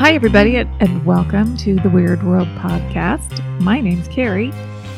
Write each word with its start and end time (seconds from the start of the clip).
Hi, 0.00 0.12
everybody, 0.14 0.56
and- 0.56 0.70
and 0.80 1.04
welcome 1.04 1.56
to 1.58 1.76
the 1.76 1.90
Weird 1.90 2.22
World 2.22 2.48
podcast. 2.56 3.42
My 3.60 3.80
name's 3.80 4.08
Carrie, 4.08 4.50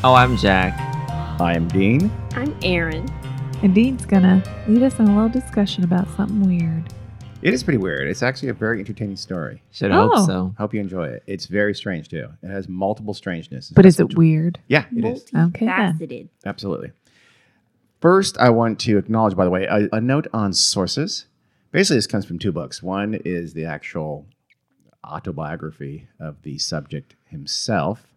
Oh, 0.05 0.13
I'm 0.13 0.35
Jack. 0.37 0.73
I 1.41 1.53
am 1.55 1.67
Dean. 1.67 2.09
I'm 2.35 2.55
Aaron. 2.63 3.05
and 3.61 3.73
Dean's 3.75 4.05
gonna 4.05 4.41
lead 4.67 4.83
us 4.83 4.99
in 4.99 5.07
a 5.07 5.13
little 5.15 5.29
discussion 5.29 5.83
about 5.85 6.07
something 6.17 6.41
weird. 6.41 6.83
It 7.41 7.53
is 7.53 7.63
pretty 7.63 7.77
weird. 7.77 8.07
It's 8.09 8.21
actually 8.23 8.49
a 8.49 8.53
very 8.53 8.79
entertaining 8.79 9.15
story. 9.17 9.61
Should 9.71 9.91
Oh. 9.91 10.09
hope 10.09 10.25
so. 10.25 10.55
Hope 10.57 10.73
you 10.73 10.79
enjoy 10.81 11.05
it. 11.07 11.23
It's 11.27 11.45
very 11.45 11.73
strange 11.75 12.09
too. 12.09 12.27
It 12.41 12.47
has 12.49 12.67
multiple 12.69 13.13
strangeness. 13.13 13.71
But 13.71 13.85
is 13.85 13.99
it 14.01 14.17
weird? 14.17 14.59
Yeah, 14.67 14.85
it 14.95 15.05
is. 15.05 15.25
Okay, 15.35 15.65
then. 15.65 15.93
Multifaceted. 15.97 16.27
Absolutely. 16.45 16.91
First, 18.01 18.37
I 18.37 18.49
want 18.49 18.79
to 18.79 18.97
acknowledge, 18.97 19.35
by 19.35 19.45
the 19.45 19.51
way, 19.51 19.65
a, 19.65 19.87
a 19.93 20.01
note 20.01 20.27
on 20.33 20.51
sources. 20.53 21.25
Basically, 21.71 21.97
this 21.97 22.07
comes 22.07 22.25
from 22.25 22.39
two 22.39 22.51
books. 22.51 22.83
One 22.83 23.13
is 23.25 23.53
the 23.53 23.65
actual 23.65 24.25
autobiography 25.05 26.07
of 26.19 26.41
the 26.43 26.57
subject 26.57 27.15
himself. 27.29 28.07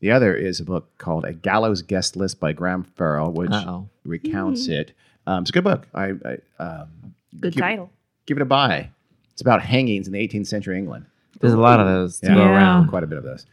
The 0.00 0.10
other 0.10 0.34
is 0.34 0.60
a 0.60 0.64
book 0.64 0.96
called 0.98 1.24
A 1.24 1.32
Gallows 1.32 1.82
Guest 1.82 2.16
List 2.16 2.38
by 2.38 2.52
Graham 2.52 2.82
Farrell, 2.84 3.32
which 3.32 3.50
Uh-oh. 3.50 3.88
recounts 4.04 4.68
it. 4.68 4.92
Um, 5.26 5.42
it's 5.42 5.50
a 5.50 5.52
good 5.52 5.64
book. 5.64 5.86
I, 5.94 6.12
I 6.58 6.62
um, 6.62 6.88
Good 7.40 7.54
give, 7.54 7.60
title. 7.62 7.90
Give 8.26 8.36
it 8.36 8.42
a 8.42 8.46
buy. 8.46 8.90
It's 9.32 9.40
about 9.40 9.62
hangings 9.62 10.06
in 10.06 10.12
the 10.12 10.26
18th 10.28 10.46
century 10.46 10.78
England. 10.78 11.06
There's 11.40 11.52
a 11.52 11.58
lot 11.58 11.80
of 11.80 11.86
those 11.86 12.20
to 12.20 12.28
Yeah. 12.28 12.34
go 12.34 12.40
Yeah. 12.44 12.50
around. 12.50 12.88
Quite 12.88 13.02
a 13.04 13.06
bit 13.06 13.18
of 13.18 13.24
those. 13.24 13.46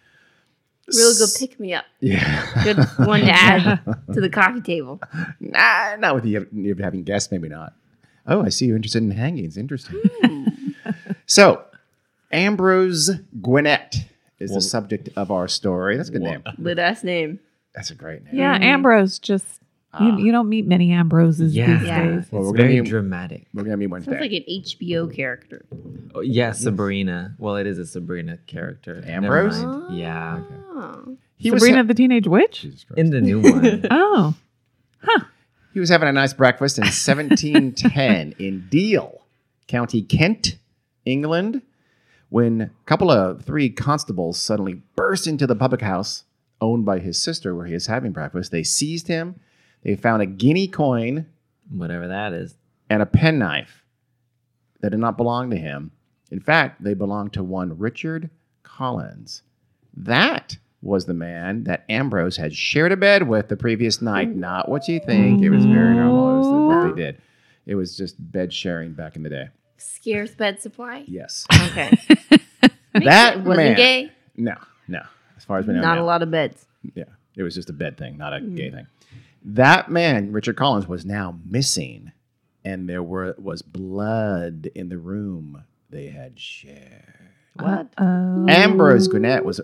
Real 0.93 1.13
good 1.17 1.29
pick 1.39 1.59
me 1.59 1.73
up. 1.73 1.85
Yeah. 2.01 2.63
Good 2.63 2.77
one 3.07 3.21
to 3.21 3.29
add 3.31 3.79
to 4.13 4.19
the 4.21 4.29
coffee 4.29 4.59
table. 4.61 5.01
nah, 5.39 5.95
not 5.97 6.15
with 6.15 6.25
you, 6.25 6.45
you 6.51 6.75
having 6.75 7.03
guests, 7.03 7.31
maybe 7.31 7.47
not. 7.47 7.73
Oh, 8.27 8.43
I 8.43 8.49
see 8.49 8.65
you're 8.65 8.75
interested 8.75 9.01
in 9.03 9.11
hangings. 9.11 9.57
Interesting. 9.57 9.99
so, 11.25 11.63
Ambrose 12.33 13.11
Gwinnett 13.41 13.95
is 14.39 14.49
Well- 14.51 14.57
the 14.57 14.61
subject 14.61 15.09
of 15.15 15.31
our 15.31 15.47
story. 15.47 15.97
That's 15.97 16.09
a 16.09 16.11
good 16.11 16.21
Well- 16.23 16.31
name. 16.31 16.43
Lit 16.57 16.79
ass 16.79 17.03
name. 17.03 17.39
That's 17.75 17.91
a 17.91 17.95
great 17.95 18.23
name. 18.25 18.35
Yeah, 18.35 18.57
Mhm. 18.57 18.63
Ambrose 18.63 19.17
just, 19.19 19.61
Ah. 19.93 20.17
you, 20.17 20.25
you 20.25 20.31
don't 20.31 20.49
meet 20.49 20.67
many 20.67 20.91
Ambroses 20.91 21.55
Yeah. 21.55 21.77
these 21.77 21.87
Yeah. 21.87 22.03
days. 22.03 22.25
Well, 22.31 22.41
it's 22.41 22.51
we're 22.51 22.57
gonna 22.57 22.69
very 22.69 22.81
be- 22.81 22.89
dramatic. 22.89 23.45
We're 23.53 23.63
going 23.63 23.71
to 23.71 23.77
meet 23.77 23.87
one 23.87 24.01
Sounds 24.01 24.17
today. 24.17 24.21
like 24.21 24.31
an 24.33 24.43
HBO 24.47 25.07
character. 25.07 25.65
Oh, 26.15 26.21
yeah, 26.21 26.51
Sabrina. 26.51 27.35
Well, 27.39 27.55
it 27.55 27.65
is 27.67 27.79
a 27.79 27.85
Sabrina 27.85 28.37
character. 28.47 29.03
Ambrose? 29.07 29.63
mind. 29.63 29.97
Yeah. 29.97 30.41
Oh. 30.75 31.17
he, 31.37 31.51
was 31.51 31.61
Sabrina 31.61 31.77
ha- 31.83 31.87
the 31.87 31.93
Teenage 31.93 32.27
Witch? 32.27 32.67
In 32.97 33.09
the 33.11 33.21
new 33.21 33.39
one. 33.41 33.83
Oh, 33.91 34.35
huh. 35.01 35.25
he 35.73 35.79
was 35.79 35.89
having 35.89 36.07
a 36.07 36.13
nice 36.13 36.33
breakfast 36.33 36.77
in 36.77 36.83
1710 36.91 38.35
in 38.39 38.67
Deal, 38.69 39.21
County 39.67 40.01
Kent, 40.03 40.57
England, 41.05 41.61
when 42.33 42.61
a 42.61 42.71
couple 42.87 43.11
of 43.11 43.43
three 43.45 43.69
constables 43.69 44.39
suddenly 44.39 44.81
burst 44.95 45.27
into 45.27 45.45
the 45.45 45.55
public 45.55 45.81
house 45.81 46.23
owned 46.59 46.83
by 46.83 46.97
his 46.97 47.21
sister 47.21 47.53
where 47.53 47.67
he 47.67 47.75
was 47.75 47.85
having 47.85 48.11
breakfast. 48.11 48.51
They 48.51 48.63
seized 48.63 49.07
him. 49.07 49.39
They 49.83 49.95
found 49.95 50.23
a 50.23 50.25
guinea 50.25 50.67
coin 50.67 51.27
Whatever 51.69 52.07
that 52.07 52.33
is. 52.33 52.55
and 52.89 53.03
a 53.03 53.05
penknife 53.05 53.85
that 54.81 54.89
did 54.89 54.99
not 54.99 55.15
belong 55.15 55.51
to 55.51 55.57
him. 55.57 55.91
In 56.31 56.39
fact, 56.39 56.83
they 56.83 56.95
belonged 56.95 57.33
to 57.33 57.43
one 57.43 57.77
Richard 57.77 58.31
Collins. 58.63 59.43
That 59.95 60.57
was 60.81 61.05
the 61.05 61.13
man 61.13 61.65
that 61.65 61.85
Ambrose 61.87 62.37
had 62.37 62.55
shared 62.55 62.91
a 62.91 62.97
bed 62.97 63.27
with 63.27 63.49
the 63.49 63.57
previous 63.57 64.01
night. 64.01 64.35
Not 64.35 64.69
what 64.69 64.87
you 64.87 64.99
think. 64.99 65.43
It 65.43 65.51
was 65.51 65.65
very 65.65 65.93
normal. 65.93 66.33
It 66.33 66.37
was 66.39 66.47
what 66.47 66.81
they 66.81 66.87
mm-hmm. 66.87 66.95
did. 66.95 67.21
It 67.67 67.75
was 67.75 67.95
just 67.95 68.15
bed 68.17 68.51
sharing 68.51 68.93
back 68.93 69.15
in 69.15 69.21
the 69.21 69.29
day. 69.29 69.49
Scarce 69.77 70.35
bed 70.35 70.61
supply. 70.61 71.03
Yes. 71.07 71.45
Okay. 71.69 71.97
That 72.93 73.43
wasn't 73.43 73.69
man. 73.69 73.75
gay. 73.75 74.11
No, 74.35 74.55
no. 74.87 75.01
As 75.35 75.43
far 75.43 75.57
as 75.57 75.67
we 75.67 75.73
know, 75.73 75.81
Not 75.81 75.95
no. 75.95 76.03
a 76.03 76.05
lot 76.05 76.21
of 76.21 76.31
beds. 76.31 76.67
Yeah, 76.93 77.05
it 77.35 77.43
was 77.43 77.55
just 77.55 77.69
a 77.69 77.73
bed 77.73 77.97
thing, 77.97 78.17
not 78.17 78.33
a 78.33 78.39
hmm. 78.39 78.55
gay 78.55 78.69
thing. 78.69 78.87
That 79.43 79.89
man, 79.89 80.31
Richard 80.31 80.55
Collins, 80.55 80.87
was 80.87 81.05
now 81.05 81.39
missing, 81.45 82.11
and 82.63 82.87
there 82.87 83.03
were 83.03 83.35
was 83.37 83.61
blood 83.61 84.69
in 84.75 84.89
the 84.89 84.97
room 84.97 85.63
they 85.89 86.07
had 86.07 86.39
shared. 86.39 87.31
What? 87.55 87.87
Uh-oh. 87.97 88.45
Ambrose 88.47 89.07
Gwinnett 89.07 89.45
was 89.45 89.59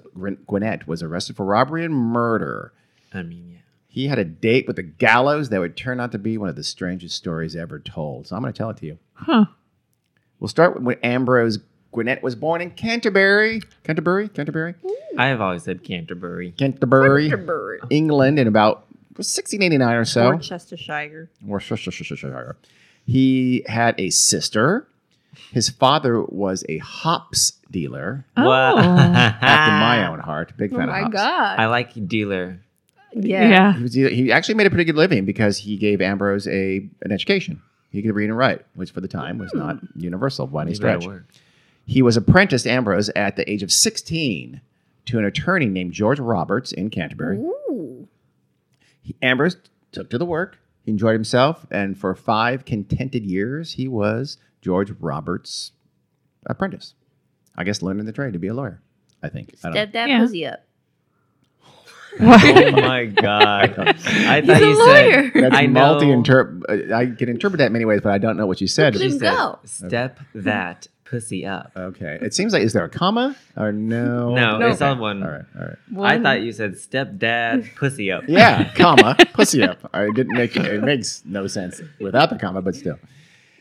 Gwinnett 0.47 0.87
was 0.87 1.01
arrested 1.01 1.35
for 1.35 1.45
robbery 1.45 1.85
and 1.85 1.93
murder. 1.93 2.73
I 3.13 3.23
mean, 3.23 3.49
yeah. 3.49 3.55
He 3.87 4.07
had 4.07 4.19
a 4.19 4.25
date 4.25 4.67
with 4.67 4.75
the 4.75 4.83
gallows 4.83 5.49
that 5.49 5.59
would 5.59 5.75
turn 5.75 5.99
out 5.99 6.11
to 6.11 6.19
be 6.19 6.37
one 6.37 6.47
of 6.47 6.55
the 6.55 6.63
strangest 6.63 7.15
stories 7.15 7.55
ever 7.55 7.79
told. 7.79 8.27
So 8.27 8.35
I'm 8.35 8.41
going 8.43 8.53
to 8.53 8.57
tell 8.57 8.69
it 8.69 8.77
to 8.77 8.85
you. 8.85 8.99
Huh. 9.13 9.45
We'll 10.39 10.47
start 10.47 10.75
with 10.75 10.83
when 10.83 10.97
Ambrose 11.03 11.59
Gwinnett 11.91 12.21
was 12.23 12.35
born 12.35 12.61
in 12.61 12.71
Canterbury, 12.71 13.61
Canterbury, 13.83 14.29
Canterbury, 14.29 14.75
I 15.17 15.27
have 15.27 15.41
always 15.41 15.63
said 15.63 15.83
Canterbury. 15.83 16.51
Canterbury, 16.51 17.29
Canterbury. 17.29 17.79
England, 17.89 18.37
in 18.39 18.47
about 18.47 18.85
1689 19.15 19.95
or 19.95 20.05
so. 20.05 20.31
Worcestershire. 20.35 21.29
Worcestershire. 21.43 22.55
He 23.05 23.63
had 23.67 23.99
a 23.99 24.11
sister. 24.11 24.87
His 25.51 25.69
father 25.69 26.21
was 26.21 26.63
a 26.69 26.77
hops 26.77 27.53
dealer. 27.71 28.25
Oh. 28.37 28.49
After 28.51 29.71
my 29.71 30.07
own 30.07 30.19
heart, 30.19 30.55
big 30.57 30.73
Oh 30.73 30.77
fan 30.77 30.89
of 30.89 30.95
Hops. 30.95 30.99
Oh 30.99 31.17
my 31.17 31.21
hops. 31.21 31.29
god. 31.57 31.59
I 31.59 31.65
like 31.67 32.07
dealer. 32.07 32.59
yeah. 33.13 33.49
Yeah. 33.49 33.73
He, 33.73 33.83
was, 33.83 33.93
he 33.93 34.31
actually 34.31 34.55
made 34.55 34.67
a 34.67 34.69
pretty 34.69 34.85
good 34.85 34.95
living 34.95 35.25
because 35.25 35.57
he 35.57 35.75
gave 35.77 36.01
Ambrose 36.01 36.47
a 36.47 36.87
an 37.01 37.11
education. 37.11 37.61
He 37.89 38.01
could 38.01 38.13
read 38.15 38.29
and 38.29 38.37
write, 38.37 38.65
which 38.75 38.91
for 38.91 39.01
the 39.01 39.07
time 39.07 39.37
was 39.37 39.53
not 39.53 39.79
hmm. 39.79 39.99
universal 39.99 40.47
by 40.47 40.63
any 40.63 40.75
stretch. 40.75 41.05
He 41.85 42.01
was 42.01 42.17
apprenticed 42.17 42.67
Ambrose 42.67 43.09
at 43.09 43.35
the 43.35 43.49
age 43.49 43.63
of 43.63 43.71
16 43.71 44.61
to 45.05 45.17
an 45.17 45.25
attorney 45.25 45.65
named 45.65 45.91
George 45.91 46.19
Roberts 46.19 46.71
in 46.71 46.91
Canterbury. 46.91 47.37
Ooh. 47.37 48.07
He- 49.01 49.15
Ambrose 49.23 49.57
took 49.91 50.09
to 50.11 50.19
the 50.19 50.25
work. 50.25 50.59
He 50.83 50.91
enjoyed 50.91 51.13
himself, 51.13 51.65
and 51.71 51.97
for 51.97 52.13
five 52.13 52.63
contented 52.63 53.25
years, 53.25 53.73
he 53.73 53.87
was 53.87 54.37
George 54.61 54.91
Roberts' 54.99 55.71
apprentice. 56.45 56.93
I 57.55 57.63
guess 57.63 57.81
learning 57.81 58.05
the 58.05 58.13
trade 58.13 58.33
to 58.33 58.39
be 58.39 58.47
a 58.47 58.53
lawyer. 58.53 58.81
I 59.21 59.29
think. 59.29 59.55
I 59.63 59.67
don't 59.67 59.73
Step 59.73 59.93
that 59.93 60.09
Yeah. 60.09 60.19
pussy 60.19 60.45
up. 60.45 60.63
Oh 62.21 62.71
my 62.71 63.05
god! 63.05 63.77
I 63.77 64.41
thought 64.41 64.43
He's 64.43 64.49
a 64.49 64.59
you 64.59 64.87
lawyer. 64.87 65.31
said 65.31 65.43
That's 65.43 65.55
I 65.55 65.65
know. 65.65 65.71
multi 65.79 66.11
interpret. 66.11 66.91
Uh, 66.91 66.95
I 66.95 67.05
can 67.07 67.29
interpret 67.29 67.59
that 67.59 67.71
many 67.71 67.85
ways, 67.85 68.01
but 68.01 68.11
I 68.11 68.17
don't 68.17 68.37
know 68.37 68.45
what 68.47 68.61
you 68.61 68.67
said. 68.67 68.93
Look 68.95 69.03
at 69.03 69.07
She 69.07 69.13
him 69.13 69.19
said, 69.19 69.31
go. 69.35 69.59
"Step 69.65 70.19
that 70.35 70.87
pussy 71.05 71.45
up." 71.45 71.71
Okay. 71.75 72.17
It 72.21 72.33
seems 72.33 72.53
like 72.53 72.63
is 72.63 72.73
there 72.73 72.83
a 72.83 72.89
comma 72.89 73.35
or 73.57 73.71
no? 73.71 74.35
No, 74.35 74.57
No. 74.57 74.67
it's 74.69 74.81
on 74.81 74.99
one. 74.99 75.23
All 75.23 75.29
right. 75.31 75.45
All 75.59 75.65
right. 75.65 75.77
I 75.91 75.93
One- 76.15 76.23
thought 76.23 76.41
you 76.41 76.51
said 76.51 76.77
step 76.77 77.17
dad 77.17 77.69
pussy 77.75 78.11
up. 78.11 78.23
Yeah, 78.27 78.71
comma 78.75 79.15
pussy 79.33 79.63
up. 79.63 79.89
I 79.93 80.09
didn't 80.13 80.35
make 80.35 80.55
it 80.55 80.83
makes 80.83 81.23
no 81.25 81.47
sense 81.47 81.81
without 81.99 82.29
the 82.29 82.37
comma, 82.37 82.61
but 82.61 82.75
still. 82.75 82.99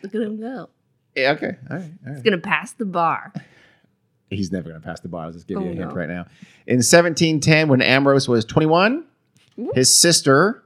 Look 0.02 0.14
at 0.14 0.20
him 0.20 0.40
go. 0.40 0.68
Yeah, 1.16 1.32
okay. 1.32 1.56
All 1.70 1.76
right. 1.78 1.90
All 2.06 2.12
He's 2.14 2.22
gonna 2.22 2.38
pass 2.38 2.72
the 2.72 2.84
bar. 2.84 3.32
He's 4.30 4.52
never 4.52 4.68
going 4.68 4.80
to 4.80 4.86
pass 4.86 5.00
the 5.00 5.08
bar. 5.08 5.24
I'll 5.26 5.32
just 5.32 5.46
give 5.46 5.58
you 5.60 5.66
Oh, 5.66 5.70
a 5.70 5.74
hint 5.74 5.88
no. 5.90 5.94
right 5.94 6.08
now. 6.08 6.26
In 6.66 6.76
1710, 6.78 7.68
when 7.68 7.80
Ambrose 7.82 8.28
was 8.28 8.44
21, 8.44 9.04
his 9.74 9.94
sister, 9.96 10.62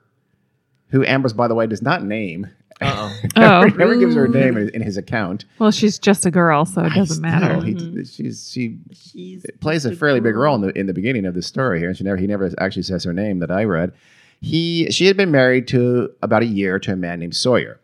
who 0.89 1.05
Ambrose, 1.05 1.33
by 1.33 1.49
the 1.49 1.55
way, 1.55 1.67
does 1.67 1.83
not 1.83 2.03
name, 2.05 2.49
oh. 2.83 3.17
Never, 3.37 3.79
never 3.79 3.97
gives 3.97 4.17
her 4.17 4.25
a 4.25 4.29
name 4.29 4.57
in, 4.57 4.69
in 4.71 4.83
his 4.83 4.97
account. 4.97 5.45
Well, 5.61 5.71
she's 5.71 5.99
just 6.01 6.27
a 6.27 6.31
girl, 6.33 6.65
so 6.65 6.83
it 6.85 6.93
doesn't 6.95 7.25
I 7.25 7.31
matter. 7.31 7.55
know, 7.55 7.61
he- 7.61 7.75
Mhm. 7.75 8.13
she's, 8.17 8.51
she 8.51 8.79
She's 8.93 9.47
plays 9.61 9.85
a 9.85 9.91
just 9.91 10.01
fairly 10.01 10.19
big 10.19 10.35
role 10.35 10.57
in 10.57 10.63
the 10.63 10.77
in 10.77 10.87
the 10.87 10.93
beginning 10.93 11.25
of 11.25 11.35
the 11.35 11.43
story 11.43 11.79
here. 11.79 11.89
And 11.89 11.97
she 11.97 12.03
never 12.03 12.17
he 12.17 12.27
never 12.27 12.51
actually 12.59 12.83
says 12.83 13.05
her 13.05 13.13
name 13.13 13.39
that 13.39 13.53
I 13.53 13.63
read. 13.65 13.93
He 14.41 14.91
she 14.91 15.07
had 15.07 15.17
been 15.17 15.31
married 15.31 15.69
to 15.69 16.11
about 16.23 16.43
a 16.43 16.47
year 16.47 16.81
to 16.81 16.93
a 16.95 16.97
man 16.97 17.21
named 17.21 17.37
Sawyer. 17.37 17.79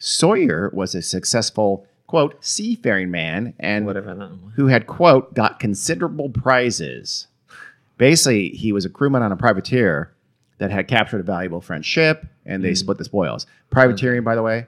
Sawyer 0.00 0.70
was 0.74 0.94
a 0.96 1.02
successful 1.02 1.86
quote 2.10 2.44
seafaring 2.44 3.08
man 3.08 3.54
and 3.60 3.86
Whatever 3.86 4.12
that 4.16 4.18
one. 4.18 4.52
who 4.56 4.66
had 4.66 4.88
quote 4.88 5.32
got 5.32 5.60
considerable 5.60 6.28
prizes. 6.28 7.28
Basically, 7.98 8.48
he 8.48 8.72
was 8.72 8.84
a 8.84 8.88
crewman 8.88 9.22
on 9.22 9.30
a 9.30 9.36
privateer 9.36 10.12
that 10.58 10.72
had 10.72 10.88
captured 10.88 11.20
a 11.20 11.22
valuable 11.22 11.60
French 11.60 11.84
ship, 11.86 12.26
and 12.44 12.64
they 12.64 12.74
split 12.74 12.98
the 12.98 13.04
spoils. 13.04 13.46
Privateering, 13.70 14.24
by 14.24 14.34
the 14.34 14.42
way, 14.42 14.66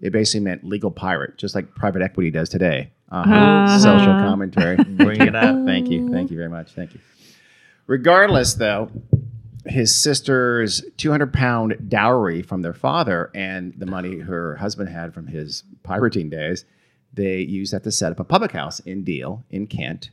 it 0.00 0.10
basically 0.12 0.38
meant 0.44 0.62
legal 0.62 0.92
pirate, 0.92 1.36
just 1.36 1.56
like 1.56 1.74
private 1.74 2.00
equity 2.00 2.30
does 2.30 2.48
today. 2.48 2.92
Uh-huh. 3.10 3.34
Uh-huh. 3.34 3.78
Social 3.80 4.12
commentary. 4.12 4.76
Bring 4.88 5.20
it 5.20 5.34
up. 5.34 5.56
Thank 5.66 5.90
you. 5.90 6.12
Thank 6.12 6.30
you 6.30 6.36
very 6.36 6.48
much. 6.48 6.74
Thank 6.74 6.94
you. 6.94 7.00
Regardless, 7.88 8.54
though, 8.54 8.88
his 9.66 9.92
sister's 9.92 10.84
200 10.98 11.32
pound 11.32 11.88
dowry 11.88 12.40
from 12.42 12.62
their 12.62 12.72
father 12.72 13.32
and 13.34 13.74
the 13.78 13.86
money 13.86 14.20
her 14.20 14.54
husband 14.54 14.88
had 14.90 15.12
from 15.12 15.26
his 15.26 15.64
pirating 15.82 16.30
days, 16.30 16.64
they 17.14 17.40
used 17.40 17.72
that 17.72 17.84
to 17.84 17.92
set 17.92 18.12
up 18.12 18.20
a 18.20 18.24
public 18.24 18.52
house 18.52 18.80
in 18.80 19.04
Deal 19.04 19.44
in 19.50 19.66
Kent, 19.66 20.10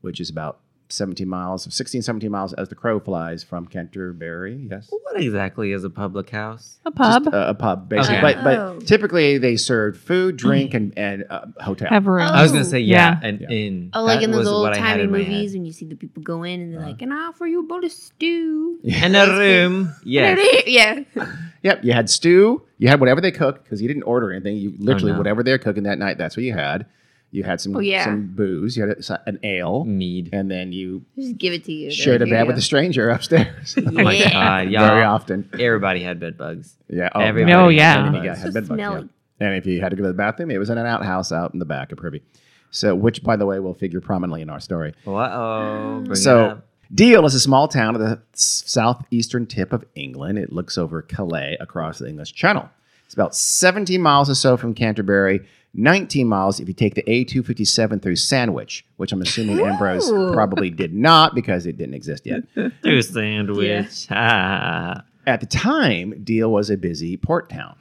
which 0.00 0.20
is 0.20 0.28
about 0.30 0.58
17 0.90 1.26
miles, 1.26 1.66
16, 1.74 2.02
17 2.02 2.30
miles 2.30 2.52
as 2.52 2.68
the 2.68 2.74
crow 2.74 3.00
flies 3.00 3.42
from 3.42 3.66
Canterbury. 3.66 4.68
Yes. 4.70 4.88
What 4.90 5.16
exactly 5.20 5.72
is 5.72 5.82
a 5.82 5.90
public 5.90 6.28
house? 6.30 6.78
A 6.84 6.90
pub. 6.90 7.24
Just 7.24 7.34
a, 7.34 7.48
a 7.48 7.54
pub, 7.54 7.88
basically. 7.88 8.18
Okay. 8.18 8.34
But, 8.42 8.58
Oh. 8.58 8.76
but 8.78 8.86
typically 8.86 9.38
they 9.38 9.56
served 9.56 9.98
food, 9.98 10.36
drink, 10.36 10.74
and, 10.74 10.92
and 10.98 11.24
uh, 11.30 11.46
hotel. 11.60 11.88
have 11.88 12.06
room. 12.06 12.20
I 12.28 12.42
was 12.42 12.52
gonna 12.52 12.64
Oh. 12.64 12.68
say 12.68 12.80
yeah, 12.80 13.18
Yeah. 13.22 13.28
an 13.28 13.38
Yeah. 13.40 13.48
inn. 13.56 13.90
Oh, 13.94 14.02
like 14.04 14.20
That 14.20 14.24
in 14.24 14.30
those 14.32 14.46
old 14.46 14.62
what 14.62 14.74
I 14.74 14.78
had 14.78 14.98
timey 14.98 15.02
in 15.04 15.08
head. 15.14 15.18
movies 15.28 15.52
when 15.54 15.64
you 15.64 15.72
see 15.72 15.86
the 15.86 15.96
people 15.96 16.22
go 16.22 16.42
in 16.42 16.60
and 16.60 16.72
they're 16.72 16.80
Uh-huh. 16.80 16.90
like, 16.90 16.98
"Can 16.98 17.12
I 17.12 17.28
offer 17.28 17.46
you 17.46 17.60
a 17.60 17.62
bowl 17.62 17.82
of 17.84 17.90
stew?" 17.90 18.78
And 18.92 19.16
a 19.16 19.26
room. 19.38 19.90
Yes. 20.04 20.64
yeah. 20.66 21.00
Yep, 21.64 21.84
you 21.84 21.92
had 21.92 22.08
stew. 22.08 22.62
You 22.78 22.86
had 22.88 23.00
whatever 23.00 23.20
they 23.20 23.32
cooked 23.32 23.64
because 23.64 23.82
you 23.82 23.88
didn't 23.88 24.04
order 24.04 24.30
anything. 24.32 24.56
You 24.56 24.74
literally 24.78 25.10
Oh, 25.10 25.14
no. 25.14 25.18
whatever 25.18 25.42
they're 25.42 25.58
cooking 25.58 25.82
that 25.84 25.98
night. 25.98 26.16
That's 26.18 26.36
what 26.36 26.44
you 26.44 26.52
had. 26.52 26.86
You 27.32 27.42
had 27.42 27.60
some 27.60 27.74
Oh, 27.74 27.80
yeah. 27.80 28.04
some 28.04 28.28
booze. 28.36 28.76
You 28.76 28.86
had 28.86 28.96
a, 28.98 29.20
an 29.28 29.40
ale, 29.42 29.82
Mead. 29.84 30.30
and 30.32 30.48
then 30.48 30.70
you 30.72 31.02
Just 31.18 31.36
give 31.36 31.52
it 31.52 31.64
to 31.64 31.72
you. 31.72 31.90
shared 31.90 32.22
a 32.22 32.26
There 32.26 32.34
bed 32.34 32.40
you 32.42 32.46
with 32.46 32.56
go. 32.56 32.58
a 32.58 32.62
stranger 32.62 33.08
upstairs. 33.10 33.74
Oh 33.84 33.90
my 33.90 34.12
Yeah. 34.14 34.30
god, 34.32 34.70
y'all. 34.70 34.86
Very 34.86 35.02
often. 35.02 35.48
Everybody 35.58 36.00
had 36.02 36.20
bed 36.20 36.38
bugs. 36.38 36.76
Yeah. 36.88 37.08
Everybody 37.14 37.52
Oh, 37.54 37.64
had 37.70 37.74
yeah. 37.74 37.96
bed 37.96 38.14
And 38.14 38.24
got- 38.24 38.38
had 38.38 38.54
bed 38.54 38.68
bugs, 38.68 38.78
yeah. 38.78 39.00
And 39.40 39.56
if 39.56 39.66
you 39.66 39.80
had 39.80 39.88
to 39.88 39.96
go 39.96 40.02
to 40.04 40.08
the 40.08 40.14
bathroom, 40.14 40.52
it 40.52 40.58
was 40.58 40.70
in 40.70 40.78
an 40.78 40.86
outhouse 40.86 41.32
out 41.32 41.52
in 41.54 41.58
the 41.58 41.64
back 41.64 41.90
of 41.90 41.98
Privy. 41.98 42.22
So, 42.70 42.94
which, 42.94 43.22
by 43.24 43.34
the 43.36 43.46
way, 43.46 43.58
will 43.58 43.74
figure 43.74 44.00
prominently 44.00 44.42
in 44.42 44.50
our 44.50 44.60
story. 44.60 44.92
Uh 45.06 45.10
oh. 45.12 46.00
Bring 46.04 46.12
it 46.12 46.16
So, 46.16 46.44
up. 46.46 46.66
Deal 46.92 47.24
is 47.24 47.34
a 47.34 47.40
small 47.40 47.68
town 47.68 47.94
at 47.94 48.00
the 48.00 48.20
southeastern 48.34 49.46
tip 49.46 49.72
of 49.72 49.84
England. 49.94 50.38
It 50.38 50.52
looks 50.52 50.76
over 50.76 51.02
Calais 51.02 51.56
across 51.60 51.98
the 51.98 52.08
English 52.08 52.34
Channel. 52.34 52.68
It's 53.04 53.14
about 53.14 53.34
17 53.34 54.00
miles 54.00 54.30
or 54.30 54.34
so 54.34 54.56
from 54.56 54.74
Canterbury, 54.74 55.40
19 55.74 56.26
miles 56.26 56.60
if 56.60 56.68
you 56.68 56.74
take 56.74 56.94
the 56.94 57.02
A257 57.02 58.00
through 58.00 58.16
Sandwich, 58.16 58.86
which 58.96 59.12
I'm 59.12 59.22
assuming 59.22 59.60
Ambrose 59.60 60.10
probably 60.32 60.70
did 60.70 60.94
not 60.94 61.34
because 61.34 61.66
it 61.66 61.76
didn't 61.76 61.94
exist 61.94 62.26
yet. 62.26 62.44
through 62.82 63.02
sandwich. 63.02 64.06
Ah. 64.10 65.04
At 65.26 65.40
the 65.40 65.46
time, 65.46 66.22
Deal 66.22 66.52
was 66.52 66.70
a 66.70 66.76
busy 66.76 67.16
port 67.16 67.48
town. 67.48 67.76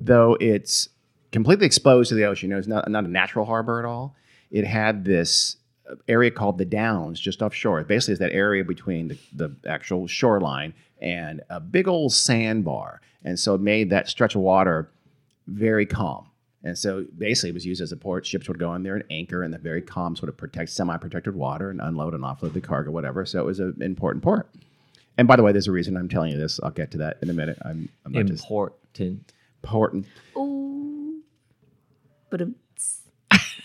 Though 0.00 0.36
it's 0.40 0.88
completely 1.32 1.66
exposed 1.66 2.08
to 2.08 2.14
the 2.14 2.24
ocean, 2.24 2.48
you 2.48 2.54
know, 2.54 2.58
it's 2.58 2.68
not, 2.68 2.90
not 2.90 3.04
a 3.04 3.08
natural 3.08 3.44
harbor 3.44 3.78
at 3.78 3.84
all. 3.84 4.16
It 4.50 4.64
had 4.64 5.04
this 5.04 5.57
area 6.08 6.30
called 6.30 6.58
the 6.58 6.64
Downs 6.64 7.20
just 7.20 7.42
offshore. 7.42 7.82
Basically, 7.84 8.12
it's 8.12 8.20
that 8.20 8.32
area 8.32 8.64
between 8.64 9.08
the, 9.08 9.18
the 9.34 9.56
actual 9.68 10.06
shoreline 10.06 10.74
and 11.00 11.42
a 11.50 11.60
big 11.60 11.88
old 11.88 12.12
sandbar. 12.12 13.00
And 13.24 13.38
so 13.38 13.54
it 13.54 13.60
made 13.60 13.90
that 13.90 14.08
stretch 14.08 14.34
of 14.34 14.40
water 14.40 14.90
very 15.46 15.86
calm. 15.86 16.26
And 16.64 16.76
so 16.76 17.06
basically, 17.16 17.50
it 17.50 17.54
was 17.54 17.64
used 17.64 17.80
as 17.80 17.92
a 17.92 17.96
port. 17.96 18.26
Ships 18.26 18.48
would 18.48 18.58
go 18.58 18.74
in 18.74 18.82
there 18.82 18.96
and 18.96 19.04
anchor 19.10 19.44
in 19.44 19.50
the 19.50 19.58
very 19.58 19.80
calm, 19.80 20.16
sort 20.16 20.28
of 20.28 20.36
protect, 20.36 20.70
semi-protected 20.70 21.34
water 21.34 21.70
and 21.70 21.80
unload 21.80 22.14
and 22.14 22.24
offload 22.24 22.52
the 22.52 22.60
cargo, 22.60 22.90
whatever. 22.90 23.24
So 23.24 23.38
it 23.38 23.44
was 23.44 23.60
an 23.60 23.76
important 23.80 24.24
port. 24.24 24.48
And 25.16 25.26
by 25.26 25.36
the 25.36 25.42
way, 25.42 25.52
there's 25.52 25.68
a 25.68 25.72
reason 25.72 25.96
I'm 25.96 26.08
telling 26.08 26.32
you 26.32 26.38
this. 26.38 26.60
I'll 26.62 26.70
get 26.70 26.90
to 26.92 26.98
that 26.98 27.18
in 27.22 27.30
a 27.30 27.32
minute. 27.32 27.58
I'm, 27.64 27.88
I'm 28.04 28.12
not 28.12 28.26
just 28.26 28.44
Important. 28.44 29.32
important. 29.62 30.06
Ooh. 30.36 31.22
But 32.30 32.42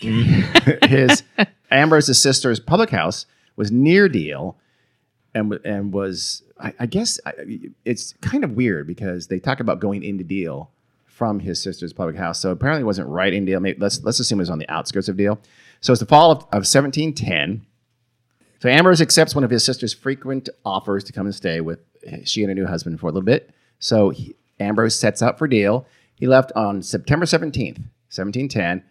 His 0.00 1.22
Ambrose's 1.70 2.20
sister's 2.20 2.60
public 2.60 2.90
house 2.90 3.26
was 3.56 3.70
near 3.70 4.08
Deal, 4.08 4.56
and 5.34 5.52
and 5.64 5.92
was 5.92 6.42
I, 6.60 6.74
I 6.80 6.86
guess 6.86 7.18
I, 7.26 7.32
it's 7.84 8.14
kind 8.20 8.44
of 8.44 8.52
weird 8.52 8.86
because 8.86 9.26
they 9.28 9.38
talk 9.38 9.60
about 9.60 9.80
going 9.80 10.02
into 10.02 10.24
Deal 10.24 10.70
from 11.04 11.40
his 11.40 11.62
sister's 11.62 11.92
public 11.92 12.16
house. 12.16 12.40
So 12.40 12.50
apparently, 12.50 12.82
it 12.82 12.86
wasn't 12.86 13.08
right 13.08 13.32
in 13.32 13.44
Deal. 13.44 13.60
Maybe 13.60 13.78
let's 13.78 14.02
let's 14.02 14.20
assume 14.20 14.40
it 14.40 14.42
was 14.42 14.50
on 14.50 14.58
the 14.58 14.68
outskirts 14.68 15.08
of 15.08 15.16
Deal. 15.16 15.40
So 15.80 15.92
it's 15.92 16.00
the 16.00 16.06
fall 16.06 16.30
of, 16.30 16.38
of 16.38 16.64
1710. 16.64 17.66
So 18.60 18.68
Ambrose 18.70 19.02
accepts 19.02 19.34
one 19.34 19.44
of 19.44 19.50
his 19.50 19.62
sister's 19.62 19.92
frequent 19.92 20.48
offers 20.64 21.04
to 21.04 21.12
come 21.12 21.26
and 21.26 21.34
stay 21.34 21.60
with 21.60 21.80
she 22.24 22.42
and 22.42 22.50
her 22.50 22.54
new 22.54 22.66
husband 22.66 22.98
for 22.98 23.06
a 23.06 23.10
little 23.10 23.24
bit. 23.24 23.50
So 23.78 24.10
he, 24.10 24.34
Ambrose 24.58 24.98
sets 24.98 25.22
out 25.22 25.38
for 25.38 25.46
Deal. 25.46 25.86
He 26.14 26.26
left 26.26 26.52
on 26.56 26.82
September 26.82 27.26
17th, 27.26 27.78
1710, 28.08 28.82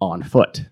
on 0.00 0.22
foot. 0.22 0.66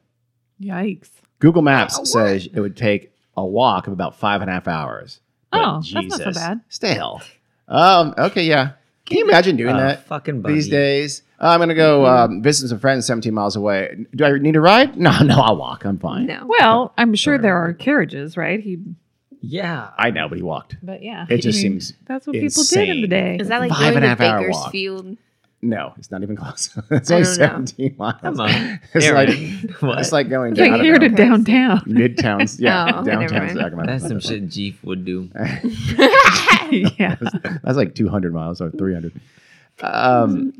Yikes. 0.60 1.10
Google 1.38 1.62
Maps 1.62 2.10
says 2.10 2.48
it 2.52 2.60
would 2.60 2.76
take 2.76 3.12
a 3.36 3.44
walk 3.44 3.86
of 3.86 3.92
about 3.92 4.16
five 4.16 4.40
and 4.40 4.50
a 4.50 4.52
half 4.54 4.66
hours. 4.68 5.20
But 5.50 5.60
Oh, 5.64 5.82
that's 5.92 5.92
not 6.18 6.18
so 6.20 6.32
bad. 6.32 6.60
Still. 6.68 7.20
Um, 7.68 8.14
okay, 8.18 8.44
yeah. 8.44 8.72
Can 9.04 9.18
you 9.18 9.24
imagine 9.28 9.56
doing 9.56 9.74
Uh, 9.74 9.78
that 9.78 10.06
fucking 10.06 10.40
buggy. 10.42 10.54
these 10.54 10.68
days? 10.68 11.22
Uh, 11.40 11.48
I'm 11.48 11.58
going 11.58 11.68
to 11.68 11.74
go 11.74 12.06
um, 12.06 12.42
visit 12.42 12.68
some 12.68 12.78
friends 12.78 13.06
17 13.06 13.32
miles 13.34 13.56
away. 13.56 14.06
Do 14.14 14.24
I 14.24 14.38
need 14.38 14.56
a 14.56 14.60
ride? 14.60 14.96
No, 15.06 15.16
no, 15.22 15.36
I'll 15.40 15.56
walk. 15.56 15.84
I'm 15.84 15.98
fine. 15.98 16.26
no. 16.26 16.46
Well, 16.46 16.92
I'm 16.96 17.14
sure 17.14 17.36
there 17.38 17.56
are 17.56 17.72
carriages, 17.74 18.36
right? 18.36 18.58
He, 18.58 18.78
Yeah. 19.42 19.90
I 19.98 20.10
know, 20.10 20.28
but 20.28 20.38
he 20.38 20.42
walked. 20.42 20.76
but 20.82 21.02
yeah, 21.02 21.26
It 21.28 21.38
just 21.42 21.58
I 21.58 21.62
mean, 21.62 21.80
seems 21.80 21.92
that's 22.06 22.26
what 22.26 22.32
people 22.34 22.62
did 22.64 22.88
in 22.88 22.96
the 22.96 23.04
insane. 23.04 23.08
day. 23.10 23.36
Is 23.40 23.48
that 23.48 23.60
like 23.60 23.70
Five 23.70 23.80
going 23.92 23.96
and 23.96 24.04
a 24.04 24.08
to 24.08 24.08
half 24.08 24.20
hour 24.20 24.48
walk. 24.50 24.72
Bakersfield? 24.72 25.16
No, 25.68 25.92
it's 25.98 26.10
not 26.10 26.22
even 26.22 26.36
close. 26.36 26.70
it's 26.90 27.10
I 27.10 27.16
only 27.16 27.26
don't 27.26 27.38
know. 27.38 27.46
17 27.46 27.94
miles. 27.98 28.20
Come 28.20 28.40
on. 28.40 28.80
It's 28.94 29.06
Aaron. 29.06 29.28
like, 29.66 29.80
what? 29.80 29.98
it's 29.98 30.12
like 30.12 30.28
going 30.28 30.52
It's 30.52 30.60
down 30.60 30.72
like 30.72 30.82
here 30.82 30.98
to 30.98 31.08
downtown. 31.08 31.80
midtowns. 31.86 32.60
Yeah, 32.60 33.00
Oh, 33.00 33.04
downtown. 33.04 33.48
Sacramento. 33.56 33.86
That's 33.92 34.06
some 34.06 34.20
shit 34.20 34.48
Jeef 34.48 34.82
would 34.84 35.04
do. 35.04 35.28
yeah. 36.70 37.16
That's 37.62 37.76
like 37.76 37.94
200 37.94 38.32
miles 38.32 38.60
or 38.60 38.70
300. 38.70 39.12
Um, 39.82 40.52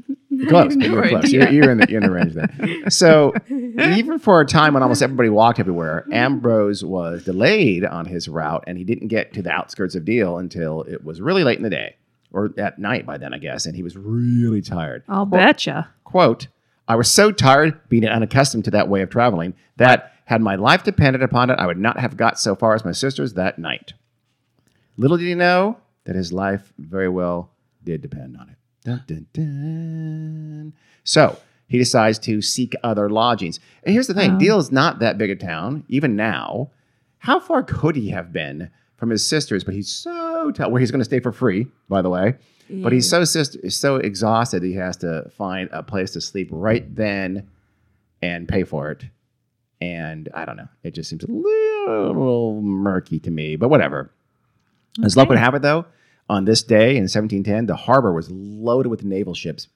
close. 0.49 0.76
No 0.76 0.87
you 0.87 0.93
were 0.93 1.08
close. 1.08 1.32
You're, 1.32 1.49
you're, 1.49 1.70
in 1.70 1.79
the, 1.79 1.87
you're 1.88 2.03
in 2.03 2.06
the 2.06 2.12
range 2.14 2.35
there. 2.35 2.91
So 2.91 3.32
even 3.49 4.19
for 4.19 4.41
a 4.41 4.47
time 4.47 4.75
when 4.75 4.82
almost 4.82 5.03
everybody 5.03 5.31
walked 5.31 5.58
everywhere, 5.58 6.05
Ambrose 6.12 6.85
was 6.85 7.25
delayed 7.25 7.85
on 7.85 8.05
his 8.06 8.29
route, 8.29 8.64
and 8.67 8.76
he 8.76 8.85
didn't 8.85 9.08
get 9.08 9.32
to 9.35 9.43
the 9.43 9.50
outskirts 9.50 9.94
of 9.94 10.05
Deal 10.05 10.37
until 10.38 10.82
it 10.82 11.03
was 11.05 11.20
really 11.20 11.44
late 11.44 11.56
in 11.56 11.62
the 11.64 11.70
day, 11.70 11.97
or 12.36 12.52
at 12.58 12.78
night 12.78 13.06
by 13.06 13.16
then, 13.18 13.32
I 13.34 13.38
guess. 13.38 13.66
And 13.66 13.74
he 13.74 13.82
was 13.82 13.96
really 13.96 14.60
tired. 14.62 15.02
I'll 15.08 15.26
betcha. 15.26 15.88
Quote, 16.04 16.48
I 16.86 16.94
was 16.94 17.10
so 17.10 17.32
tired 17.32 17.80
being 17.88 18.04
unaccustomed 18.06 18.64
to 18.66 18.70
that 18.72 18.88
way 18.88 19.02
of 19.02 19.10
traveling 19.10 19.54
that 19.76 20.12
had 20.26 20.40
my 20.40 20.56
life 20.56 20.82
depended 20.84 21.22
upon 21.22 21.50
it, 21.50 21.58
I 21.58 21.66
would 21.66 21.78
not 21.78 21.98
have 21.98 22.16
got 22.16 22.38
so 22.38 22.54
far 22.54 22.74
as 22.74 22.84
my 22.84 22.92
sisters 22.92 23.34
that 23.34 23.58
night. 23.58 23.92
Little 24.96 25.16
did 25.16 25.26
he 25.28 25.34
know 25.34 25.78
that 26.04 26.16
his 26.16 26.32
life 26.32 26.72
very 26.78 27.08
well 27.08 27.50
did 27.84 28.02
depend 28.02 28.36
on 28.36 28.48
it. 28.48 28.56
Dun, 28.84 29.04
dun, 29.06 29.26
dun. 29.32 30.72
So 31.04 31.38
he 31.68 31.78
decides 31.78 32.18
to 32.20 32.42
seek 32.42 32.74
other 32.82 33.08
lodgings. 33.08 33.60
And 33.84 33.92
here's 33.92 34.06
the 34.08 34.14
thing 34.14 34.32
Oh. 34.32 34.38
Deal 34.38 34.58
is 34.58 34.70
not 34.72 34.98
that 34.98 35.18
big 35.18 35.30
a 35.30 35.36
town, 35.36 35.84
even 35.88 36.16
now. 36.16 36.70
How 37.18 37.40
far 37.40 37.62
could 37.62 37.96
he 37.96 38.10
have 38.10 38.32
been 38.32 38.70
from 38.96 39.10
his 39.10 39.26
sisters? 39.26 39.64
But 39.64 39.74
he's 39.74 39.88
so 39.90 40.35
tired, 40.52 40.70
where 40.70 40.80
he's 40.80 40.90
going 40.90 41.00
to 41.00 41.04
stay 41.04 41.20
for 41.20 41.32
free, 41.32 41.66
by 41.88 42.02
the 42.02 42.10
way. 42.10 42.34
But 42.68 42.92
he's 42.92 43.08
so 43.08 43.24
so 43.24 43.96
exhausted 43.96 44.62
he 44.62 44.74
has 44.74 44.96
to 44.98 45.30
find 45.36 45.68
a 45.72 45.82
place 45.82 46.12
to 46.12 46.20
sleep 46.20 46.48
right 46.50 46.94
then 46.94 47.48
and 48.22 48.48
pay 48.48 48.64
for 48.64 48.90
it. 48.90 49.05
And 49.81 50.28
I 50.34 50.44
don't 50.44 50.56
know. 50.56 50.69
It 50.82 50.94
just 50.94 51.10
seems 51.10 51.22
a 51.22 51.31
little 51.31 52.60
murky 52.62 53.20
to 53.20 53.31
me, 53.31 53.56
but 53.56 53.69
whatever. 53.69 54.10
As 55.05 55.16
luck 55.16 55.28
would 55.28 55.38
have 55.38 55.55
it, 55.55 55.62
though, 55.62 55.84
on 56.28 56.44
this 56.44 56.62
day 56.62 56.96
in 56.96 57.05
1710, 57.05 57.66
the 57.66 57.76
harbor 57.76 58.12
was 58.12 58.31
loaded 58.31 58.88
with 58.88 59.05
naval 59.05 59.34
ships 59.34 59.69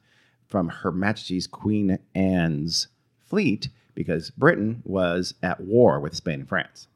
from 0.49 0.69
Her 0.69 0.91
Majesty's 0.91 1.47
Queen 1.47 1.99
Anne's 2.15 2.89
fleet 3.27 3.69
because 3.95 4.31
Britain 4.31 4.83
was 4.85 5.35
at 5.43 5.61
war 5.61 6.01
with 6.01 6.17
Spain 6.17 6.41
and 6.41 6.49
France. 6.49 6.89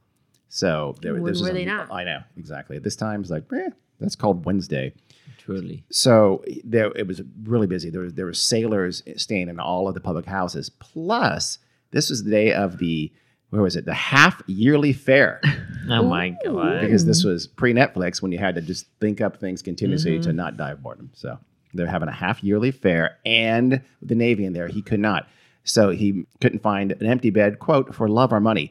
So 0.54 0.94
there, 1.02 1.14
When 1.14 1.24
this 1.24 1.40
was 1.40 1.42
were 1.42 1.48
a- 1.50 1.52
they 1.52 1.64
not? 1.64 1.90
I 1.90 2.04
know 2.04 2.20
exactly. 2.36 2.76
At 2.76 2.84
this 2.84 2.94
time, 2.94 3.22
it's 3.22 3.30
like, 3.30 3.42
eh, 3.52 3.70
that's 3.98 4.14
called 4.14 4.44
Wednesday. 4.44 4.92
Truly. 5.38 5.84
So 5.90 6.44
there, 6.62 6.92
it 6.94 7.08
was 7.08 7.22
really 7.42 7.66
busy. 7.66 7.90
There 7.90 8.02
was 8.02 8.14
there 8.14 8.26
were 8.26 8.32
sailors 8.32 9.02
staying 9.16 9.48
in 9.48 9.58
all 9.58 9.88
of 9.88 9.94
the 9.94 10.00
public 10.00 10.26
houses. 10.26 10.70
Plus, 10.70 11.58
this 11.90 12.08
was 12.08 12.22
the 12.22 12.30
day 12.30 12.52
of 12.52 12.78
the 12.78 13.12
where 13.50 13.62
was 13.62 13.74
it? 13.74 13.84
The 13.84 13.94
half 13.94 14.42
yearly 14.46 14.92
fair 14.92 15.40
Oh 15.90 16.02
my 16.04 16.36
god. 16.44 16.82
because 16.82 17.04
this 17.04 17.24
was 17.24 17.48
pre 17.48 17.74
Netflix 17.74 18.22
when 18.22 18.30
you 18.30 18.38
had 18.38 18.54
to 18.54 18.62
just 18.62 18.86
think 19.00 19.20
up 19.20 19.38
things 19.38 19.60
continuously 19.60 20.20
to 20.20 20.28
Mhm. 20.30 20.34
not 20.36 20.56
die 20.56 20.70
of 20.70 20.82
boredom. 20.84 21.10
So 21.14 21.36
they're 21.74 21.86
having 21.88 22.08
a 22.08 22.12
half 22.12 22.42
yearly 22.44 22.70
fair, 22.70 23.18
and 23.26 23.80
the 24.00 24.14
Navy 24.14 24.44
in 24.44 24.52
there, 24.52 24.68
he 24.68 24.82
could 24.82 25.00
not. 25.00 25.28
So 25.64 25.90
he 25.90 26.24
couldn't 26.40 26.62
find 26.62 26.92
an 26.92 27.06
empty 27.06 27.30
bed. 27.30 27.58
Quote 27.58 27.92
for 27.94 28.08
love 28.08 28.32
or 28.32 28.38
money. 28.40 28.70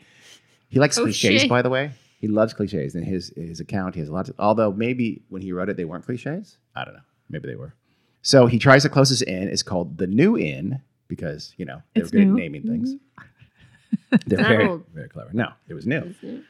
He 0.73 0.79
likes 0.79 0.97
Oh, 0.97 1.03
cliches, 1.03 1.41
shit. 1.41 1.49
by 1.49 1.61
the 1.61 1.69
way. 1.69 1.91
He 2.19 2.27
loves 2.27 2.53
cliches. 2.53 2.95
In 2.95 3.03
his 3.03 3.31
his 3.35 3.59
account, 3.59 3.95
he 3.95 3.99
has 4.01 4.09
a 4.09 4.13
lot. 4.13 4.27
Of, 4.29 4.35
although 4.39 4.71
maybe 4.71 5.21
when 5.29 5.41
he 5.41 5.51
wrote 5.53 5.69
it, 5.69 5.77
they 5.77 5.85
weren't 5.85 6.05
cliches. 6.05 6.57
I 6.75 6.83
don't 6.85 6.93
know. 6.95 7.01
Maybe 7.29 7.47
they 7.47 7.55
were. 7.55 7.73
So 8.21 8.45
he 8.47 8.57
tries 8.59 8.83
the 8.83 8.89
closest 8.89 9.23
inn. 9.23 9.47
It's 9.49 9.63
called 9.63 9.97
the 9.97 10.07
New 10.07 10.37
Inn 10.37 10.81
because 11.07 11.53
you 11.57 11.65
know 11.65 11.81
they're 11.93 12.03
It's 12.03 12.11
good 12.11 12.21
at 12.21 12.27
naming 12.27 12.63
things. 12.63 12.93
Mm-hmm. 12.95 14.15
They're 14.27 14.39
not 14.39 14.47
very 14.47 14.67
old. 14.67 14.83
very 14.93 15.09
clever. 15.09 15.29
No, 15.33 15.49
it 15.67 15.73
was 15.75 15.85
new. 15.85 16.15
It? 16.23 16.43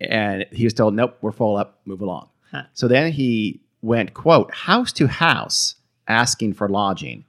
And 0.00 0.46
he 0.52 0.62
was 0.64 0.74
told, 0.74 0.94
nope, 0.94 1.16
we're 1.22 1.32
full 1.32 1.56
up, 1.56 1.80
move 1.86 2.00
along. 2.02 2.28
Huh. 2.52 2.64
So 2.74 2.86
then 2.86 3.10
he 3.12 3.60
went, 3.82 4.14
quote, 4.14 4.52
house 4.54 4.92
to 4.92 5.06
house 5.08 5.74
asking 6.06 6.54
for 6.54 6.68
lodging. 6.68 7.24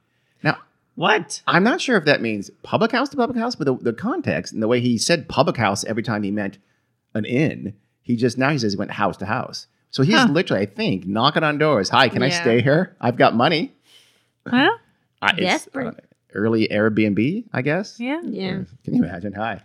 Now, 1.00 1.06
What? 1.06 1.42
I'm 1.46 1.64
not 1.64 1.80
sure 1.80 1.96
if 1.96 2.04
that 2.04 2.20
means 2.20 2.50
public 2.62 2.92
house 2.92 3.08
to 3.08 3.16
public 3.16 3.38
house, 3.38 3.54
but 3.54 3.64
the, 3.64 3.76
the 3.76 3.92
context 3.92 4.52
and 4.52 4.62
the 4.62 4.68
way 4.68 4.80
he 4.80 4.98
said 4.98 5.28
public 5.28 5.56
house 5.56 5.82
every 5.84 6.02
time 6.02 6.22
he 6.22 6.30
meant 6.30 6.58
an 7.14 7.24
inn. 7.24 7.74
He 8.02 8.16
just 8.16 8.38
now 8.38 8.50
he 8.50 8.58
says 8.58 8.72
he 8.72 8.78
went 8.78 8.90
house 8.92 9.16
to 9.18 9.26
house. 9.26 9.66
So 9.90 10.02
he's 10.02 10.14
Huh. 10.16 10.28
literally, 10.30 10.62
I 10.62 10.66
think, 10.66 11.06
knocking 11.06 11.42
on 11.42 11.58
doors. 11.58 11.88
Hi, 11.88 12.08
can 12.08 12.22
I 12.22 12.28
stay 12.28 12.60
here? 12.62 12.96
I've 13.00 13.16
got 13.16 13.34
money. 13.34 13.72
Huh? 14.46 14.70
I, 15.20 15.30
it's, 15.32 15.40
Desperate. 15.40 15.88
uh, 15.88 16.00
early 16.34 16.68
Airbnb, 16.68 17.44
I 17.52 17.62
guess. 17.62 17.98
Yeah. 17.98 18.20
Yeah. 18.24 18.62
Can 18.84 18.94
you 18.94 19.04
imagine? 19.04 19.32
Hi. 19.34 19.60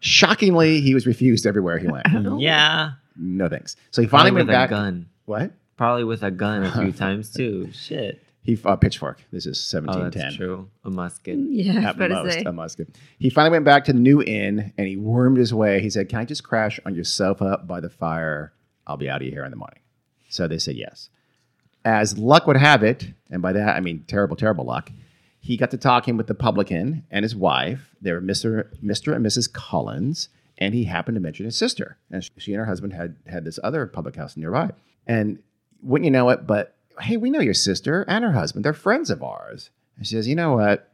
Shockingly, 0.00 0.80
he 0.80 0.94
was 0.94 1.06
refused 1.06 1.46
everywhere 1.46 1.78
he 1.78 1.86
went. 1.88 2.06
Yeah. 2.40 2.92
no 3.16 3.48
thanks. 3.48 3.76
So 3.90 4.02
he 4.02 4.08
finally 4.08 4.30
Probably 4.30 4.38
went 4.40 4.48
with 4.48 4.54
back. 4.54 4.70
a 4.70 4.72
gun. 4.72 5.06
What? 5.26 5.50
Probably 5.76 6.04
with 6.04 6.22
a 6.22 6.30
gun 6.30 6.64
a 6.64 6.72
few 6.72 6.92
times 7.04 7.30
too. 7.32 7.70
Shit. 7.72 8.22
He 8.44 8.58
uh, 8.64 8.76
pitchfork. 8.76 9.22
This 9.32 9.46
is 9.46 9.56
Oh, 9.74 9.80
1710. 9.80 10.22
that's 10.22 10.36
true. 10.36 10.68
A 10.84 10.90
musket. 10.90 11.38
Yeah, 11.38 11.72
I 11.72 11.76
was 11.76 11.84
At 11.86 11.94
about 11.96 12.08
to 12.08 12.14
most, 12.24 12.32
say. 12.34 12.42
a 12.44 12.52
musket. 12.52 12.98
He 13.18 13.30
finally 13.30 13.50
went 13.52 13.64
back 13.64 13.84
to 13.86 13.92
the 13.94 13.98
new 13.98 14.22
inn 14.22 14.72
and 14.76 14.86
he 14.86 14.96
wormed 14.96 15.38
his 15.38 15.52
way. 15.54 15.80
He 15.80 15.88
said, 15.90 16.08
"Can 16.10 16.18
I 16.20 16.24
just 16.26 16.44
crash 16.44 16.78
on 16.84 16.94
your 16.94 17.04
sofa 17.04 17.62
by 17.66 17.80
the 17.80 17.88
fire? 17.90 18.52
I'll 18.86 18.98
be 18.98 19.08
out 19.08 19.22
of 19.22 19.28
here 19.28 19.44
in 19.44 19.50
the 19.50 19.56
morning." 19.56 19.80
So 20.28 20.46
they 20.46 20.58
said 20.58 20.76
yes. 20.76 21.08
As 21.86 22.16
luck 22.18 22.46
would 22.46 22.56
have 22.56 22.82
it, 22.82 23.08
and 23.30 23.40
by 23.42 23.52
that 23.52 23.76
I 23.76 23.80
mean 23.80 24.04
terrible, 24.06 24.36
terrible 24.36 24.64
luck, 24.64 24.90
he 25.40 25.56
got 25.56 25.70
to 25.72 25.78
talking 25.78 26.16
with 26.16 26.26
the 26.26 26.34
publican 26.34 27.04
and 27.10 27.22
his 27.22 27.34
wife. 27.36 27.94
They 28.00 28.12
were 28.12 28.20
Mr. 28.22 28.68
Mr. 28.82 29.14
and 29.14 29.24
Mrs. 29.24 29.50
Collins, 29.52 30.28
and 30.58 30.74
he 30.74 30.84
happened 30.84 31.16
to 31.16 31.20
mention 31.20 31.44
his 31.46 31.56
sister. 31.56 31.96
And 32.10 32.28
she 32.38 32.52
and 32.52 32.58
her 32.60 32.66
husband 32.66 32.92
had 32.94 33.16
had 33.26 33.44
this 33.44 33.58
other 33.64 33.86
public 33.86 34.16
house 34.16 34.36
nearby. 34.36 34.70
And 35.06 35.38
wouldn't 35.82 36.04
you 36.06 36.10
know 36.10 36.30
it, 36.30 36.46
but 36.46 36.73
hey, 37.00 37.16
we 37.16 37.30
know 37.30 37.40
your 37.40 37.54
sister 37.54 38.04
and 38.08 38.24
her 38.24 38.32
husband. 38.32 38.64
They're 38.64 38.72
friends 38.72 39.10
of 39.10 39.22
ours. 39.22 39.70
And 39.96 40.06
she 40.06 40.14
says, 40.14 40.28
you 40.28 40.34
know 40.34 40.54
what? 40.54 40.90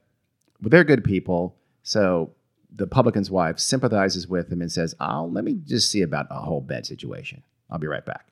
Well, 0.62 0.70
they're 0.70 0.84
good 0.84 1.04
people. 1.04 1.56
So 1.82 2.30
the 2.74 2.86
publican's 2.86 3.30
wife 3.30 3.58
sympathizes 3.58 4.28
with 4.28 4.50
him 4.50 4.60
and 4.60 4.70
says, 4.70 4.94
Oh, 5.00 5.28
let 5.32 5.44
me 5.44 5.58
just 5.66 5.90
see 5.90 6.02
about 6.02 6.26
a 6.30 6.40
whole 6.40 6.60
bed 6.60 6.86
situation. 6.86 7.42
I'll 7.70 7.78
be 7.78 7.86
right 7.86 8.04
back. 8.04 8.26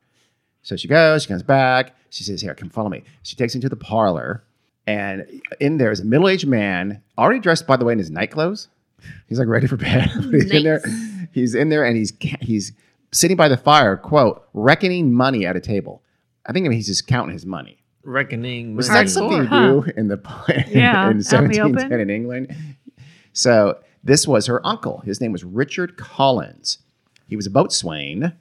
So 0.62 0.76
she 0.76 0.88
goes, 0.88 1.22
she 1.22 1.28
comes 1.28 1.42
back. 1.42 1.96
She 2.10 2.24
says, 2.24 2.40
Here, 2.40 2.54
come 2.54 2.70
follow 2.70 2.88
me. 2.88 3.04
She 3.22 3.36
takes 3.36 3.54
him 3.54 3.60
to 3.62 3.68
the 3.68 3.76
parlor. 3.76 4.44
And 4.86 5.42
in 5.60 5.76
there 5.76 5.90
is 5.90 6.00
a 6.00 6.04
middle 6.04 6.28
aged 6.28 6.46
man, 6.46 7.02
already 7.18 7.40
dressed, 7.40 7.66
by 7.66 7.76
the 7.76 7.84
way, 7.84 7.92
in 7.92 7.98
his 7.98 8.10
night 8.10 8.30
clothes. 8.30 8.68
He's 9.28 9.38
like 9.38 9.48
ready 9.48 9.66
for 9.66 9.76
bed. 9.76 10.08
he's 10.30 10.50
in 10.50 10.64
there. 10.64 10.82
He's 11.32 11.54
in 11.54 11.68
there 11.68 11.84
and 11.84 11.96
he's 11.96 12.12
he's 12.40 12.72
sitting 13.12 13.36
by 13.36 13.48
the 13.48 13.56
fire, 13.56 13.96
quote, 13.96 14.46
reckoning 14.54 15.12
money 15.12 15.46
at 15.46 15.56
a 15.56 15.60
table. 15.60 16.02
I 16.48 16.52
think 16.52 16.70
he's 16.72 16.86
just 16.86 17.06
counting 17.06 17.32
his 17.34 17.46
money. 17.46 17.78
Reckoning. 18.02 18.74
Was 18.74 18.88
that 18.88 19.08
something 19.10 19.38
you 19.38 19.44
Huh. 19.46 19.68
do 19.84 19.92
in 19.96 20.08
the 20.08 20.16
Yeah, 20.68 21.10
in 21.10 21.18
in 21.18 21.22
the 21.22 21.60
open. 21.60 21.74
1710 21.74 22.00
in 22.00 22.10
England? 22.10 22.56
So 23.32 23.78
this 24.02 24.26
was 24.26 24.46
her 24.46 24.66
uncle. 24.66 24.98
His 25.00 25.20
name 25.20 25.32
was 25.32 25.44
Richard 25.44 25.96
Collins. 25.96 26.78
He 27.26 27.36
was 27.36 27.46
a 27.46 27.50
boatswain 27.50 28.32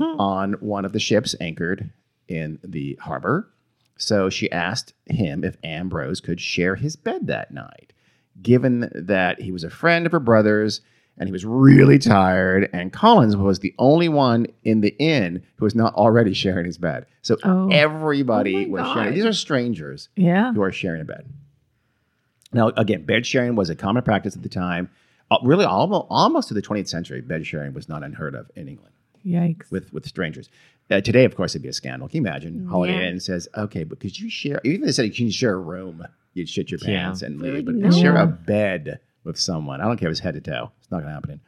on 0.00 0.54
one 0.54 0.84
of 0.86 0.92
the 0.92 0.98
ships 1.00 1.34
anchored 1.40 1.90
in 2.28 2.58
the 2.64 2.98
harbor. 3.02 3.50
So 3.98 4.30
she 4.30 4.50
asked 4.50 4.94
him 5.06 5.44
if 5.44 5.58
Ambrose 5.62 6.20
could 6.20 6.40
share 6.40 6.74
his 6.76 6.96
bed 6.96 7.26
that 7.26 7.52
night, 7.52 7.92
given 8.40 8.90
that 8.94 9.42
he 9.42 9.52
was 9.52 9.62
a 9.64 9.68
friend 9.70 10.06
of 10.06 10.12
her 10.12 10.20
brother's 10.20 10.80
and 11.20 11.28
he 11.28 11.32
was 11.32 11.44
really 11.44 11.98
tired. 11.98 12.68
And 12.72 12.92
Collins 12.92 13.36
was 13.36 13.60
the 13.60 13.74
only 13.78 14.08
one 14.08 14.46
in 14.64 14.80
the 14.80 14.96
inn 14.98 15.42
who 15.56 15.64
was 15.66 15.74
not 15.76 15.94
already 15.94 16.32
sharing 16.34 16.64
his 16.66 16.78
bed. 16.78 17.06
So 17.22 17.36
Oh. 17.44 17.68
everybody 17.70 18.66
Oh 18.66 18.70
was 18.70 18.82
God. 18.82 18.94
sharing. 18.94 19.14
These 19.14 19.26
are 19.26 19.32
strangers 19.32 20.08
Yeah. 20.16 20.52
who 20.52 20.62
are 20.62 20.72
sharing 20.72 21.02
a 21.02 21.04
bed. 21.04 21.26
Now, 22.52 22.68
again, 22.76 23.04
bed 23.04 23.26
sharing 23.26 23.54
was 23.54 23.70
a 23.70 23.76
common 23.76 24.02
practice 24.02 24.34
at 24.34 24.42
the 24.42 24.48
time. 24.48 24.88
Uh, 25.30 25.36
really, 25.44 25.64
almost, 25.64 26.06
almost 26.10 26.48
to 26.48 26.54
the 26.54 26.62
20th 26.62 26.88
century, 26.88 27.20
bed 27.20 27.46
sharing 27.46 27.72
was 27.74 27.88
not 27.88 28.02
unheard 28.02 28.34
of 28.34 28.50
in 28.56 28.66
England 28.66 28.92
Yikes. 29.24 29.70
with, 29.70 29.92
with 29.92 30.04
strangers. 30.06 30.48
Uh, 30.90 31.00
today, 31.00 31.24
of 31.24 31.36
course, 31.36 31.52
it'd 31.52 31.62
be 31.62 31.68
a 31.68 31.72
scandal. 31.72 32.08
Can 32.08 32.16
you 32.24 32.28
imagine? 32.28 32.66
Holiday 32.66 32.94
Yeah. 32.94 33.08
Inn 33.10 33.20
says, 33.20 33.46
okay, 33.56 33.84
but 33.84 34.00
could 34.00 34.18
you 34.18 34.28
share, 34.28 34.60
even 34.64 34.80
if 34.80 34.86
they 34.86 34.92
said 34.92 35.04
you 35.04 35.12
can 35.12 35.30
share 35.30 35.54
a 35.54 35.58
room, 35.60 36.04
you'd 36.34 36.48
shit 36.48 36.70
your 36.72 36.80
Yeah. 36.82 37.04
pants 37.04 37.22
and 37.22 37.40
Really? 37.40 37.56
leave, 37.56 37.66
but 37.66 37.74
No. 37.76 37.90
share 37.92 38.16
a 38.16 38.26
bed 38.26 38.98
with 39.24 39.38
someone. 39.38 39.80
I 39.80 39.84
don't 39.84 39.96
care 39.96 40.08
if 40.08 40.12
it's 40.12 40.20
head 40.20 40.34
to 40.34 40.40
toe. 40.40 40.70
It's 40.80 40.90
not 40.90 40.98
going 40.98 41.08
to 41.08 41.14
happen. 41.14 41.40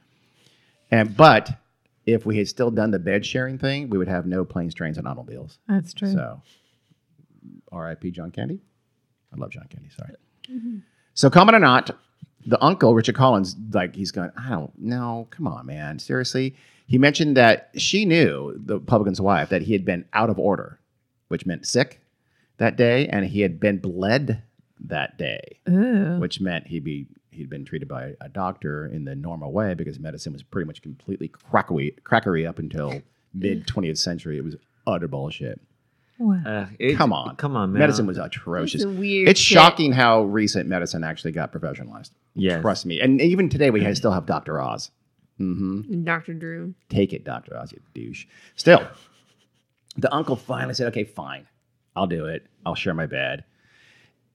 And, 0.90 1.16
but 1.16 1.50
if 2.06 2.26
we 2.26 2.38
had 2.38 2.48
still 2.48 2.70
done 2.70 2.90
the 2.90 2.98
bed 2.98 3.24
sharing 3.24 3.58
thing, 3.58 3.88
we 3.90 3.98
would 3.98 4.08
have 4.08 4.26
no 4.26 4.44
planes, 4.44 4.74
trains, 4.74 4.98
and 4.98 5.06
automobiles. 5.06 5.58
That's 5.68 5.92
true. 5.94 6.12
So, 6.12 6.42
R.I.P. 7.70 8.10
John 8.10 8.30
Candy. 8.30 8.60
I 9.32 9.36
love 9.36 9.50
John 9.50 9.66
Candy. 9.68 9.88
Sorry. 9.96 10.14
Mm-hmm. 10.50 10.78
So, 11.14 11.30
common 11.30 11.54
or 11.54 11.60
not, 11.60 11.90
the 12.46 12.62
uncle 12.62 12.94
Richard 12.94 13.14
Collins, 13.14 13.56
like 13.72 13.94
he's 13.94 14.10
going, 14.10 14.30
I 14.36 14.50
don't 14.50 14.76
know. 14.78 15.28
Come 15.30 15.46
on, 15.46 15.66
man. 15.66 15.98
Seriously. 15.98 16.54
He 16.86 16.98
mentioned 16.98 17.36
that 17.36 17.70
she 17.76 18.04
knew 18.04 18.54
the 18.56 18.78
publican's 18.78 19.20
wife 19.20 19.48
that 19.48 19.62
he 19.62 19.72
had 19.72 19.84
been 19.84 20.04
out 20.12 20.28
of 20.28 20.38
order, 20.38 20.78
which 21.28 21.46
meant 21.46 21.66
sick 21.66 22.00
that 22.58 22.76
day, 22.76 23.06
and 23.08 23.24
he 23.24 23.40
had 23.40 23.58
been 23.58 23.78
bled 23.78 24.42
that 24.80 25.16
day, 25.16 25.60
Ooh. 25.68 26.18
which 26.18 26.40
meant 26.40 26.66
he'd 26.66 26.84
be 26.84 27.06
he'd 27.32 27.50
been 27.50 27.64
treated 27.64 27.88
by 27.88 28.12
a 28.20 28.28
doctor 28.28 28.86
in 28.86 29.04
the 29.04 29.14
normal 29.14 29.52
way 29.52 29.74
because 29.74 29.98
medicine 29.98 30.32
was 30.32 30.42
pretty 30.42 30.66
much 30.66 30.82
completely 30.82 31.28
crackery, 31.28 31.94
crackery 32.02 32.46
up 32.48 32.58
until 32.58 33.02
mid 33.34 33.66
20th 33.66 33.98
century. 33.98 34.38
It 34.38 34.44
was 34.44 34.56
utter 34.86 35.08
bullshit. 35.08 35.60
Wow. 36.18 36.42
Uh, 36.46 36.66
it- 36.78 36.96
Come 36.96 37.12
on. 37.12 37.34
Come 37.36 37.56
on, 37.56 37.72
man. 37.72 37.80
Medicine 37.80 38.06
was 38.06 38.16
That's 38.16 38.36
atrocious. 38.36 38.84
a 38.84 38.88
weird. 38.88 39.28
It's 39.28 39.40
shit. 39.40 39.56
shocking 39.56 39.92
how 39.92 40.22
recent 40.22 40.68
medicine 40.68 41.02
actually 41.02 41.32
got 41.32 41.52
professionalized. 41.52 42.10
Yes. 42.34 42.60
Trust 42.60 42.86
me. 42.86 43.00
And 43.00 43.20
even 43.20 43.48
today, 43.48 43.70
we 43.70 43.92
still 43.94 44.12
have 44.12 44.26
Dr. 44.26 44.60
Oz. 44.60 44.90
hmm 45.38 46.04
Dr. 46.04 46.34
Drew. 46.34 46.74
Take 46.88 47.12
it, 47.12 47.24
Dr. 47.24 47.56
Oz, 47.56 47.72
you 47.72 47.80
douche. 47.94 48.26
Still, 48.56 48.86
the 49.96 50.12
uncle 50.14 50.36
finally 50.36 50.74
said, 50.74 50.88
okay, 50.88 51.04
fine. 51.04 51.46
I'll 51.96 52.06
do 52.06 52.26
it. 52.26 52.46
I'll 52.64 52.74
share 52.74 52.94
my 52.94 53.06
bed. 53.06 53.44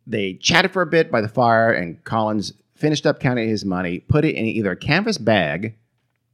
They 0.06 0.34
chatted 0.36 0.72
for 0.72 0.82
a 0.82 0.86
bit 0.86 1.12
by 1.12 1.22
the 1.22 1.27
fire, 1.27 1.72
and 1.72 2.04
Collins 2.04 2.54
finished 2.77 3.05
up 3.05 3.19
counting 3.19 3.50
his 3.50 3.65
money, 3.65 4.00
put 4.00 4.24
it 4.25 4.36
in 4.36 4.46
either 4.46 4.72
a 4.72 4.75
canvas 4.77 5.17
bag 5.17 5.75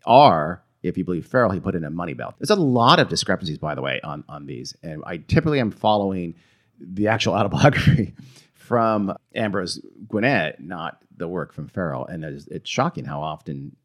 or, 0.05 0.63
if 0.81 0.97
you 0.97 1.05
believe 1.05 1.25
Farrell, 1.25 1.51
he 1.51 1.59
put 1.59 1.75
it 1.75 1.79
in 1.79 1.83
a 1.85 1.89
money 1.89 2.13
belt. 2.13 2.35
There's 2.39 2.49
a 2.49 2.55
lot 2.55 2.99
of 2.99 3.07
discrepancies, 3.09 3.57
by 3.57 3.73
the 3.75 3.81
way, 3.81 4.01
on, 4.03 4.23
on 4.27 4.45
these. 4.45 4.75
And 4.83 5.01
I 5.05 5.17
typically 5.17 5.59
am 5.59 5.71
following 5.71 6.35
the 6.79 7.07
actual 7.07 7.33
autobiography 7.39 8.13
from 8.53 9.15
Ambrose 9.35 9.79
Gwinnett, 10.07 10.59
not 10.61 11.01
the 11.15 11.27
work 11.27 11.53
from 11.53 11.67
Farrell. 11.69 12.05
And 12.05 12.23
it's, 12.25 12.47
it's 12.47 12.69
shocking 12.69 13.05
how 13.05 13.21
often 13.21 13.75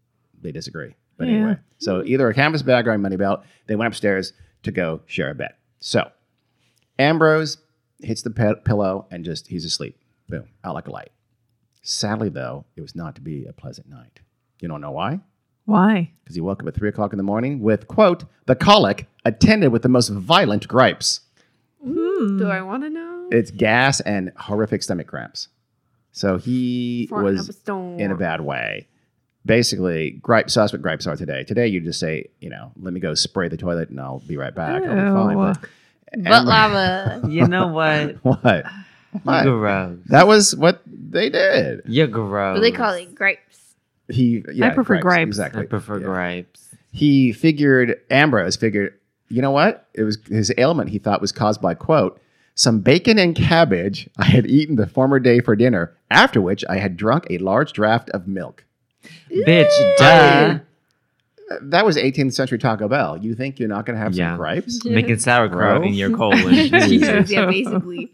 they 0.40 0.50
disagree. 0.52 0.94
But 1.16 1.28
Yeah. 1.28 1.34
anyway, 1.34 1.56
so 1.78 2.02
either 2.04 2.28
a 2.28 2.34
canvas 2.34 2.62
bag 2.62 2.86
or 2.88 2.92
a 2.92 2.98
money 2.98 3.16
belt. 3.16 3.44
They 3.66 3.76
went 3.76 3.86
upstairs 3.88 4.32
to 4.64 4.72
go 4.72 5.00
share 5.06 5.30
a 5.30 5.34
bed. 5.34 5.52
So 5.80 6.10
Ambrose 6.98 7.58
hits 8.00 8.22
the 8.22 8.30
pe- 8.30 8.60
pillow 8.64 9.06
and 9.10 9.24
just 9.24 9.46
he's 9.48 9.64
asleep. 9.64 9.98
Boom, 10.28 10.44
out 10.64 10.74
like 10.74 10.88
a 10.88 10.90
light. 10.92 11.10
Sadly, 11.90 12.28
though, 12.28 12.66
it 12.76 12.82
was 12.82 12.94
not 12.94 13.14
to 13.14 13.22
be 13.22 13.46
a 13.46 13.52
pleasant 13.54 13.88
night. 13.88 14.20
You 14.60 14.68
don't 14.68 14.82
know 14.82 14.90
why? 14.90 15.20
Why? 15.64 16.12
Because 16.22 16.34
he 16.34 16.42
woke 16.42 16.60
up 16.60 16.68
at 16.68 16.74
three 16.74 16.90
o'clock 16.90 17.14
in 17.14 17.16
the 17.16 17.22
morning 17.22 17.60
with 17.60 17.88
quote 17.88 18.24
the 18.44 18.54
colic 18.54 19.06
attended 19.24 19.72
with 19.72 19.80
the 19.80 19.88
most 19.88 20.10
violent 20.10 20.68
gripes. 20.68 21.20
Hmm. 21.82 22.36
Do 22.36 22.46
I 22.46 22.60
want 22.60 22.82
to 22.82 22.90
know? 22.90 23.28
It's 23.32 23.50
gas 23.50 24.00
and 24.00 24.32
horrific 24.36 24.82
stomach 24.82 25.06
cramps. 25.06 25.48
So 26.12 26.36
he 26.36 27.08
Farting 27.10 27.22
was 27.22 27.62
a 27.66 27.72
in 27.72 28.10
a 28.10 28.16
bad 28.16 28.42
way. 28.42 28.86
Basically, 29.46 30.10
gripes. 30.10 30.52
So 30.52 30.60
that's 30.60 30.74
what 30.74 30.82
gripes 30.82 31.06
are 31.06 31.16
today. 31.16 31.42
Today, 31.44 31.68
you 31.68 31.80
just 31.80 32.00
say, 32.00 32.26
you 32.38 32.50
know, 32.50 32.70
let 32.76 32.92
me 32.92 33.00
go 33.00 33.14
spray 33.14 33.48
the 33.48 33.56
toilet 33.56 33.88
and 33.88 33.98
I'll 33.98 34.18
be 34.18 34.36
right 34.36 34.54
back. 34.54 34.82
I'll 34.82 34.94
be 34.94 35.34
fine. 35.34 35.38
Ew. 35.38 36.24
But, 36.24 36.44
lava. 36.44 37.22
You 37.30 37.48
know 37.48 37.68
what? 37.68 38.16
what? 38.22 38.66
What? 39.22 39.44
You're 39.44 39.58
gross. 39.58 39.98
That 40.06 40.26
was 40.26 40.54
what 40.56 40.82
they 40.86 41.30
did. 41.30 41.82
You're 41.86 42.06
gross. 42.06 42.54
What 42.58 42.64
do 42.64 42.70
they 42.70 42.76
call 42.76 42.94
it? 42.94 43.14
Grapes. 43.14 43.74
He, 44.08 44.42
yeah, 44.52 44.70
prefer 44.74 44.98
gripes. 45.00 45.28
Exactly. 45.28 45.62
I 45.62 45.66
prefer 45.66 45.98
Yeah. 45.98 46.06
gripes. 46.06 46.74
He 46.92 47.32
figured 47.32 48.00
Ambrose 48.10 48.56
figured, 48.56 48.94
you 49.28 49.42
know 49.42 49.50
what? 49.50 49.86
It 49.94 50.02
was 50.04 50.18
his 50.28 50.52
ailment. 50.56 50.88
He 50.90 50.98
thought 50.98 51.20
was 51.20 51.32
caused 51.32 51.60
by 51.60 51.74
quote 51.74 52.20
some 52.54 52.80
bacon 52.80 53.18
and 53.18 53.36
cabbage 53.36 54.08
I 54.18 54.24
had 54.24 54.46
eaten 54.46 54.76
the 54.76 54.86
former 54.86 55.20
day 55.20 55.40
for 55.40 55.54
dinner. 55.54 55.94
After 56.10 56.40
which 56.40 56.64
I 56.68 56.78
had 56.78 56.96
drunk 56.96 57.26
a 57.30 57.38
large 57.38 57.72
draught 57.74 58.08
of 58.10 58.26
milk. 58.26 58.64
Bitch, 59.30 59.68
duh. 59.98 60.58
That 61.62 61.84
was 61.86 61.96
18th 61.96 62.32
century 62.34 62.58
Taco 62.58 62.88
Bell. 62.88 63.16
You 63.16 63.34
think 63.34 63.58
you're 63.58 63.68
not 63.68 63.86
going 63.86 63.96
to 63.96 64.02
have 64.02 64.14
Yeah. 64.14 64.30
some 64.32 64.38
gripes? 64.38 64.84
Making 64.84 65.18
sauerkraut 65.18 65.84
in 65.84 65.94
your 65.94 66.10
colon. 66.16 66.38
Jesus, 66.54 66.86
Jesus. 66.88 67.30
yeah, 67.30 67.46
basically. 67.46 68.12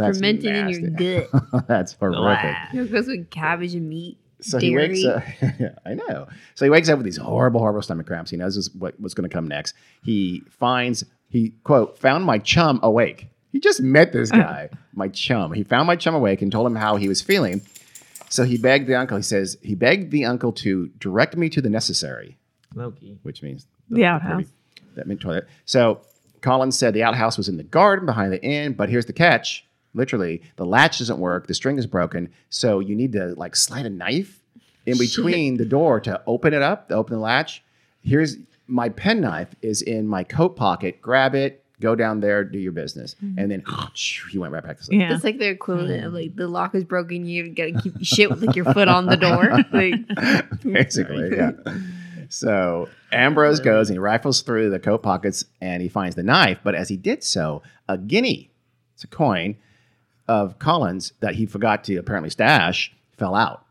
That's 0.00 0.18
Fermented 0.18 0.56
in 0.56 0.68
your 0.68 0.90
gut. 0.90 1.66
That's 1.68 1.92
horrific. 1.94 2.56
You 2.72 2.80
know, 2.80 2.84
it 2.86 2.92
goes 2.92 3.06
with 3.06 3.30
cabbage 3.30 3.74
and 3.74 3.88
meat. 3.88 4.18
So 4.40 4.58
he 4.58 4.74
wakes 4.74 5.02
Dairy. 5.02 5.14
up. 5.66 5.76
I 5.86 5.94
know. 5.94 6.26
So 6.54 6.64
he 6.64 6.70
wakes 6.70 6.88
up 6.88 6.98
with 6.98 7.04
these 7.04 7.18
horrible, 7.18 7.60
horrible 7.60 7.82
stomach 7.82 8.06
cramps. 8.06 8.30
He 8.30 8.36
knows 8.36 8.56
this, 8.56 8.70
what, 8.74 8.98
what's 8.98 9.14
going 9.14 9.28
to 9.28 9.32
come 9.32 9.46
next. 9.46 9.74
He 10.02 10.42
finds 10.48 11.04
he 11.28 11.52
quote 11.64 11.98
found 11.98 12.24
my 12.24 12.38
chum 12.38 12.80
awake. 12.82 13.28
He 13.52 13.60
just 13.60 13.80
met 13.82 14.12
this 14.12 14.30
guy, 14.44 14.70
my 14.94 15.08
chum. 15.08 15.52
He 15.52 15.62
found 15.62 15.86
my 15.86 15.96
chum 15.96 16.14
awake 16.14 16.40
and 16.42 16.50
told 16.50 16.66
him 16.66 16.76
how 16.76 16.96
he 16.96 17.08
was 17.08 17.20
feeling. 17.20 17.60
So 18.30 18.44
he 18.44 18.56
begged 18.56 18.86
the 18.86 18.94
uncle. 18.94 19.16
He 19.16 19.22
says 19.22 19.58
he 19.62 19.74
begged 19.74 20.10
the 20.10 20.24
uncle 20.24 20.52
to 20.52 20.86
direct 20.98 21.36
me 21.36 21.48
to 21.50 21.60
the 21.60 21.68
necessary. 21.70 22.38
Loki. 22.74 23.18
which 23.22 23.42
means 23.42 23.66
The 23.90 24.04
outhouse. 24.04 24.44
That 24.94 25.06
meant 25.06 25.20
toilet. 25.20 25.48
So 25.64 26.00
Collins 26.40 26.78
said 26.78 26.94
the 26.94 27.02
outhouse 27.02 27.36
was 27.36 27.48
in 27.48 27.56
the 27.56 27.64
garden 27.64 28.06
behind 28.06 28.32
the 28.32 28.42
inn, 28.42 28.72
but 28.72 28.88
here's 28.88 29.06
the 29.06 29.12
catch. 29.12 29.66
Literally, 29.94 30.42
the 30.56 30.64
latch 30.64 30.98
doesn't 30.98 31.18
work, 31.18 31.46
the 31.46 31.54
string 31.54 31.78
is 31.78 31.86
broken, 31.86 32.28
so 32.48 32.80
you 32.80 32.94
need 32.94 33.12
to 33.12 33.34
like 33.36 33.56
slide 33.56 33.86
a 33.86 33.90
knife 33.90 34.40
in 34.86 34.98
between 34.98 35.56
the 35.56 35.64
door 35.64 36.00
to 36.00 36.20
open 36.26 36.54
it 36.54 36.62
up, 36.62 36.88
to 36.88 36.94
open 36.94 37.16
the 37.16 37.20
latch. 37.20 37.62
Here's 38.02 38.36
my 38.66 38.88
penknife 38.88 39.54
is 39.62 39.82
in 39.82 40.06
my 40.06 40.24
coat 40.24 40.56
pocket. 40.56 41.02
Grab 41.02 41.34
it, 41.34 41.64
go 41.80 41.94
down 41.94 42.20
there, 42.20 42.44
do 42.44 42.58
your 42.58 42.72
business. 42.72 43.16
Mm-hmm. 43.22 43.38
And 43.38 43.50
then 43.50 43.64
he 44.30 44.38
went 44.38 44.52
right 44.52 44.62
back 44.62 44.78
to 44.78 44.84
sleep. 44.84 45.00
Yeah. 45.00 45.08
That's 45.10 45.24
like 45.24 45.38
the 45.38 45.48
equivalent 45.48 46.04
of 46.04 46.12
like 46.12 46.36
the 46.36 46.46
lock 46.46 46.74
is 46.74 46.84
broken. 46.84 47.26
You 47.26 47.48
gotta 47.50 47.80
keep 47.80 47.94
shit 48.02 48.30
with 48.30 48.42
like 48.42 48.56
your 48.56 48.66
foot 48.72 48.88
on 48.88 49.06
the 49.06 49.16
door. 49.16 49.50
Like 49.72 50.62
Basically, 50.62 51.36
yeah. 51.36 51.52
So 52.28 52.88
Ambrose 53.12 53.60
goes 53.60 53.88
and 53.88 53.94
he 53.94 53.98
rifles 53.98 54.42
through 54.42 54.70
the 54.70 54.78
coat 54.78 55.02
pockets 55.02 55.44
and 55.60 55.82
he 55.82 55.88
finds 55.88 56.16
the 56.16 56.22
knife. 56.22 56.58
But 56.62 56.74
as 56.74 56.88
he 56.88 56.96
did 56.96 57.22
so, 57.22 57.62
a 57.88 57.96
guinea, 57.96 58.50
it's 58.94 59.04
a 59.04 59.06
coin 59.06 59.56
of 60.30 60.58
Collins 60.58 61.12
that 61.20 61.34
he 61.34 61.44
forgot 61.46 61.82
to 61.84 61.96
apparently 61.96 62.30
stash, 62.30 62.92
fell 63.18 63.34
out. 63.34 63.64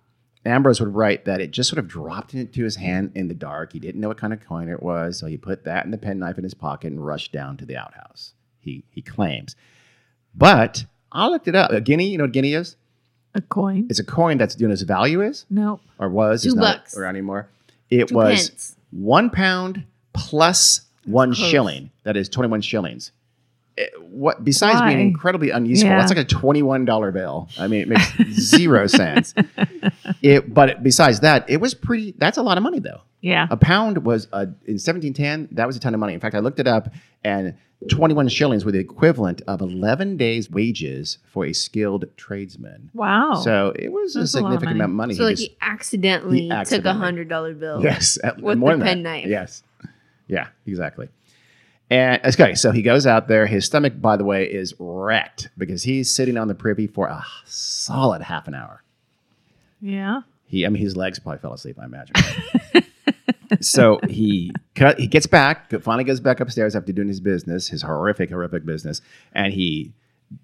Ambrose 0.45 0.79
would 0.79 0.93
write 0.93 1.25
that 1.25 1.41
it 1.41 1.51
just 1.51 1.69
sort 1.69 1.79
of 1.79 1.87
dropped 1.87 2.33
into 2.33 2.63
his 2.63 2.75
hand 2.75 3.11
in 3.15 3.27
the 3.27 3.33
dark. 3.33 3.73
He 3.73 3.79
didn't 3.79 3.99
know 4.01 4.07
what 4.07 4.17
kind 4.17 4.33
of 4.33 4.39
coin 4.41 4.69
it 4.69 4.81
was, 4.81 5.17
so 5.19 5.27
he 5.27 5.37
put 5.37 5.63
that 5.65 5.83
and 5.85 5.93
the 5.93 5.97
penknife 5.97 6.37
in 6.37 6.43
his 6.43 6.53
pocket 6.53 6.87
and 6.91 7.05
rushed 7.05 7.31
down 7.31 7.57
to 7.57 7.65
the 7.65 7.77
outhouse. 7.77 8.33
He 8.59 8.83
he 8.89 9.01
claims, 9.01 9.55
but 10.35 10.85
I 11.11 11.27
looked 11.27 11.47
it 11.47 11.55
up. 11.55 11.71
A 11.71 11.81
guinea, 11.81 12.07
you 12.09 12.17
know 12.17 12.23
what 12.25 12.33
guinea 12.33 12.53
is? 12.53 12.75
A 13.35 13.41
coin? 13.41 13.87
It's 13.89 13.99
a 13.99 14.03
coin 14.03 14.37
that's 14.37 14.59
you 14.59 14.67
know 14.67 14.73
its 14.73 14.81
value 14.81 15.21
is 15.21 15.45
Nope. 15.49 15.81
or 15.99 16.09
was 16.09 16.43
Two 16.43 16.49
it's 16.49 16.55
not 16.55 16.77
bucks. 16.77 16.97
around 16.97 17.15
anymore. 17.15 17.47
It 17.89 18.07
Two 18.09 18.15
was 18.15 18.49
pence. 18.49 18.75
one 18.91 19.29
pound 19.29 19.83
plus 20.13 20.81
one 21.05 21.33
close. 21.33 21.49
shilling. 21.49 21.91
That 22.03 22.17
is 22.17 22.27
twenty 22.29 22.49
one 22.49 22.61
shillings. 22.61 23.11
It- 23.79 23.93
what 24.03 24.43
besides 24.43 24.79
Why? 24.81 24.93
being 24.93 25.07
incredibly 25.07 25.50
unuseful, 25.51 25.89
Yeah. 25.89 25.98
that's 26.00 26.12
like 26.12 26.17
a 26.19 26.27
twenty 26.27 26.62
one 26.63 26.83
dollar 26.86 27.12
bill. 27.12 27.48
I 27.57 27.67
mean, 27.67 27.81
it 27.81 27.88
makes 27.88 28.12
zero 28.33 28.88
sense. 28.88 29.33
It, 30.21 30.53
but 30.53 30.83
besides 30.83 31.21
that, 31.21 31.50
it 31.50 31.57
was 31.62 31.74
pretty. 31.74 32.13
That's 32.17 32.38
a 32.38 32.41
lot 32.41 32.57
of 32.57 32.63
money 32.63 32.79
though. 32.79 33.01
Yeah. 33.21 33.48
A 33.50 33.55
pound 33.57 34.03
was 34.05 34.27
uh, 34.33 34.48
in 34.65 34.75
1710. 34.79 35.50
That 35.51 35.65
was 35.67 35.77
a 35.77 35.79
ton 35.79 35.93
of 35.93 36.00
money. 36.00 36.13
In 36.13 36.19
fact, 36.19 36.36
I 36.36 36.39
looked 36.39 36.59
it 36.59 36.67
up, 36.67 36.89
and 37.24 37.53
21 37.89 38.27
shillings 38.27 38.65
were 38.65 38.71
the 38.74 38.79
equivalent 38.79 39.41
of 39.48 39.62
11 39.62 40.17
days' 40.17 40.50
wages 40.51 41.19
for 41.31 41.45
a 41.45 41.53
skilled 41.53 42.05
tradesman. 42.17 42.89
Wow. 42.93 43.36
So 43.36 43.71
it 43.77 43.89
was 43.93 44.15
a 44.15 44.19
That's 44.19 44.36
a 44.36 44.39
of 44.39 44.43
significant 44.43 44.71
amount 44.75 44.89
of 44.91 44.95
money. 44.95 45.13
so 45.13 45.24
He 45.24 45.25
like 45.27 45.36
just- 45.38 45.50
he 45.51 45.57
accidentally, 45.62 46.41
He 46.50 46.63
took 46.65 46.83
a 46.86 46.93
hundred 46.93 47.29
dollar 47.29 47.53
bill. 47.53 47.81
Yes, 47.81 48.17
at, 48.24 48.41
With 48.41 48.57
more 48.57 48.71
the 48.75 48.83
than 48.83 49.03
that. 49.03 49.09
penknife. 49.13 49.27
Yes, 49.29 49.63
yeah, 50.27 50.48
exactly. 50.65 51.07
And 51.89 52.22
uh, 52.24 52.29
okay, 52.29 52.55
so 52.55 52.72
he 52.72 52.81
goes 52.81 53.08
out 53.08 53.27
there. 53.27 53.48
His 53.48 53.65
stomach, 53.65 54.00
by 54.00 54.15
the 54.15 54.24
way, 54.24 54.46
is 54.46 54.74
wrecked 54.77 55.50
because 55.58 55.84
he's 55.84 56.12
sitting 56.12 56.38
on 56.38 56.48
the 56.48 56.55
privy 56.55 56.88
for 56.88 57.08
a 57.08 57.25
solid 57.46 58.22
half 58.22 58.48
an 58.48 58.53
hour. 58.53 58.84
yeah. 59.81 60.22
He, 60.46 60.65
I 60.65 60.69
mean, 60.69 60.81
his 60.81 60.98
legs 60.98 61.19
probably 61.19 61.38
fell 61.38 61.53
asleep. 61.53 61.77
I 61.79 61.86
imagine. 61.86 62.15
so 63.62 64.00
he 64.10 64.51
cut. 64.74 65.00
He 65.00 65.05
gets 65.05 65.27
back. 65.27 65.69
Finally, 65.84 66.05
goes 66.05 66.19
back 66.19 66.39
upstairs 66.39 66.75
after 66.75 66.91
doing 66.91 67.08
his 67.08 67.19
business, 67.19 67.67
his 67.67 67.84
horrific, 67.84 68.31
horrific 68.31 68.65
business, 68.65 69.00
and 69.34 69.53
he 69.53 69.93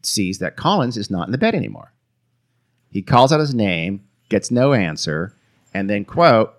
sees 0.04 0.38
that 0.40 0.58
Collins 0.58 0.96
is 0.96 1.10
not 1.10 1.28
in 1.28 1.32
the 1.32 1.40
bed 1.40 1.56
anymore. 1.56 1.92
He 2.92 3.02
calls 3.02 3.34
out 3.34 3.40
his 3.40 3.56
name, 3.56 4.04
gets 4.30 4.52
no 4.52 4.74
answer, 4.74 5.34
and 5.74 5.90
then 5.90 6.06
quote 6.06 6.54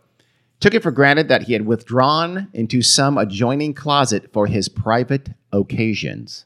took 0.60 0.74
it 0.74 0.82
for 0.82 0.90
granted 0.90 1.28
that 1.28 1.42
he 1.42 1.52
had 1.52 1.66
withdrawn 1.66 2.48
into 2.52 2.82
some 2.82 3.18
adjoining 3.18 3.74
closet 3.74 4.32
for 4.32 4.46
his 4.46 4.68
private 4.68 5.30
occasions. 5.52 6.44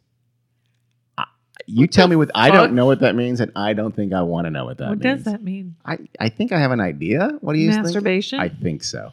I- 1.18 1.24
You 1.66 1.86
tell 1.86 2.08
me 2.08 2.16
what 2.16 2.30
I 2.34 2.50
don't 2.50 2.74
know 2.74 2.86
what 2.86 3.00
that 3.00 3.14
means, 3.14 3.40
and 3.40 3.52
I 3.54 3.72
don't 3.74 3.94
think 3.94 4.12
I 4.12 4.22
want 4.22 4.46
to 4.46 4.50
know 4.50 4.64
what 4.64 4.78
that 4.78 4.88
what 4.88 4.98
means. 4.98 5.04
What 5.04 5.14
does 5.24 5.32
that 5.32 5.42
mean? 5.44 5.76
I, 5.84 5.98
I 6.18 6.28
think 6.28 6.52
I 6.52 6.58
have 6.58 6.72
an 6.72 6.80
idea. 6.80 7.30
What 7.40 7.52
do 7.52 7.58
you 7.60 7.70
think? 7.70 7.84
Masturbation? 7.84 8.40
I 8.40 8.48
think 8.48 8.82
so. 8.82 9.12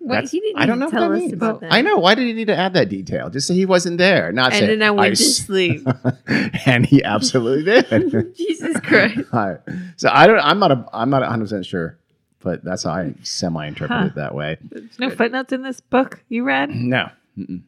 Wait, 0.00 0.28
he 0.30 0.38
didn't 0.40 0.62
I 0.62 0.66
don't 0.66 0.76
even 0.76 0.78
know 0.78 0.86
what 0.86 0.90
tell 0.92 1.08
that 1.10 1.14
us 1.16 1.20
means. 1.20 1.32
about 1.32 1.60
that. 1.60 1.72
I 1.72 1.82
know. 1.82 1.98
Why 1.98 2.14
did 2.14 2.26
he 2.28 2.32
need 2.32 2.46
to 2.46 2.56
add 2.56 2.72
that 2.74 2.88
detail? 2.88 3.28
Just 3.30 3.48
say 3.48 3.54
he 3.54 3.66
wasn't 3.66 3.98
there. 3.98 4.30
Not 4.32 4.52
And 4.52 4.60
say 4.60 4.66
then 4.66 4.80
I 4.82 4.90
went 4.92 5.16
to 5.16 5.22
sleep. 5.22 5.86
and 6.66 6.86
he 6.86 7.02
absolutely 7.02 7.64
did. 7.64 8.34
Jesus 8.36 8.78
Christ. 8.80 9.18
All 9.32 9.48
right. 9.50 9.58
So 9.96 10.08
I 10.12 10.26
don't. 10.28 10.38
I'm 10.38 10.60
not. 10.60 10.70
A, 10.70 10.86
I'm 10.92 11.10
not 11.10 11.22
100 11.22 11.44
percent 11.44 11.66
sure, 11.66 11.98
but 12.40 12.62
that's 12.64 12.84
how 12.84 12.92
I 12.92 13.04
hmm. 13.08 13.22
semi 13.22 13.66
interpret 13.66 13.98
Huh. 13.98 14.06
it 14.06 14.14
that 14.16 14.34
way. 14.34 14.58
There's 14.62 14.98
no 14.98 15.10
footnotes 15.10 15.52
in 15.52 15.62
this 15.62 15.80
book 15.80 16.22
you 16.28 16.44
read? 16.44 16.70
No. 16.70 17.10
Mm-mm. 17.36 17.62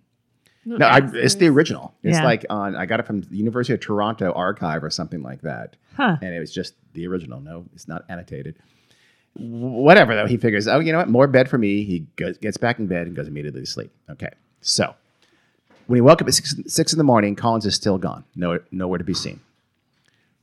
No, 0.65 0.87
I, 0.87 1.01
it's 1.15 1.37
the 1.37 1.49
original. 1.49 1.95
It's 2.03 2.19
Yeah. 2.19 2.25
like 2.25 2.45
on. 2.51 2.77
I 2.77 2.85
got 2.87 3.01
it 3.01 3.07
from 3.07 3.23
the 3.23 3.37
University 3.37 3.73
of 3.73 3.81
Toronto 3.81 4.31
archive 4.33 4.85
or 4.85 4.91
something 4.91 5.23
like 5.23 5.41
that. 5.43 5.77
Huh. 5.97 6.17
and 6.23 6.35
it 6.35 6.39
was 6.39 6.53
just 6.53 6.75
the 6.93 7.07
original. 7.07 7.41
No, 7.41 7.65
it's 7.75 7.89
not 7.89 8.05
annotated. 8.09 8.57
Whatever 9.35 10.15
though, 10.15 10.27
he 10.27 10.37
figures, 10.37 10.67
oh, 10.67 10.81
you 10.81 10.93
know 10.93 10.99
what, 10.99 11.09
more 11.09 11.27
bed 11.27 11.49
for 11.49 11.57
me. 11.59 11.85
He 11.85 12.01
goes, 12.17 12.37
gets 12.39 12.57
back 12.57 12.79
in 12.79 12.87
bed 12.87 13.07
and 13.07 13.15
goes 13.15 13.29
immediately 13.29 13.61
to 13.61 13.67
sleep. 13.67 13.91
Okay, 14.11 14.31
so 14.61 14.95
when 15.87 15.97
he 15.97 16.01
woke 16.01 16.21
up 16.21 16.29
at 16.29 16.35
six, 16.35 16.55
six 16.67 16.93
in 16.93 16.99
the 16.99 17.05
morning, 17.05 17.37
Collins 17.37 17.65
is 17.65 17.75
still 17.75 17.97
gone, 17.99 18.25
no, 18.35 18.59
nowhere 18.71 18.99
to 18.99 19.05
be 19.05 19.15
seen. 19.15 19.41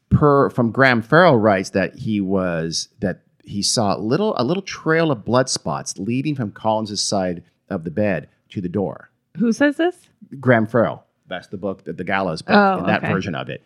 Per 0.09 0.49
from 0.51 0.71
Graham 0.71 1.01
Farrell 1.01 1.37
writes 1.37 1.71
that 1.71 1.95
he 1.95 2.21
was 2.21 2.87
that 2.99 3.21
he 3.47 3.61
saw 3.63 3.95
a 3.95 3.99
little 3.99 4.35
a 4.37 4.43
little 4.43 4.61
trail 4.63 5.11
of 5.11 5.23
blood 5.25 5.49
spots 5.49 5.97
leading 5.97 6.35
from 6.35 6.51
Collins's 6.51 7.01
side 7.01 7.43
of 7.69 7.83
the 7.83 7.91
bed 7.91 8.29
to 8.49 8.61
the 8.61 8.69
door. 8.69 9.09
Who 9.37 9.51
says 9.51 9.77
this? 9.77 10.09
Graham 10.39 10.67
Farrell. 10.67 11.03
That's 11.27 11.47
the 11.47 11.57
book, 11.57 11.83
the, 11.83 11.93
the 11.93 12.03
Gallows 12.03 12.41
book, 12.41 12.55
Oh, 12.55 12.77
and 12.79 12.87
that 12.89 13.03
okay. 13.03 13.11
version 13.11 13.35
of 13.35 13.49
it. 13.49 13.63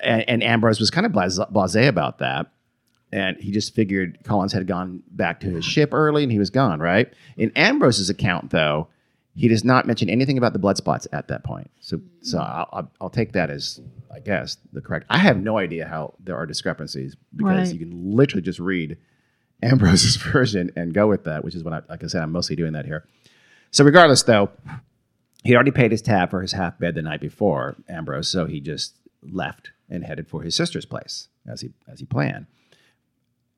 And, 0.00 0.28
and 0.28 0.42
Ambrose 0.42 0.80
was 0.80 0.90
kind 0.90 1.06
of 1.06 1.12
blasé 1.12 1.88
about 1.88 2.18
that. 2.18 2.50
And 3.10 3.36
he 3.38 3.50
just 3.52 3.74
figured 3.74 4.18
Collins 4.24 4.52
had 4.52 4.66
gone 4.66 5.02
back 5.10 5.40
to 5.40 5.46
his 5.50 5.64
ship 5.64 5.90
early 5.92 6.22
and 6.22 6.32
he 6.32 6.38
was 6.38 6.50
gone, 6.50 6.80
right? 6.80 7.12
In 7.36 7.50
Ambrose's 7.56 8.08
account, 8.08 8.50
though, 8.50 8.88
he 9.34 9.48
does 9.48 9.64
not 9.64 9.86
mention 9.86 10.10
anything 10.10 10.36
about 10.38 10.52
the 10.52 10.58
blood 10.58 10.76
spots 10.76 11.06
at 11.12 11.28
that 11.28 11.44
point. 11.44 11.70
So, 11.80 12.00
so 12.20 12.38
mm. 12.38 12.42
I'll, 12.42 12.68
I'll, 12.72 12.92
I'll 13.00 13.10
take 13.10 13.32
that 13.32 13.50
as, 13.50 13.80
I 14.14 14.20
guess, 14.20 14.58
the 14.72 14.80
correct. 14.80 15.06
I 15.08 15.18
have 15.18 15.38
no 15.38 15.58
idea 15.58 15.86
how 15.86 16.14
there 16.20 16.36
are 16.36 16.46
discrepancies 16.46 17.16
because 17.34 17.68
Right. 17.70 17.72
you 17.72 17.78
can 17.78 18.14
literally 18.14 18.42
just 18.42 18.58
read 18.58 18.98
Ambrose's 19.62 20.16
version 20.32 20.70
and 20.76 20.92
go 20.92 21.06
with 21.06 21.24
that, 21.24 21.44
which 21.44 21.54
is 21.54 21.64
what 21.64 21.72
I, 21.72 21.80
like 21.88 22.04
I 22.04 22.06
said, 22.08 22.22
I'm 22.22 22.32
mostly 22.32 22.56
doing 22.56 22.72
that 22.74 22.84
here. 22.84 23.06
So, 23.70 23.84
regardless, 23.84 24.22
though, 24.22 24.50
He'd 25.44 25.54
already 25.54 25.72
paid 25.72 25.90
his 25.90 26.02
tab 26.02 26.30
for 26.30 26.40
his 26.40 26.52
half 26.52 26.78
bed 26.78 26.94
the 26.94 27.02
night 27.02 27.20
before, 27.20 27.76
Ambrose, 27.88 28.28
so 28.28 28.46
he 28.46 28.60
just 28.60 28.96
left 29.22 29.72
and 29.88 30.04
headed 30.04 30.28
for 30.28 30.42
his 30.42 30.54
sister's 30.54 30.86
place 30.86 31.28
as 31.46 31.60
he 31.60 31.70
as 31.88 31.98
he 32.00 32.06
planned. 32.06 32.46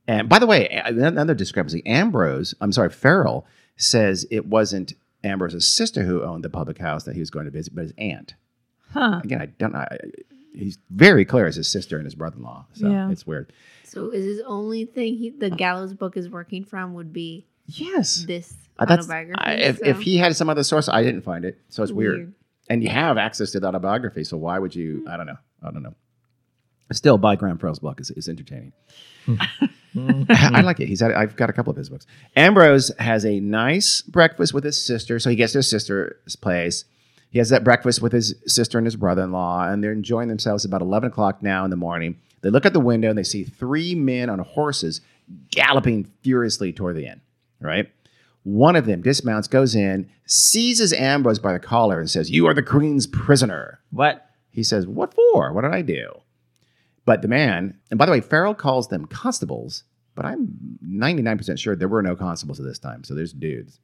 And 0.06 0.28
by 0.28 0.38
the 0.38 0.46
way, 0.46 0.68
another 0.68 1.34
discrepancy: 1.34 1.84
Ambrose, 1.87 2.54
I'm 2.60 2.72
sorry, 2.72 2.90
Farrell 2.90 3.46
says 3.76 4.26
it 4.30 4.46
wasn't 4.46 4.94
Ambrose's 5.24 5.66
sister 5.66 6.02
who 6.02 6.22
owned 6.22 6.44
the 6.44 6.50
public 6.50 6.78
house 6.78 7.04
that 7.04 7.14
he 7.14 7.20
was 7.20 7.30
going 7.30 7.44
to 7.46 7.50
visit, 7.50 7.74
but 7.74 7.82
his 7.82 7.94
aunt. 7.98 8.34
Huh. 8.92 9.20
Again, 9.24 9.40
I 9.42 9.46
don't. 9.46 9.74
I, 9.74 9.98
he's 10.54 10.78
very 10.90 11.24
clear 11.24 11.46
as 11.46 11.56
his 11.56 11.68
sister 11.68 11.96
and 11.96 12.04
his 12.04 12.14
brother-in-law, 12.14 12.66
so 12.74 12.90
Yeah. 12.90 13.10
it's 13.10 13.26
weird. 13.26 13.52
So 13.84 14.10
is 14.10 14.24
his 14.24 14.40
only 14.46 14.84
thing 14.84 15.16
he, 15.16 15.30
the 15.30 15.50
gallows 15.50 15.94
book 15.94 16.16
is 16.16 16.28
working 16.28 16.64
from 16.64 16.94
would 16.94 17.12
be 17.12 17.46
Yes, 17.66 18.24
this 18.26 18.54
Uh, 18.78 18.84
autobiography? 18.90 19.40
I, 19.42 19.52
if, 19.54 19.78
so- 19.78 19.87
if 19.87 20.00
he 20.02 20.16
had 20.18 20.37
some 20.37 20.48
other 20.50 20.62
source, 20.62 20.88
I 20.88 21.02
didn't 21.02 21.22
find 21.22 21.44
it, 21.44 21.58
so 21.70 21.82
it's 21.82 21.92
weird. 21.92 22.16
Weird. 22.18 22.34
And 22.68 22.82
you 22.82 22.88
have 22.90 23.18
access 23.18 23.50
to 23.52 23.60
the 23.60 23.66
autobiography, 23.68 24.22
so 24.24 24.37
why 24.37 24.58
would 24.58 24.74
you? 24.74 25.04
I 25.08 25.16
don't 25.16 25.26
know. 25.26 25.37
I 25.62 25.70
don't 25.70 25.82
know. 25.82 25.94
Still, 26.92 27.18
buy 27.18 27.37
Graham 27.37 27.59
Farrell's 27.59 27.79
book 27.79 28.01
is, 28.01 28.11
is 28.11 28.29
entertaining. 28.29 28.73
Hmm. 29.25 29.37
I 30.29 30.61
like 30.61 30.81
it. 30.81 30.87
He's 30.87 31.01
had, 31.01 31.12
I've 31.12 31.37
got 31.37 31.51
a 31.51 31.53
couple 31.53 31.70
of 31.70 31.77
his 31.77 31.88
books. 31.88 32.07
Ambrose 32.37 32.90
has 32.99 33.25
a 33.25 33.40
nice 33.40 34.03
breakfast 34.03 34.53
with 34.53 34.64
his 34.64 34.77
sister, 34.77 35.18
so 35.18 35.31
he 35.31 35.37
gets 35.37 35.53
to 35.53 35.59
his 35.59 35.70
sister's 35.70 36.37
place. 36.37 36.85
He 37.31 37.38
has 37.38 37.49
that 37.49 37.64
breakfast 37.64 38.03
with 38.03 38.12
his 38.12 38.35
sister 38.47 38.79
and 38.79 38.87
his 38.87 38.97
brother-in-law, 38.97 39.68
and 39.68 39.83
they're 39.83 39.92
enjoying 39.92 40.29
themselves. 40.29 40.64
About 40.64 40.83
eleven 40.83 41.09
o'clock 41.09 41.42
now 41.42 41.64
in 41.64 41.70
the 41.70 41.77
morning. 41.77 42.18
They 42.42 42.51
look 42.51 42.66
at 42.66 42.75
the 42.75 42.81
window 42.81 43.09
and 43.09 43.16
they 43.18 43.25
see 43.25 43.44
three 43.44 43.94
men 43.94 44.29
on 44.29 44.38
horses 44.40 45.01
galloping 45.51 46.05
furiously 46.23 46.73
toward 46.73 46.97
the 46.97 47.07
inn. 47.07 47.20
Right. 47.61 47.90
One 48.42 48.77
of 48.77 48.85
them 48.85 49.01
dismounts, 49.01 49.49
goes 49.49 49.75
in, 49.75 50.11
seizes 50.27 50.92
Ambrose 50.92 51.38
by 51.38 51.55
the 51.55 51.59
collar, 51.59 51.99
and 51.99 52.11
says, 52.11 52.31
"You 52.31 52.47
are 52.47 52.55
the 52.55 52.62
queen's 52.62 53.07
prisoner." 53.07 53.81
What? 53.90 54.29
He 54.55 54.62
says, 54.62 54.87
What 54.87 55.12
for? 55.12 55.53
What 55.53 55.62
did 55.62 55.73
I 55.73 55.83
do? 55.83 56.20
But 57.05 57.23
the 57.23 57.29
man, 57.29 57.79
and 57.90 57.99
by 57.99 58.07
the 58.07 58.12
way, 58.12 58.21
Farrell 58.21 58.55
calls 58.55 58.88
them 58.88 59.05
constables, 59.07 59.85
but 60.14 60.25
I'm 60.25 60.79
99% 60.87 61.59
sure 61.59 61.77
there 61.77 61.88
were 61.88 62.03
no 62.03 62.17
constables 62.17 62.59
at 62.61 62.67
this 62.67 62.79
time. 62.79 63.05
So 63.05 63.14
there's 63.14 63.33
dudes. 63.33 63.79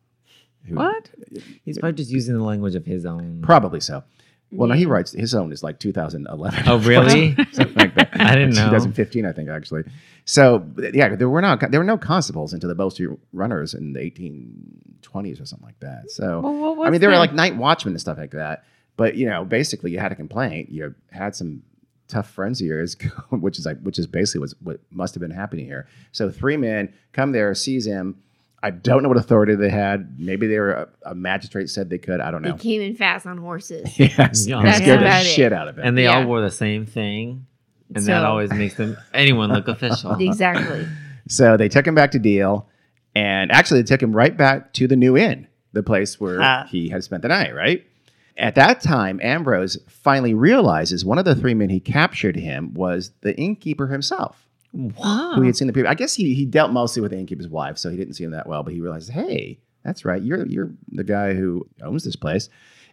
who- 0.66 0.76
What? 0.76 1.10
He's 1.64 1.78
probably 1.78 1.96
just 1.96 2.10
using 2.10 2.36
the 2.36 2.42
language 2.44 2.74
of 2.74 2.84
his 2.86 3.04
own. 3.04 3.40
Probably 3.42 3.80
so. 3.80 4.04
Well, 4.52 4.68
no, 4.68 4.74
he 4.74 4.84
writes 4.84 5.12
his 5.12 5.32
own 5.32 5.52
is 5.52 5.62
like 5.62 5.78
2011. 5.78 6.64
Oh, 6.66 6.78
really? 6.78 7.36
Something 7.52 7.76
like 7.76 7.94
that. 7.94 8.08
I 8.20 8.34
didn't 8.34 8.54
know. 8.56 8.64
2015, 8.64 9.24
I 9.24 9.32
think, 9.32 9.48
actually. 9.48 9.84
So 10.24 10.66
yeah, 10.92 11.14
there 11.14 11.28
were 11.28 11.40
not 11.40 11.70
there 11.70 11.78
were 11.78 11.84
no 11.84 11.96
constables 11.98 12.52
into 12.52 12.66
the 12.66 12.74
Bow 12.74 12.88
Street 12.88 13.10
runners 13.32 13.74
in 13.74 13.92
the 13.92 14.00
1820s 14.00 15.40
or 15.40 15.46
something 15.46 15.66
like 15.66 15.78
that. 15.80 16.10
So 16.10 16.40
Well, 16.40 16.74
what 16.76 16.88
I 16.88 16.90
mean, 16.90 17.00
there 17.00 17.10
were 17.10 17.16
like 17.16 17.32
night 17.32 17.56
watchmen 17.56 17.94
and 17.94 18.00
stuff 18.00 18.18
like 18.18 18.32
that. 18.32 18.64
But 18.96 19.14
you 19.16 19.26
know, 19.26 19.44
basically, 19.44 19.92
you 19.92 19.98
had 20.00 20.10
a 20.12 20.16
complaint. 20.16 20.68
You 20.70 20.94
had 21.10 21.34
some 21.36 21.62
tough 22.10 22.28
friends 22.30 22.60
of 22.60 22.66
yours, 22.66 22.96
which 23.30 23.58
is 23.58 23.66
like, 23.66 23.80
which 23.82 23.98
is 23.98 24.06
basically 24.06 24.40
what's, 24.40 24.54
what 24.60 24.80
must 24.90 25.14
have 25.14 25.20
been 25.20 25.30
happening 25.30 25.64
here. 25.66 25.86
So 26.12 26.30
three 26.30 26.56
men 26.56 26.92
come 27.12 27.32
there, 27.32 27.54
seize 27.54 27.86
him. 27.86 28.16
I 28.62 28.70
don't 28.70 29.02
know 29.02 29.08
what 29.08 29.16
authority 29.16 29.54
they 29.54 29.70
had. 29.70 30.18
Maybe 30.20 30.46
they 30.46 30.58
were 30.58 30.72
a, 30.72 30.88
a 31.06 31.14
magistrate 31.14 31.70
said 31.70 31.88
they 31.88 31.96
could. 31.96 32.20
I 32.20 32.30
don't 32.30 32.42
They 32.42 32.50
know. 32.50 32.56
came 32.56 32.82
in 32.82 32.94
fast 32.94 33.26
on 33.26 33.38
horses. 33.38 33.88
Yes, 33.98 34.46
Yeah. 34.46 34.60
That's 34.62 34.76
scared 34.78 35.00
the 35.00 35.04
about 35.06 35.22
it. 35.22 35.28
shit 35.28 35.52
out 35.52 35.68
of 35.68 35.78
it. 35.78 35.84
and 35.86 35.96
they 35.96 36.02
Yeah. 36.04 36.16
all 36.18 36.26
wore 36.26 36.42
the 36.42 36.50
same 36.50 36.84
thing, 36.84 37.46
and 37.94 38.04
that 38.04 38.22
always 38.24 38.52
makes 38.52 38.74
them 38.74 38.98
anyone 39.14 39.50
look 39.50 39.66
official. 39.68 40.14
Exactly. 40.20 40.86
So 41.28 41.56
they 41.56 41.68
took 41.70 41.86
him 41.86 41.94
back 41.94 42.10
to 42.10 42.18
Deal, 42.18 42.68
and 43.14 43.50
actually 43.50 43.80
they 43.82 43.86
took 43.86 44.02
him 44.02 44.14
right 44.14 44.36
back 44.36 44.72
to 44.74 44.86
the 44.86 44.96
New 44.96 45.16
Inn, 45.16 45.46
the 45.72 45.82
place 45.82 46.20
where 46.20 46.38
Ah. 46.42 46.66
he 46.68 46.88
had 46.90 47.02
spent 47.02 47.22
the 47.22 47.28
night. 47.28 47.54
Right 47.54 47.86
at 48.36 48.54
that 48.54 48.80
time, 48.80 49.20
Ambrose 49.22 49.78
finally 49.88 50.34
realizes 50.34 51.04
one 51.04 51.18
of 51.18 51.24
the 51.24 51.34
three 51.34 51.54
men 51.54 51.68
he 51.68 51.80
captured 51.80 52.36
him 52.36 52.72
was 52.74 53.10
the 53.20 53.36
innkeeper 53.36 53.86
himself, 53.88 54.46
Oh. 54.98 55.32
who 55.34 55.42
he 55.42 55.48
had 55.48 55.56
seen 55.56 55.66
the 55.66 55.72
previous. 55.72 55.90
I 55.90 55.94
guess 55.94 56.14
he 56.14 56.34
he 56.34 56.44
dealt 56.46 56.72
mostly 56.72 57.02
with 57.02 57.10
the 57.10 57.18
innkeeper's 57.18 57.48
wife, 57.48 57.76
so 57.78 57.90
he 57.90 57.96
didn't 57.96 58.14
see 58.14 58.24
him 58.24 58.30
that 58.32 58.46
well. 58.46 58.62
But 58.62 58.72
he 58.72 58.80
realized, 58.80 59.10
hey, 59.10 59.58
that's 59.84 60.04
right, 60.04 60.22
you're 60.22 60.46
you're 60.46 60.70
the 60.92 61.04
guy 61.04 61.34
who 61.34 61.66
owns 61.82 62.04
this 62.04 62.16
place. 62.16 62.48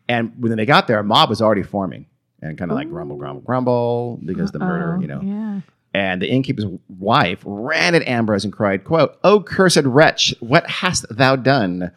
And 0.09 0.31
when 0.39 0.55
they 0.57 0.65
got 0.65 0.87
there, 0.87 0.99
a 0.99 1.03
mob 1.03 1.29
was 1.29 1.41
already 1.41 1.63
forming. 1.63 2.05
And 2.41 2.57
kind 2.57 2.69
of 2.71 2.75
like 2.75 2.89
grumble, 2.89 3.15
grumble, 3.17 3.41
grumble 3.41 4.19
because 4.23 4.51
the 4.51 4.59
murder, 4.59 4.99
you 5.01 5.07
know, 5.07 5.21
Yeah. 5.21 5.61
and 5.93 6.21
the 6.21 6.29
innkeeper's 6.29 6.65
wife 6.87 7.41
ran 7.43 7.95
at 7.95 8.07
Ambrose 8.07 8.43
and 8.43 8.53
cried, 8.53 8.83
quote, 8.83 9.17
O 9.23 9.41
cursed 9.41 9.83
wretch, 9.83 10.35
what 10.39 10.67
hast 10.69 11.05
thou 11.09 11.35
done? 11.35 11.91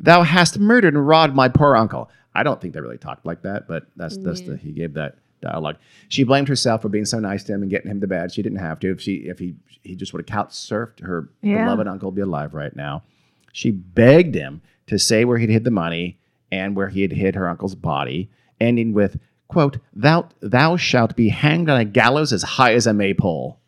Thou 0.00 0.22
hast 0.22 0.58
murdered 0.58 0.94
and 0.94 1.06
robbed 1.06 1.34
my 1.36 1.48
poor 1.48 1.76
uncle. 1.76 2.08
I 2.34 2.42
don't 2.42 2.60
think 2.60 2.74
they 2.74 2.80
really 2.80 2.98
talked 2.98 3.26
like 3.26 3.42
that, 3.42 3.68
but 3.68 3.86
that's 3.96 4.16
that's 4.18 4.40
Yeah. 4.40 4.50
the 4.50 4.56
he 4.56 4.72
gave 4.72 4.94
that 4.94 5.16
dialogue. 5.40 5.76
She 6.08 6.22
blamed 6.24 6.48
herself 6.48 6.82
for 6.82 6.88
being 6.88 7.04
so 7.04 7.18
nice 7.18 7.42
to 7.44 7.52
him 7.52 7.62
and 7.62 7.70
getting 7.70 7.90
him 7.90 8.00
to 8.00 8.06
bed. 8.06 8.32
She 8.32 8.42
didn't 8.42 8.58
have 8.58 8.78
to. 8.80 8.90
If 8.92 9.00
she 9.00 9.14
if 9.28 9.38
he 9.38 9.54
he 9.82 9.94
just 9.96 10.12
would 10.12 10.20
have 10.20 10.26
couch 10.26 10.50
surfed 10.50 11.00
her 11.00 11.28
Yeah. 11.42 11.64
beloved 11.64 11.88
uncle 11.88 12.08
would 12.10 12.14
be 12.16 12.22
alive 12.22 12.54
right 12.54 12.74
now. 12.76 13.02
She 13.52 13.70
begged 13.70 14.34
him 14.34 14.62
to 14.86 14.98
say 14.98 15.24
where 15.24 15.38
he'd 15.38 15.50
hid 15.50 15.64
the 15.64 15.70
money 15.70 16.18
and 16.50 16.74
where 16.76 16.88
he 16.88 17.02
had 17.02 17.12
hid 17.12 17.34
her 17.34 17.48
uncle's 17.48 17.74
body, 17.74 18.30
ending 18.60 18.92
with, 18.92 19.18
quote, 19.48 19.78
Thou 19.94 20.28
thou 20.40 20.76
shalt 20.76 21.16
be 21.16 21.28
hanged 21.28 21.68
on 21.68 21.78
a 21.80 21.84
gallows 21.84 22.32
as 22.32 22.42
high 22.42 22.72
as 22.74 22.86
a 22.86 22.94
maypole. 22.94 23.58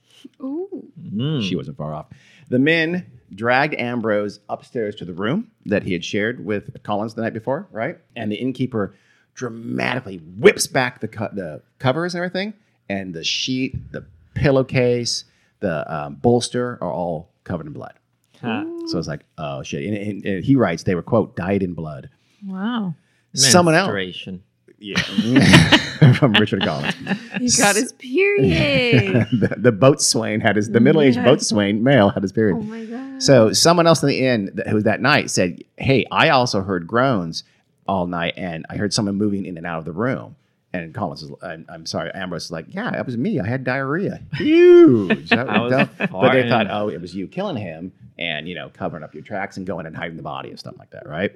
Ooh. 0.41 0.89
Mm. 1.13 1.43
She 1.43 1.57
wasn't 1.57 1.77
far 1.77 1.93
off. 1.95 2.07
The 2.49 2.59
men 2.59 3.05
dragged 3.35 3.75
Ambrose 3.75 4.41
upstairs 4.49 4.95
to 4.97 5.05
the 5.05 5.13
room 5.13 5.51
that 5.67 5.83
he 5.83 5.93
had 5.93 6.05
shared 6.05 6.45
with 6.45 6.83
Collins 6.83 7.15
the 7.15 7.23
night 7.23 7.33
before, 7.35 7.67
right? 7.73 7.99
And 8.17 8.31
the 8.31 8.37
innkeeper 8.37 8.95
dramatically 9.35 10.19
whips 10.39 10.67
back 10.67 11.01
the, 11.01 11.09
co- 11.09 11.31
the 11.33 11.63
covers 11.79 12.15
and 12.15 12.23
everything, 12.25 12.55
and 12.89 13.13
the 13.15 13.25
sheet, 13.25 13.75
the 13.93 14.05
pillowcase, 14.35 15.25
the 15.61 15.93
um, 15.93 16.15
bolster 16.17 16.79
are 16.81 16.93
all 16.93 17.31
covered 17.45 17.67
in 17.67 17.73
blood. 17.73 17.95
Ha. 18.43 18.65
So 18.87 18.99
it's 18.99 19.09
like, 19.09 19.25
oh 19.39 19.63
shit. 19.63 19.85
And, 19.85 19.97
and- 19.97 20.25
and 20.27 20.45
he 20.45 20.55
writes 20.57 20.83
they 20.83 20.95
were, 20.95 21.03
quote, 21.03 21.35
dyed 21.37 21.63
in 21.63 21.73
blood. 21.75 22.11
Wow. 22.47 22.95
Someone 23.35 23.75
else. 23.75 23.87
Menstruation. 23.89 24.43
Yeah. 24.79 25.01
From 26.19 26.35
Richard 26.35 26.63
Collins. 26.63 26.95
He 27.41 27.49
got 27.59 27.75
his 27.75 27.93
period. 27.99 29.27
the, 29.33 29.55
the 29.59 29.73
boatswain 29.73 30.41
had 30.41 30.57
his, 30.57 30.71
the 30.71 30.79
middle 30.81 31.01
aged 31.01 31.17
Yes. 31.17 31.25
boatswain 31.27 31.83
male 31.83 32.11
had 32.11 32.23
his 32.23 32.31
period. 32.33 32.57
oh 32.57 32.61
my 32.63 32.85
god. 32.85 33.04
So 33.19 33.49
mm. 33.49 33.57
someone 33.57 33.87
else 33.87 34.03
in 34.03 34.09
the 34.09 34.27
inn 34.27 34.51
that, 34.55 34.69
who 34.69 34.77
was 34.77 34.85
that 34.85 35.01
night 35.01 35.31
said, 35.31 35.63
"Hey, 35.77 36.07
I 36.11 36.31
also 36.31 36.63
heard 36.63 36.87
groans 36.87 37.45
all 37.87 38.07
night, 38.07 38.35
and 38.37 38.67
I 38.71 38.77
heard 38.77 38.93
someone 38.93 39.17
moving 39.17 39.45
in 39.45 39.57
and 39.57 39.67
out 39.67 39.79
of 39.79 39.85
the 39.85 39.93
room." 39.93 40.37
And 40.73 40.93
Collins 40.93 41.23
was, 41.23 41.39
I'm, 41.41 41.65
I'm 41.69 41.87
sorry, 41.87 42.11
Ambrose 42.15 42.47
was 42.47 42.51
like, 42.51 42.67
"Yeah, 42.69 42.91
that 42.91 43.07
was 43.07 43.17
me. 43.17 43.39
I 43.41 43.47
had 43.47 43.65
diarrhea, 43.65 44.21
huge." 44.35 45.29
That 45.31 45.47
was 45.61 45.71
dumb. 45.71 45.91
but 45.99 46.33
they 46.33 46.49
thought, 46.49 46.67
"Oh, 46.71 46.89
it 46.89 47.01
was 47.01 47.15
you 47.15 47.27
killing 47.27 47.57
him, 47.57 47.93
and 48.19 48.49
you 48.49 48.55
know, 48.55 48.71
covering 48.71 49.03
up 49.03 49.15
your 49.15 49.23
tracks 49.23 49.57
and 49.57 49.67
going 49.67 49.87
and 49.87 49.97
hiding 49.97 50.17
the 50.17 50.23
body 50.23 50.51
and 50.51 50.59
stuff 50.59 50.75
like 50.79 50.91
that, 50.91 51.09
right?" 51.09 51.33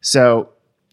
So 0.00 0.50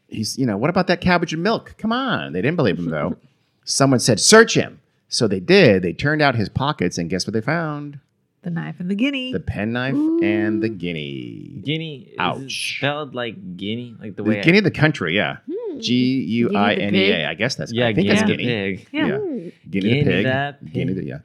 he's, 0.07 0.37
you 0.37 0.45
know, 0.45 0.57
what 0.57 0.69
about 0.69 0.87
that 0.87 1.01
cabbage 1.01 1.33
and 1.33 1.41
milk? 1.41 1.75
Come 1.77 1.93
on, 1.93 2.33
they 2.33 2.41
didn't 2.41 2.57
believe 2.57 2.77
him 2.77 2.89
though. 2.89 3.15
someone 3.63 3.99
said, 3.99 4.19
"Search 4.19 4.55
him." 4.55 4.81
So 5.09 5.27
they 5.27 5.39
did. 5.39 5.83
They 5.83 5.93
turned 5.93 6.21
out 6.21 6.35
his 6.35 6.49
pockets, 6.49 6.97
and 6.97 7.09
guess 7.09 7.25
what 7.25 7.33
they 7.33 7.41
found? 7.41 7.99
The 8.47 8.51
knife 8.51 8.79
and 8.79 8.89
the 8.89 8.95
guinea. 8.95 9.33
The 9.33 9.41
penknife 9.41 9.93
and 10.23 10.63
the 10.63 10.69
guinea. 10.69 11.59
Guinea. 11.65 12.03
Is 12.03 12.13
it 12.13 12.15
Ouch. 12.17 12.77
spelled 12.77 13.13
like 13.13 13.57
guinea, 13.57 13.93
like 13.99 14.15
the 14.15 14.23
The 14.23 14.29
way. 14.29 14.39
I- 14.39 14.41
Guinea, 14.41 14.61
the 14.61 14.71
country, 14.71 15.13
yeah. 15.17 15.39
Hmm. 15.51 15.79
G 15.81 16.21
U 16.21 16.55
I 16.55 16.75
N 16.75 16.79
E 16.79 16.91
Guinea 16.91 17.07
the 17.07 17.11
A. 17.23 17.27
I 17.27 17.33
guess 17.33 17.55
that's. 17.55 17.73
yeah, 17.73 17.87
I 17.87 17.93
think 17.93 18.07
Guinea 18.07 18.15
that's 18.19 18.31
Guinea. 18.31 18.45
pig. 18.45 18.87
Yeah. 18.93 19.05
Yeah. 19.07 19.17
Hmm. 19.17 19.27
Guinea 19.27 19.49
the 19.69 19.69
Guinea 19.69 20.03
pig. 20.05 20.23
that 20.23 20.65
Guinea 20.73 20.93
the 20.93 21.01
pig. 21.01 21.09
yeah. 21.09 21.19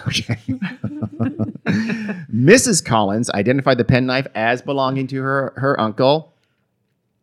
Okay. 0.08 0.38
Mrs. 2.34 2.82
Collins 2.84 3.28
identified 3.30 3.76
the 3.78 3.84
penknife 3.84 4.26
as 4.34 4.62
belonging 4.62 5.06
to 5.08 5.20
her 5.22 5.52
her 5.56 5.78
uncle, 5.78 6.32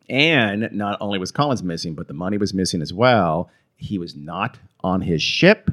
and 0.08 0.68
not 0.72 0.96
only 1.00 1.18
was 1.18 1.32
Collins 1.32 1.62
missing, 1.64 1.94
but 1.94 2.06
the 2.08 2.14
money 2.14 2.38
was 2.38 2.54
missing 2.54 2.82
as 2.82 2.92
well. 2.92 3.50
He 3.76 3.98
was 3.98 4.14
not 4.14 4.58
on 4.84 5.00
his 5.02 5.22
ship. 5.22 5.70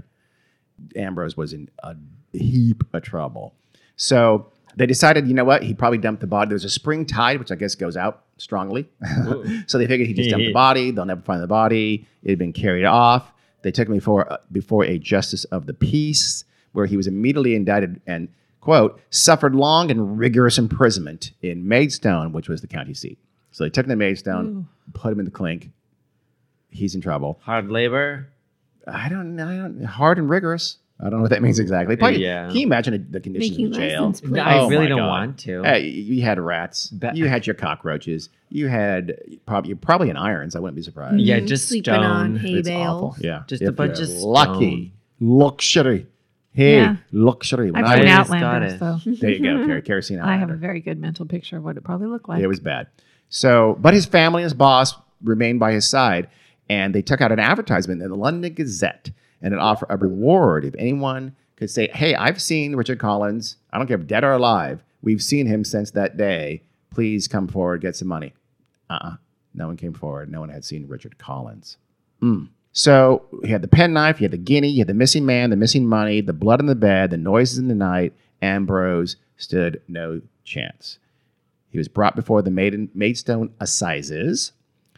Ambrose 0.96 1.38
was 1.38 1.54
in 1.54 1.70
a 1.84 1.96
heap 2.34 2.84
of 2.94 3.04
trouble. 3.04 3.54
So 3.96 4.52
they 4.76 4.86
decided, 4.86 5.28
you 5.28 5.34
know 5.34 5.44
what? 5.44 5.64
He 5.64 5.74
probably 5.74 5.98
dumped 5.98 6.22
the 6.22 6.28
body. 6.28 6.50
There's 6.50 6.64
a 6.64 6.70
spring 6.70 7.06
tide, 7.06 7.40
which 7.40 7.52
I 7.52 7.56
guess 7.56 7.76
goes 7.76 7.98
out 7.98 8.24
strongly. 8.38 8.90
so 9.68 9.78
they 9.78 9.88
figured 9.88 10.08
he 10.08 10.14
just 10.14 10.30
dumped 10.30 10.46
the 10.46 10.54
body. 10.54 10.92
They'll 10.92 11.06
never 11.06 11.22
find 11.22 11.42
the 11.42 11.48
body. 11.48 12.08
It 12.24 12.30
had 12.32 12.40
been 12.40 12.54
carried 12.54 12.86
off. 12.86 13.32
They 13.64 13.72
took 13.72 13.88
him 13.88 13.94
before, 13.94 14.32
uh, 14.32 14.38
before 14.52 14.86
a 14.86 14.98
justice 14.98 15.44
of 15.46 15.66
the 15.66 15.74
peace, 15.74 16.46
where 16.72 16.86
he 16.86 16.98
was 16.98 17.06
immediately 17.08 17.54
indicted 17.54 18.02
and, 18.08 18.30
quote, 18.60 19.00
suffered 19.12 19.54
long 19.54 19.92
and 19.92 20.18
rigorous 20.18 20.58
imprisonment 20.58 21.32
in 21.42 21.68
Maidstone, 21.68 22.32
which 22.32 22.50
was 22.50 22.62
the 22.62 22.68
county 22.68 22.94
seat. 22.94 23.20
So 23.52 23.64
they 23.64 23.70
took 23.70 23.86
him 23.86 23.90
to 23.90 23.96
Maidstone, 23.98 24.68
put 24.94 25.12
him 25.12 25.20
in 25.20 25.26
the 25.26 25.32
clink. 25.32 25.72
He's 26.70 26.96
in 26.96 27.02
trouble. 27.02 27.40
Hard 27.44 27.70
labor. 27.70 28.30
I 28.88 29.10
don't 29.10 29.36
know. 29.36 29.48
I 29.48 29.58
don't, 29.58 29.84
hard 29.84 30.18
and 30.18 30.30
rigorous. 30.30 30.78
I 31.02 31.10
don't 31.10 31.14
know 31.14 31.22
what 31.24 31.32
that 31.32 31.42
means 31.42 31.58
exactly. 31.58 31.96
Probably, 31.96 32.22
Yeah. 32.24 32.48
Can 32.48 32.58
you 32.58 32.66
imagine 32.68 33.08
the 33.10 33.20
conditions 33.20 33.52
Making 33.58 33.66
in 33.68 33.74
jail? 33.74 34.02
license 34.06 34.22
plates. 34.22 34.46
I 34.46 34.60
Oh 34.60 34.70
really 34.70 34.88
don't 34.88 35.00
God. 35.00 35.08
want 35.08 35.40
to. 35.40 35.64
Hey, 35.64 35.88
you 35.88 36.22
had 36.22 36.40
rats. 36.40 36.88
Ba- 36.90 37.12
you 37.16 37.28
had 37.28 37.48
your 37.48 37.56
cockroaches. 37.56 38.30
You 38.50 38.68
had 38.68 39.16
probably 39.48 39.74
probably 39.74 40.10
in 40.12 40.18
irons. 40.18 40.56
I 40.56 40.60
wouldn't 40.60 40.76
be 40.76 40.82
surprised. 40.84 41.20
Yeah, 41.20 41.40
Mhm. 41.40 41.48
just 41.48 41.68
sleeping 41.70 41.94
on 41.96 42.36
stone. 42.38 42.46
hay 42.46 42.54
it's 42.60 42.68
bales. 42.70 43.04
awful. 43.04 43.16
Yeah, 43.20 43.44
Just 43.48 43.64
a 43.64 43.70
If 43.70 43.76
bunch 43.76 43.98
you're 44.00 44.08
of 44.08 44.14
lucky 44.24 44.94
luxury. 45.20 46.06
Hey, 46.54 46.76
Yeah. 46.82 46.96
luxury. 47.14 47.72
When 47.72 47.84
I've 47.86 47.92
I 47.92 47.96
seen 47.96 48.06
was, 48.18 48.28
got 48.30 48.44
Outlander, 48.44 48.68
it. 48.68 48.80
so 48.80 49.00
there 49.22 49.30
you 49.32 49.40
go, 49.42 49.66
Ker- 49.66 49.82
kerosene 49.88 50.20
I 50.20 50.36
have 50.36 50.50
a 50.50 50.56
very 50.56 50.82
good 50.82 51.00
mental 51.00 51.26
picture 51.26 51.58
of 51.58 51.64
what 51.64 51.78
it 51.78 51.84
probably 51.84 52.08
looked 52.08 52.28
like. 52.28 52.42
It 52.44 52.48
was 52.48 52.60
bad. 52.60 52.88
So, 53.30 53.78
but 53.80 53.94
his 53.94 54.06
family 54.06 54.42
and 54.42 54.48
his 54.48 54.54
boss 54.54 54.94
remained 55.24 55.60
by 55.62 55.72
his 55.72 55.88
side, 55.88 56.28
and 56.70 56.94
they 56.94 57.02
took 57.02 57.22
out 57.22 57.32
an 57.32 57.40
advertisement 57.40 58.02
in 58.02 58.10
the 58.10 58.16
London 58.18 58.54
Gazette 58.54 59.12
and 59.42 59.54
it 59.54 59.60
offered 59.60 59.88
a 59.90 59.98
reward 59.98 60.66
if 60.66 60.76
anyone 60.78 61.36
could 61.56 61.70
say, 61.70 61.88
"Hey, 61.94 62.16
I've 62.16 62.42
seen 62.42 62.76
Richard 62.76 63.00
Collins. 63.00 63.58
I 63.72 63.78
don't 63.78 63.88
care 63.88 64.00
if 64.00 64.08
dead 64.08 64.24
or 64.24 64.34
alive. 64.34 64.84
We've 65.02 65.22
seen 65.22 65.48
him 65.48 65.64
since 65.64 65.92
that 65.92 66.18
day. 66.18 66.64
Please 66.90 67.28
come 67.28 67.48
forward, 67.48 67.82
get 67.82 67.96
some 67.96 68.08
money." 68.08 68.34
Uh-uh. 68.90 69.16
No 69.54 69.68
one 69.68 69.78
came 69.78 69.94
forward. 69.94 70.32
No 70.32 70.40
one 70.40 70.50
had 70.50 70.66
seen 70.66 70.88
Richard 70.88 71.18
Collins. 71.18 71.78
Mm. 72.22 72.50
So 72.74 73.26
he 73.44 73.52
had 73.52 73.62
the 73.62 73.68
penknife, 73.68 74.18
he 74.18 74.24
had 74.24 74.32
the 74.32 74.38
guinea, 74.38 74.72
he 74.72 74.80
had 74.80 74.88
the 74.88 74.94
missing 74.94 75.26
man, 75.26 75.50
the 75.50 75.58
missing 75.58 75.86
money, 75.86 76.22
the 76.22 76.34
blood 76.34 76.60
in 76.60 76.68
the 76.68 76.76
bed, 76.76 77.10
the 77.10 77.18
noises 77.18 77.58
in 77.58 77.68
the 77.68 77.76
night. 77.76 78.14
Ambrose 78.42 79.18
stood 79.38 79.82
no 79.88 80.22
chance. 80.44 80.98
He 81.70 81.78
was 81.78 81.88
brought 81.88 82.16
before 82.16 82.42
the 82.42 82.52
Maiden, 82.52 82.90
Maidstone 82.94 83.54
Assizes. 83.60 84.54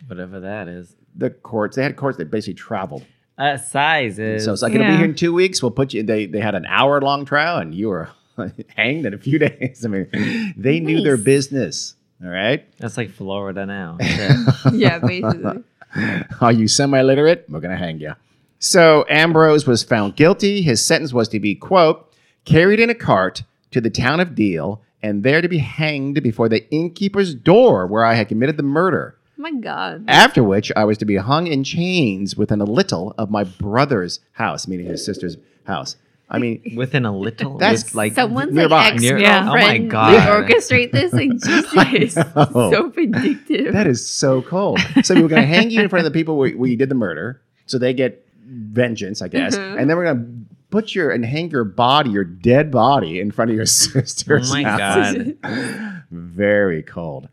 Whatever 0.08 0.39
that 0.39 0.67
is. 0.67 0.95
The 1.15 1.29
courts, 1.29 1.75
they 1.75 1.84
had 1.84 1.95
courts 1.95 2.17
that 2.17 2.32
basically 2.32 2.56
traveled. 2.56 3.06
Uh, 3.38 3.58
sizes. 3.58 4.46
So 4.46 4.54
it's 4.54 4.62
like, 4.62 4.74
it'll 4.74 4.88
be 4.88 4.96
here 4.96 5.06
in 5.06 5.15
two 5.15 5.34
weeks. 5.34 5.62
We'll 5.62 5.72
put 5.72 5.93
you, 5.93 6.04
they, 6.04 6.26
they 6.26 6.39
had 6.39 6.56
an 6.56 6.65
hour 6.67 7.02
long 7.02 7.26
trial 7.26 7.58
and 7.58 7.74
you 7.74 7.89
were 7.89 8.10
hanged 8.76 9.06
in 9.06 9.13
a 9.13 9.17
few 9.17 9.39
days. 9.48 9.84
I 9.84 9.88
mean, 9.88 10.54
they 10.56 10.80
knew 10.80 11.02
their 11.02 11.17
business. 11.17 11.96
All 12.24 12.30
right. 12.30 12.65
That's 12.78 12.98
like 12.98 13.10
Florida 13.10 13.65
now. 13.65 13.98
Shit. 14.02 14.38
yeah, 14.74 15.00
basically. 15.00 15.63
Are 16.41 16.52
you 16.52 16.67
semi 16.67 17.02
literate? 17.02 17.46
We're 17.50 17.60
going 17.60 17.78
to 17.78 17.84
hang 17.84 18.00
you. 18.00 18.13
So 18.60 19.06
Ambrose 19.10 19.67
was 19.67 19.84
found 19.84 20.15
guilty. 20.15 20.62
His 20.62 20.84
sentence 20.84 21.12
was 21.12 21.28
to 21.30 21.39
be, 21.39 21.56
quote, 21.56 22.13
carried 22.46 22.80
in 22.80 22.89
a 22.89 22.96
cart 22.96 23.43
to 23.72 23.82
the 23.82 23.89
town 23.89 24.19
of 24.19 24.36
Deal 24.36 24.82
and 25.02 25.24
there 25.24 25.41
to 25.41 25.50
be 25.50 25.58
hanged 25.58 26.24
before 26.24 26.48
the 26.48 26.69
innkeeper's 26.72 27.36
door 27.36 27.86
where 27.86 28.06
I 28.06 28.13
had 28.13 28.30
committed 28.30 28.56
the 28.56 28.63
murder. 28.63 29.17
My 29.43 29.51
God. 29.60 30.06
After 30.08 30.43
which 30.43 30.71
I 30.75 30.84
was 30.86 30.97
to 30.99 31.06
be 31.06 31.17
hung 31.17 31.47
in 31.47 31.63
chains 31.63 32.36
within 32.36 32.62
a 32.62 32.65
little 32.65 33.13
of 33.17 33.29
my 33.29 33.43
brother's 33.43 34.19
house, 34.32 34.67
meaning 34.67 34.88
his 34.88 35.06
sister's 35.06 35.38
house. 35.65 35.95
I 36.29 36.39
mean, 36.39 36.62
Within 36.75 37.06
a 37.06 37.15
little, 37.15 37.58
That's 37.60 37.84
with, 37.84 37.95
like 37.95 38.13
Someone's 38.13 38.53
nearby. 38.53 38.75
like 38.86 38.93
ex 38.93 39.01
Near- 39.03 39.19
Yeah. 39.19 39.41
Oh 39.41 39.53
my 39.53 39.77
girlfriend 39.77 39.91
God. 39.91 40.49
orchestrate 40.49 40.91
this. 40.91 41.13
Like 41.13 41.29
Jesus, 41.91 42.15
so 42.53 42.89
vindictive. 42.89 43.73
that 43.73 43.86
is 43.86 44.08
so 44.08 44.41
cold. 44.41 44.79
So 45.03 45.13
we 45.13 45.21
were 45.21 45.27
going 45.27 45.41
to 45.43 45.47
hang 45.47 45.69
you 45.69 45.82
in 45.82 45.89
front 45.89 46.06
of 46.08 46.12
the 46.12 46.17
people 46.17 46.38
where, 46.38 46.51
where 46.51 46.69
you 46.69 46.77
did 46.77 46.89
the 46.89 46.95
murder, 46.95 47.41
so 47.67 47.77
they 47.77 47.93
get 47.93 48.25
vengeance, 48.47 49.21
I 49.21 49.27
guess, 49.27 49.56
Mhm. 49.56 49.79
and 49.79 49.89
then 49.89 49.97
we're 49.97 50.06
going 50.06 50.17
to 50.17 50.56
put 50.71 50.95
your 50.95 51.12
and 51.12 51.23
hang 51.23 51.51
your 51.51 51.63
body, 51.65 52.10
your 52.10 52.23
dead 52.23 52.71
body, 52.71 53.19
in 53.19 53.29
front 53.32 53.51
of 53.51 53.56
your 53.58 53.65
sister's. 53.67 54.49
oh 54.49 54.53
my 54.56 54.63
house. 54.63 55.13
god, 55.43 56.03
Very 56.10 56.82
cold. 56.84 57.27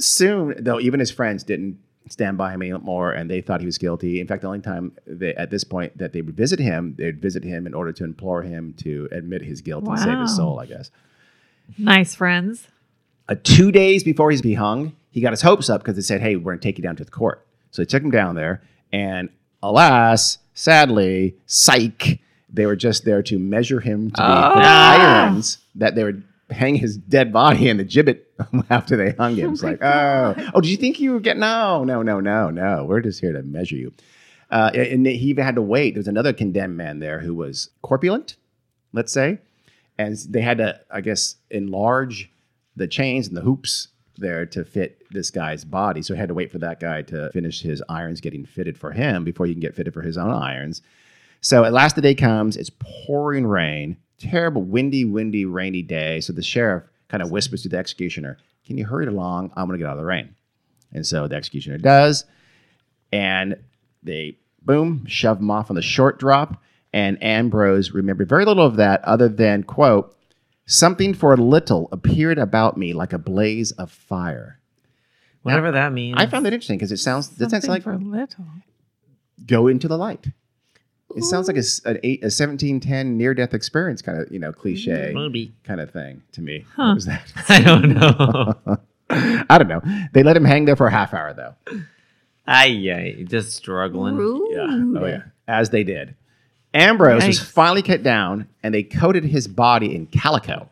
Soon, 0.00 0.54
though, 0.58 0.80
even 0.80 1.00
his 1.00 1.10
friends 1.10 1.42
didn't 1.44 1.78
stand 2.08 2.36
by 2.38 2.52
him 2.52 2.62
anymore, 2.62 3.12
and 3.12 3.30
they 3.30 3.40
thought 3.40 3.60
he 3.60 3.66
was 3.66 3.78
guilty. 3.78 4.20
In 4.20 4.26
fact, 4.26 4.42
the 4.42 4.48
only 4.48 4.60
time 4.60 4.92
they, 5.06 5.34
at 5.34 5.50
this 5.50 5.62
point 5.64 5.96
that 5.98 6.12
they 6.12 6.22
would 6.22 6.36
visit 6.36 6.58
him, 6.58 6.94
they'd 6.98 7.20
visit 7.20 7.44
him 7.44 7.66
in 7.66 7.74
order 7.74 7.92
to 7.92 8.04
implore 8.04 8.42
him 8.42 8.72
to 8.78 9.08
admit 9.12 9.42
his 9.42 9.60
guilt 9.60 9.84
and 9.86 9.98
save 9.98 10.18
his 10.18 10.34
soul. 10.34 10.58
I 10.58 10.66
guess. 10.66 10.90
Nice 11.78 12.14
friends. 12.14 12.66
Uh, 13.28 13.36
two 13.44 13.70
days 13.70 14.02
before 14.02 14.30
he's 14.32 14.42
be 14.42 14.54
hung, 14.54 14.96
he 15.12 15.20
got 15.20 15.30
his 15.32 15.42
hopes 15.42 15.70
up 15.70 15.82
because 15.82 15.94
they 15.96 16.02
said, 16.02 16.20
"Hey, 16.20 16.36
we're 16.36 16.52
going 16.52 16.58
to 16.58 16.62
take 16.68 16.78
you 16.78 16.82
down 16.82 16.96
to 16.96 17.04
the 17.04 17.10
court." 17.10 17.46
So 17.70 17.82
they 17.82 17.86
took 17.86 18.02
him 18.02 18.10
down 18.10 18.34
there, 18.34 18.62
and 18.92 19.28
alas, 19.62 20.38
sadly, 20.54 21.36
psych, 21.46 22.18
they 22.52 22.66
were 22.66 22.74
just 22.74 23.04
there 23.04 23.22
to 23.22 23.38
measure 23.38 23.78
him 23.78 24.10
to 24.10 24.16
be 24.20 24.26
Oh. 24.26 24.54
the 24.56 24.62
irons 24.66 25.58
that 25.76 25.94
they 25.94 26.02
would 26.02 26.24
hang 26.50 26.74
his 26.74 26.96
dead 26.96 27.32
body 27.32 27.68
in 27.68 27.76
the 27.76 27.84
gibbet 27.84 28.22
after 28.70 28.96
they 28.96 29.12
hung 29.12 29.36
him. 29.36 29.50
Oh 29.50 29.52
it's 29.52 29.62
like, 29.62 29.82
oh, 29.82 30.34
oh, 30.54 30.60
did 30.60 30.70
you 30.70 30.76
think 30.76 31.00
you 31.00 31.12
were 31.12 31.20
getting? 31.20 31.40
No, 31.40 31.84
no, 31.84 32.02
no, 32.02 32.20
no, 32.20 32.50
no. 32.50 32.84
We're 32.84 33.00
just 33.00 33.20
here 33.20 33.32
to 33.32 33.42
measure 33.42 33.76
you. 33.76 33.92
Uh, 34.50 34.70
and 34.74 35.06
he 35.06 35.28
even 35.28 35.44
had 35.44 35.54
to 35.54 35.62
wait. 35.62 35.94
There 35.94 36.00
was 36.00 36.08
another 36.08 36.32
condemned 36.32 36.76
man 36.76 36.98
there 36.98 37.20
who 37.20 37.34
was 37.34 37.70
corpulent, 37.82 38.36
let's 38.92 39.12
say, 39.12 39.38
and 39.96 40.16
they 40.28 40.40
had 40.40 40.58
to, 40.58 40.80
I 40.90 41.00
guess, 41.00 41.36
enlarge 41.50 42.30
the 42.74 42.88
chains 42.88 43.28
and 43.28 43.36
the 43.36 43.42
hoops 43.42 43.88
there 44.16 44.44
to 44.46 44.64
fit 44.64 45.02
this 45.10 45.30
guy's 45.30 45.64
body. 45.64 46.02
So 46.02 46.14
he 46.14 46.20
had 46.20 46.28
to 46.28 46.34
wait 46.34 46.50
for 46.50 46.58
that 46.58 46.80
guy 46.80 47.02
to 47.02 47.30
finish 47.32 47.62
his 47.62 47.82
irons 47.88 48.20
getting 48.20 48.44
fitted 48.44 48.76
for 48.76 48.92
him 48.92 49.24
before 49.24 49.46
he 49.46 49.52
can 49.52 49.60
get 49.60 49.74
fitted 49.74 49.94
for 49.94 50.02
his 50.02 50.18
own 50.18 50.30
irons. 50.30 50.82
So 51.40 51.64
at 51.64 51.72
last 51.72 51.96
the 51.96 52.02
day 52.02 52.14
comes, 52.14 52.56
it's 52.56 52.70
pouring 52.78 53.46
rain, 53.46 53.96
terrible, 54.18 54.62
windy, 54.62 55.04
windy, 55.04 55.44
rainy 55.44 55.82
day. 55.82 56.20
So 56.20 56.32
the 56.32 56.42
sheriff 56.42 56.84
kind 57.10 57.22
of 57.22 57.30
whispers 57.30 57.62
to 57.62 57.68
the 57.68 57.76
executioner, 57.76 58.38
Can 58.64 58.78
you 58.78 58.86
hurry 58.86 59.06
it 59.06 59.12
along? 59.12 59.52
I'm 59.56 59.66
going 59.66 59.78
to 59.78 59.82
get 59.82 59.88
out 59.88 59.94
of 59.94 59.98
the 59.98 60.06
rain. 60.06 60.34
And 60.92 61.04
so 61.06 61.26
the 61.26 61.34
executioner 61.36 61.78
does. 61.78 62.24
And 63.12 63.56
they, 64.02 64.38
boom, 64.62 65.04
shove 65.06 65.40
him 65.40 65.50
off 65.50 65.70
on 65.70 65.76
the 65.76 65.82
short 65.82 66.18
drop. 66.18 66.62
And 66.92 67.22
Ambrose 67.22 67.90
remembered 67.90 68.28
very 68.28 68.44
little 68.44 68.64
of 68.64 68.76
that 68.76 69.04
other 69.04 69.28
than, 69.28 69.64
quote, 69.64 70.16
something 70.66 71.14
for 71.14 71.32
a 71.32 71.36
little 71.36 71.88
appeared 71.90 72.38
about 72.38 72.76
me 72.76 72.92
like 72.92 73.12
a 73.12 73.18
blaze 73.18 73.72
of 73.72 73.90
fire. 73.90 74.60
whatever 75.42 75.72
that 75.72 75.92
means. 75.92 76.16
I 76.18 76.26
found 76.26 76.46
that 76.46 76.52
interesting 76.52 76.78
because 76.78 76.92
it 76.92 76.98
sounds, 76.98 77.30
that 77.30 77.50
sounds 77.50 77.68
like 77.68 77.82
for 77.82 77.96
little. 77.96 78.46
go 79.46 79.66
into 79.66 79.88
the 79.88 79.98
light. 79.98 80.28
It 81.16 81.24
sounds 81.24 81.48
like 81.48 81.56
a, 81.56 81.64
an 81.88 81.98
eight, 82.02 82.20
a 82.22 82.30
1710 82.30 83.16
near 83.16 83.34
death 83.34 83.54
experience 83.54 84.02
kind 84.02 84.18
of, 84.20 84.30
you 84.30 84.38
know, 84.38 84.52
cliche 84.52 85.12
mm, 85.12 85.14
Maybe. 85.14 85.52
kind 85.64 85.80
of 85.80 85.90
thing 85.90 86.22
to 86.32 86.40
me. 86.40 86.64
Huh. 86.76 86.88
What 86.88 86.94
was 86.94 87.06
that? 87.06 87.32
I 87.48 87.60
don't 87.60 87.94
know. 87.94 88.78
I 89.48 89.58
don't 89.58 89.68
know. 89.68 89.82
They 90.12 90.22
let 90.22 90.36
him 90.36 90.44
hang 90.44 90.66
there 90.66 90.76
for 90.76 90.86
a 90.86 90.90
half 90.90 91.12
hour 91.12 91.34
though. 91.34 91.54
Ay, 92.46 92.66
yeah, 92.66 93.22
just 93.24 93.56
struggling. 93.56 94.16
Rude. 94.16 94.50
Yeah. 94.52 95.00
Oh 95.00 95.06
yeah. 95.06 95.22
As 95.48 95.70
they 95.70 95.84
did. 95.84 96.14
Ambrose 96.72 97.26
was 97.26 97.40
finally 97.40 97.82
cut 97.82 98.02
down 98.02 98.46
and 98.62 98.72
they 98.72 98.84
coated 98.84 99.24
his 99.24 99.48
body 99.48 99.94
in 99.94 100.06
calico. 100.06 100.68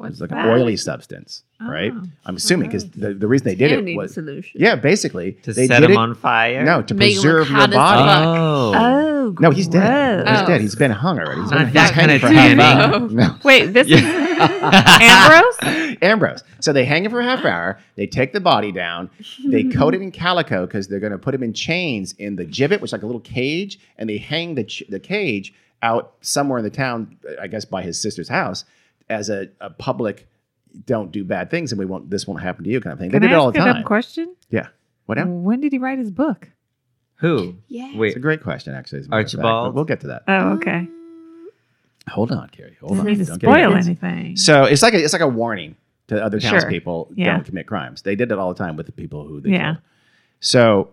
What's 0.00 0.12
It's 0.12 0.20
like 0.22 0.30
that? 0.30 0.46
an 0.46 0.50
oily 0.50 0.76
substance, 0.78 1.42
right? 1.60 1.92
Oh, 1.94 2.02
I'm 2.24 2.36
assuming 2.36 2.68
because 2.68 2.88
the, 2.90 3.12
the 3.12 3.26
reason 3.28 3.44
they 3.44 3.54
did 3.54 3.70
Candy 3.70 3.92
it 3.92 3.96
was 3.96 4.14
solution. 4.14 4.58
yeah, 4.60 4.74
basically 4.74 5.32
To 5.42 5.52
they 5.52 5.66
set 5.66 5.80
did 5.80 5.90
him 5.90 5.96
it, 5.96 5.98
on 5.98 6.14
fire. 6.14 6.64
no 6.64 6.80
to 6.82 6.94
Make 6.94 7.16
preserve 7.16 7.50
your 7.50 7.68
body. 7.68 7.76
Oh. 7.76 8.72
Oh, 8.74 9.36
No, 9.38 9.50
he's 9.50 9.68
dead. 9.68 10.24
gross. 10.24 10.38
He's 10.38 10.48
dead. 10.48 10.60
He's 10.62 10.74
been 10.74 10.90
hung 10.90 11.18
already. 11.20 11.42
He's 11.42 11.50
Not 11.50 11.66
been, 11.66 11.74
that 11.74 11.92
hanging 11.92 12.18
kinda 12.18 12.26
for 12.26 12.32
half 12.32 12.56
tanning. 12.58 12.94
hour. 12.94 13.08
No. 13.10 13.36
Wait, 13.44 13.66
this 13.74 13.88
is 13.88 14.00
Ambrose? 14.80 15.96
Ambrose. 16.02 16.44
So 16.60 16.72
they 16.72 16.84
hang 16.84 17.04
him 17.04 17.10
for 17.10 17.20
a 17.20 17.24
half 17.24 17.44
hour. 17.44 17.78
They 17.96 18.06
take 18.06 18.32
the 18.32 18.40
body 18.40 18.72
down. 18.72 19.10
They 19.44 19.64
coat 19.64 19.94
it 19.94 20.02
in 20.02 20.10
calico 20.12 20.66
because 20.66 20.88
they're 20.88 21.00
going 21.00 21.12
to 21.12 21.18
put 21.18 21.34
him 21.34 21.42
in 21.42 21.52
chains 21.52 22.14
in 22.18 22.36
the 22.36 22.44
gibbet, 22.44 22.80
which 22.80 22.88
is 22.88 22.92
like 22.92 23.02
a 23.02 23.06
little 23.06 23.20
cage, 23.20 23.78
and 23.98 24.08
they 24.08 24.18
hang 24.18 24.54
the 24.54 24.64
ch- 24.64 24.82
the 24.88 25.00
cage 25.00 25.52
out 25.82 26.14
somewhere 26.20 26.58
in 26.58 26.64
the 26.64 26.70
town, 26.70 27.16
I 27.40 27.46
guess 27.46 27.64
by 27.64 27.82
his 27.82 28.00
sister's 28.00 28.28
house, 28.28 28.64
as 29.10 29.28
a, 29.28 29.48
a 29.60 29.68
public 29.70 30.26
don't 30.86 31.10
do 31.10 31.24
bad 31.24 31.50
things 31.50 31.72
and 31.72 31.78
we 31.78 31.84
won't 31.84 32.08
this 32.10 32.26
won't 32.26 32.40
happen 32.40 32.64
to 32.64 32.70
you 32.70 32.80
kind 32.80 32.92
of 32.92 32.98
thing. 32.98 33.10
Can 33.10 33.20
they 33.20 33.26
did 33.28 33.34
I 33.34 33.38
it 33.38 33.40
all 33.40 33.50
the 33.52 33.58
ask 33.58 33.66
dumb 33.66 33.74
time. 33.76 33.84
question? 33.84 34.36
Yeah. 34.50 34.68
What 35.06 35.18
now? 35.18 35.26
When 35.26 35.60
did 35.60 35.72
he 35.72 35.78
write 35.78 35.98
his 35.98 36.10
book? 36.10 36.48
Who? 37.16 37.56
Yeah. 37.68 37.96
Wait. 37.96 38.08
It's 38.08 38.16
a 38.16 38.20
great 38.20 38.42
question, 38.42 38.72
actually. 38.74 39.00
as 39.00 39.06
a 39.06 39.10
matter 39.10 39.20
of 39.22 39.30
fact, 39.30 39.42
Archibald? 39.44 39.74
we'll 39.74 39.84
get 39.84 40.00
to 40.00 40.06
that. 40.06 40.22
Oh, 40.28 40.50
okay. 40.52 40.86
Uh, 42.06 42.10
hold 42.12 42.32
on, 42.32 42.48
Carrie. 42.50 42.76
Hold 42.80 42.92
Doesn't 42.92 43.06
on. 43.06 43.12
need 43.12 43.18
to 43.18 43.24
Don't 43.26 43.38
get 43.38 43.46
spoil 43.50 43.72
ahead. 43.72 43.84
anything. 43.86 44.36
So 44.36 44.64
it's 44.64 44.82
like 44.82 44.94
a, 44.94 45.02
it's 45.02 45.12
like 45.12 45.20
a 45.22 45.28
warning 45.28 45.76
to 46.08 46.24
other 46.24 46.40
Sure. 46.40 46.52
townspeople 46.52 47.10
Yeah. 47.16 47.34
don't 47.34 47.44
commit 47.44 47.66
crimes. 47.66 48.02
They 48.02 48.14
did 48.16 48.32
it 48.32 48.38
all 48.38 48.48
the 48.54 48.58
time 48.58 48.76
with 48.76 48.86
the 48.86 48.92
people 48.92 49.26
who 49.26 49.40
they 49.40 49.50
Yeah. 49.50 49.64
killed. 49.72 49.78
So, 50.40 50.90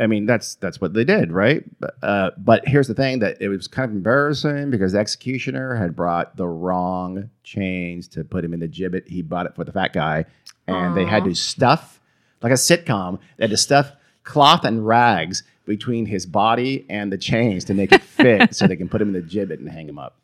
I 0.00 0.06
mean, 0.06 0.24
that's 0.24 0.54
that's 0.56 0.80
what 0.80 0.94
they 0.94 1.04
did, 1.04 1.30
right? 1.30 1.62
But, 1.78 1.94
uh, 2.02 2.30
but 2.38 2.66
here's 2.66 2.88
the 2.88 2.94
thing: 2.94 3.18
that 3.18 3.40
it 3.40 3.48
was 3.48 3.68
kind 3.68 3.90
of 3.90 3.96
embarrassing 3.96 4.70
because 4.70 4.92
the 4.92 4.98
executioner 4.98 5.74
had 5.74 5.94
brought 5.94 6.36
the 6.36 6.48
wrong 6.48 7.28
chains 7.44 8.08
to 8.08 8.24
put 8.24 8.44
him 8.44 8.54
in 8.54 8.60
the 8.60 8.68
gibbet. 8.68 9.06
He 9.06 9.20
bought 9.20 9.46
it 9.46 9.54
for 9.54 9.62
the 9.62 9.72
fat 9.72 9.92
guy, 9.92 10.24
and 10.66 10.96
they 10.96 11.04
had 11.04 11.24
to 11.24 11.34
stuff 11.34 12.00
like 12.42 12.50
a 12.50 12.56
sitcom. 12.56 13.18
They 13.36 13.44
had 13.44 13.50
to 13.50 13.56
stuff 13.58 13.92
cloth 14.24 14.64
and 14.64 14.86
rags 14.86 15.42
between 15.66 16.06
his 16.06 16.24
body 16.24 16.86
and 16.88 17.12
the 17.12 17.18
chains 17.18 17.64
to 17.66 17.74
make 17.74 17.92
it 17.92 18.02
fit, 18.02 18.54
so 18.54 18.66
they 18.66 18.76
can 18.76 18.88
put 18.88 19.02
him 19.02 19.14
in 19.14 19.14
the 19.14 19.28
gibbet 19.28 19.58
and 19.58 19.68
hang 19.68 19.88
him 19.88 19.98
up. 19.98 20.16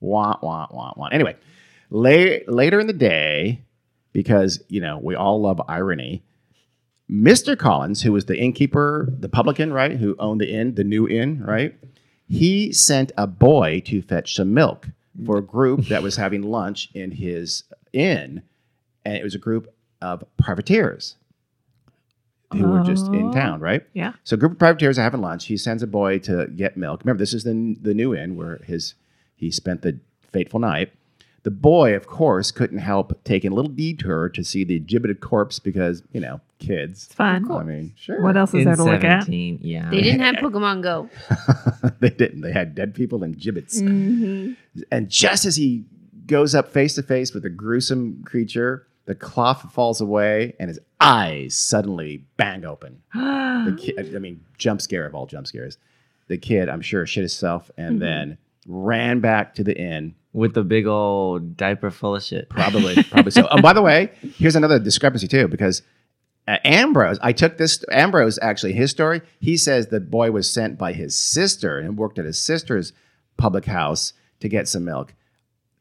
Wah 0.00 0.36
wah 0.40 0.68
wah 0.70 0.92
wah. 0.96 1.08
Anyway, 1.08 1.36
la- 1.90 2.38
later 2.46 2.78
in 2.78 2.86
the 2.86 2.92
day, 2.92 3.60
because 4.12 4.62
you 4.68 4.80
know 4.80 5.00
we 5.02 5.16
all 5.16 5.40
love 5.40 5.60
irony, 5.68 6.22
Mr. 7.12 7.58
Collins, 7.58 8.02
who 8.02 8.12
was 8.12 8.24
the 8.24 8.38
innkeeper, 8.38 9.06
the 9.18 9.28
publican, 9.28 9.72
right, 9.72 9.92
who 9.98 10.16
owned 10.18 10.40
the 10.40 10.50
inn, 10.50 10.74
the 10.76 10.84
new 10.84 11.06
inn, 11.06 11.42
right, 11.44 11.74
he 12.28 12.72
sent 12.72 13.12
a 13.18 13.26
boy 13.26 13.82
to 13.84 14.00
fetch 14.00 14.34
some 14.34 14.54
milk 14.54 14.88
for 15.26 15.36
a 15.36 15.42
group 15.42 15.86
that 15.88 16.02
was 16.02 16.16
having 16.16 16.42
lunch 16.42 16.88
in 16.94 17.10
his 17.10 17.64
inn, 17.92 18.42
and 19.04 19.16
it 19.16 19.22
was 19.24 19.34
a 19.34 19.38
group 19.38 19.72
of 20.00 20.24
privateers 20.38 21.16
who 22.52 22.66
were 22.66 22.82
just 22.82 23.06
in 23.08 23.28
Oh. 23.28 23.32
town, 23.32 23.60
right? 23.60 23.82
Yeah. 23.92 24.12
So 24.24 24.34
a 24.34 24.38
group 24.38 24.52
of 24.52 24.58
privateers 24.58 24.98
are 24.98 25.02
having 25.02 25.20
lunch. 25.20 25.46
He 25.46 25.56
sends 25.56 25.82
a 25.82 25.86
boy 25.86 26.18
to 26.20 26.46
get 26.54 26.76
milk. 26.76 27.02
Remember, 27.04 27.18
this 27.18 27.32
is 27.34 27.44
the 27.44 27.76
the 27.80 27.94
new 27.94 28.14
inn 28.14 28.36
where 28.36 28.60
his 28.64 28.94
he 29.36 29.50
spent 29.50 29.82
the 29.82 29.98
fateful 30.32 30.60
night. 30.60 30.92
The 31.44 31.50
boy, 31.50 31.94
of 31.96 32.06
course, 32.06 32.50
couldn't 32.50 32.78
help 32.78 33.24
taking 33.24 33.52
a 33.52 33.54
little 33.54 33.70
detour 33.70 34.28
to 34.28 34.44
see 34.44 34.64
the 34.64 34.78
gibbeted 34.78 35.20
corpse 35.20 35.58
because 35.58 36.02
you 36.12 36.20
know 36.20 36.40
kids. 36.66 37.04
It's 37.04 37.14
fun. 37.14 37.50
I 37.50 37.62
mean, 37.62 37.94
sure. 37.96 38.22
What 38.22 38.36
else 38.36 38.50
is 38.50 38.60
In 38.60 38.64
there 38.64 38.76
to 38.76 38.84
look 38.84 39.04
at? 39.04 39.24
17, 39.24 39.58
yeah. 39.62 39.90
They 39.90 40.00
didn't 40.00 40.20
have 40.20 40.36
Pokemon 40.36 40.82
Go. 40.82 41.08
they 42.00 42.10
didn't. 42.10 42.40
They 42.40 42.52
had 42.52 42.74
dead 42.74 42.94
people 42.94 43.22
and 43.24 43.38
gibbets. 43.38 43.80
Mhm. 43.80 44.56
And 44.90 45.08
just 45.08 45.44
as 45.44 45.56
he 45.56 45.84
goes 46.26 46.54
up 46.54 46.72
face 46.72 46.94
to 46.94 47.02
face 47.02 47.34
with 47.34 47.44
a 47.44 47.50
gruesome 47.50 48.22
creature, 48.24 48.86
the 49.06 49.14
cloth 49.14 49.72
falls 49.72 50.00
away 50.00 50.54
and 50.60 50.68
his 50.68 50.78
eyes 51.00 51.54
suddenly 51.56 52.24
bang 52.36 52.64
open. 52.64 53.02
The 53.62 53.76
kid, 53.76 54.16
I 54.16 54.18
mean, 54.18 54.40
jump 54.58 54.80
scare 54.80 55.06
of 55.06 55.14
all 55.14 55.26
jump 55.26 55.46
scares. 55.46 55.78
The 56.26 56.36
kid, 56.36 56.68
I'm 56.68 56.80
sure, 56.80 57.06
shit 57.06 57.22
himself 57.22 57.70
and 57.76 58.02
then 58.02 58.38
ran 58.66 59.20
back 59.20 59.54
to 59.56 59.62
the 59.62 59.76
inn. 59.78 60.16
With 60.32 60.54
the 60.54 60.64
big 60.64 60.86
old 60.86 61.56
diaper 61.58 61.90
full 61.90 62.16
of 62.16 62.24
shit. 62.24 62.48
Probably, 62.48 63.00
probably 63.10 63.30
so. 63.30 63.46
Oh, 63.50 63.60
by 63.62 63.72
the 63.74 63.82
way, 63.82 64.10
here's 64.36 64.56
another 64.56 64.78
discrepancy 64.80 65.28
too, 65.28 65.46
because 65.46 65.82
uh, 66.48 66.58
Ambrose, 66.64 67.18
I 67.22 67.32
took 67.32 67.56
this. 67.56 67.84
Ambrose 67.90 68.38
actually, 68.42 68.72
his 68.72 68.90
story. 68.90 69.22
He 69.40 69.56
says 69.56 69.86
the 69.86 70.00
boy 70.00 70.30
was 70.30 70.52
sent 70.52 70.78
by 70.78 70.92
his 70.92 71.16
sister 71.16 71.78
and 71.78 71.96
worked 71.96 72.18
at 72.18 72.24
his 72.24 72.38
sister's 72.38 72.92
public 73.36 73.64
house 73.64 74.12
to 74.40 74.48
get 74.48 74.68
some 74.68 74.84
milk. 74.84 75.14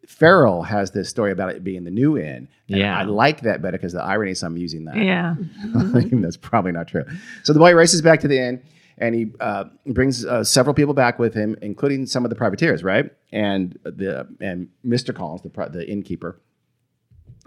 Farrell 0.07 0.63
has 0.63 0.91
this 0.91 1.09
story 1.09 1.31
about 1.31 1.49
it 1.49 1.63
being 1.63 1.83
the 1.83 1.91
new 1.91 2.17
inn. 2.17 2.47
And 2.69 2.77
Yeah. 2.79 2.97
I 2.97 3.03
like 3.03 3.41
that 3.41 3.61
better 3.61 3.77
because 3.77 3.93
the 3.93 4.03
irony 4.03 4.31
is 4.31 4.43
I'm 4.43 4.57
using 4.57 4.85
that. 4.85 4.97
Yeah. 4.97 5.35
That's 6.21 6.37
probably 6.37 6.71
not 6.71 6.87
true. 6.87 7.05
So 7.43 7.53
the 7.53 7.59
boy 7.59 7.73
races 7.73 8.01
back 8.01 8.19
to 8.21 8.27
the 8.27 8.39
inn 8.39 8.61
and 8.97 9.15
he 9.15 9.31
uh, 9.39 9.65
brings 9.87 10.25
uh, 10.25 10.43
several 10.43 10.73
people 10.73 10.93
back 10.93 11.17
with 11.17 11.33
him, 11.33 11.55
including 11.61 12.05
some 12.05 12.23
of 12.23 12.29
the 12.29 12.35
privateers, 12.35 12.83
right? 12.83 13.11
And 13.31 13.77
the 13.83 14.27
and 14.39 14.69
Mr. 14.85 15.13
Collins, 15.15 15.41
the 15.41 15.49
the 15.69 15.89
innkeeper. 15.89 16.39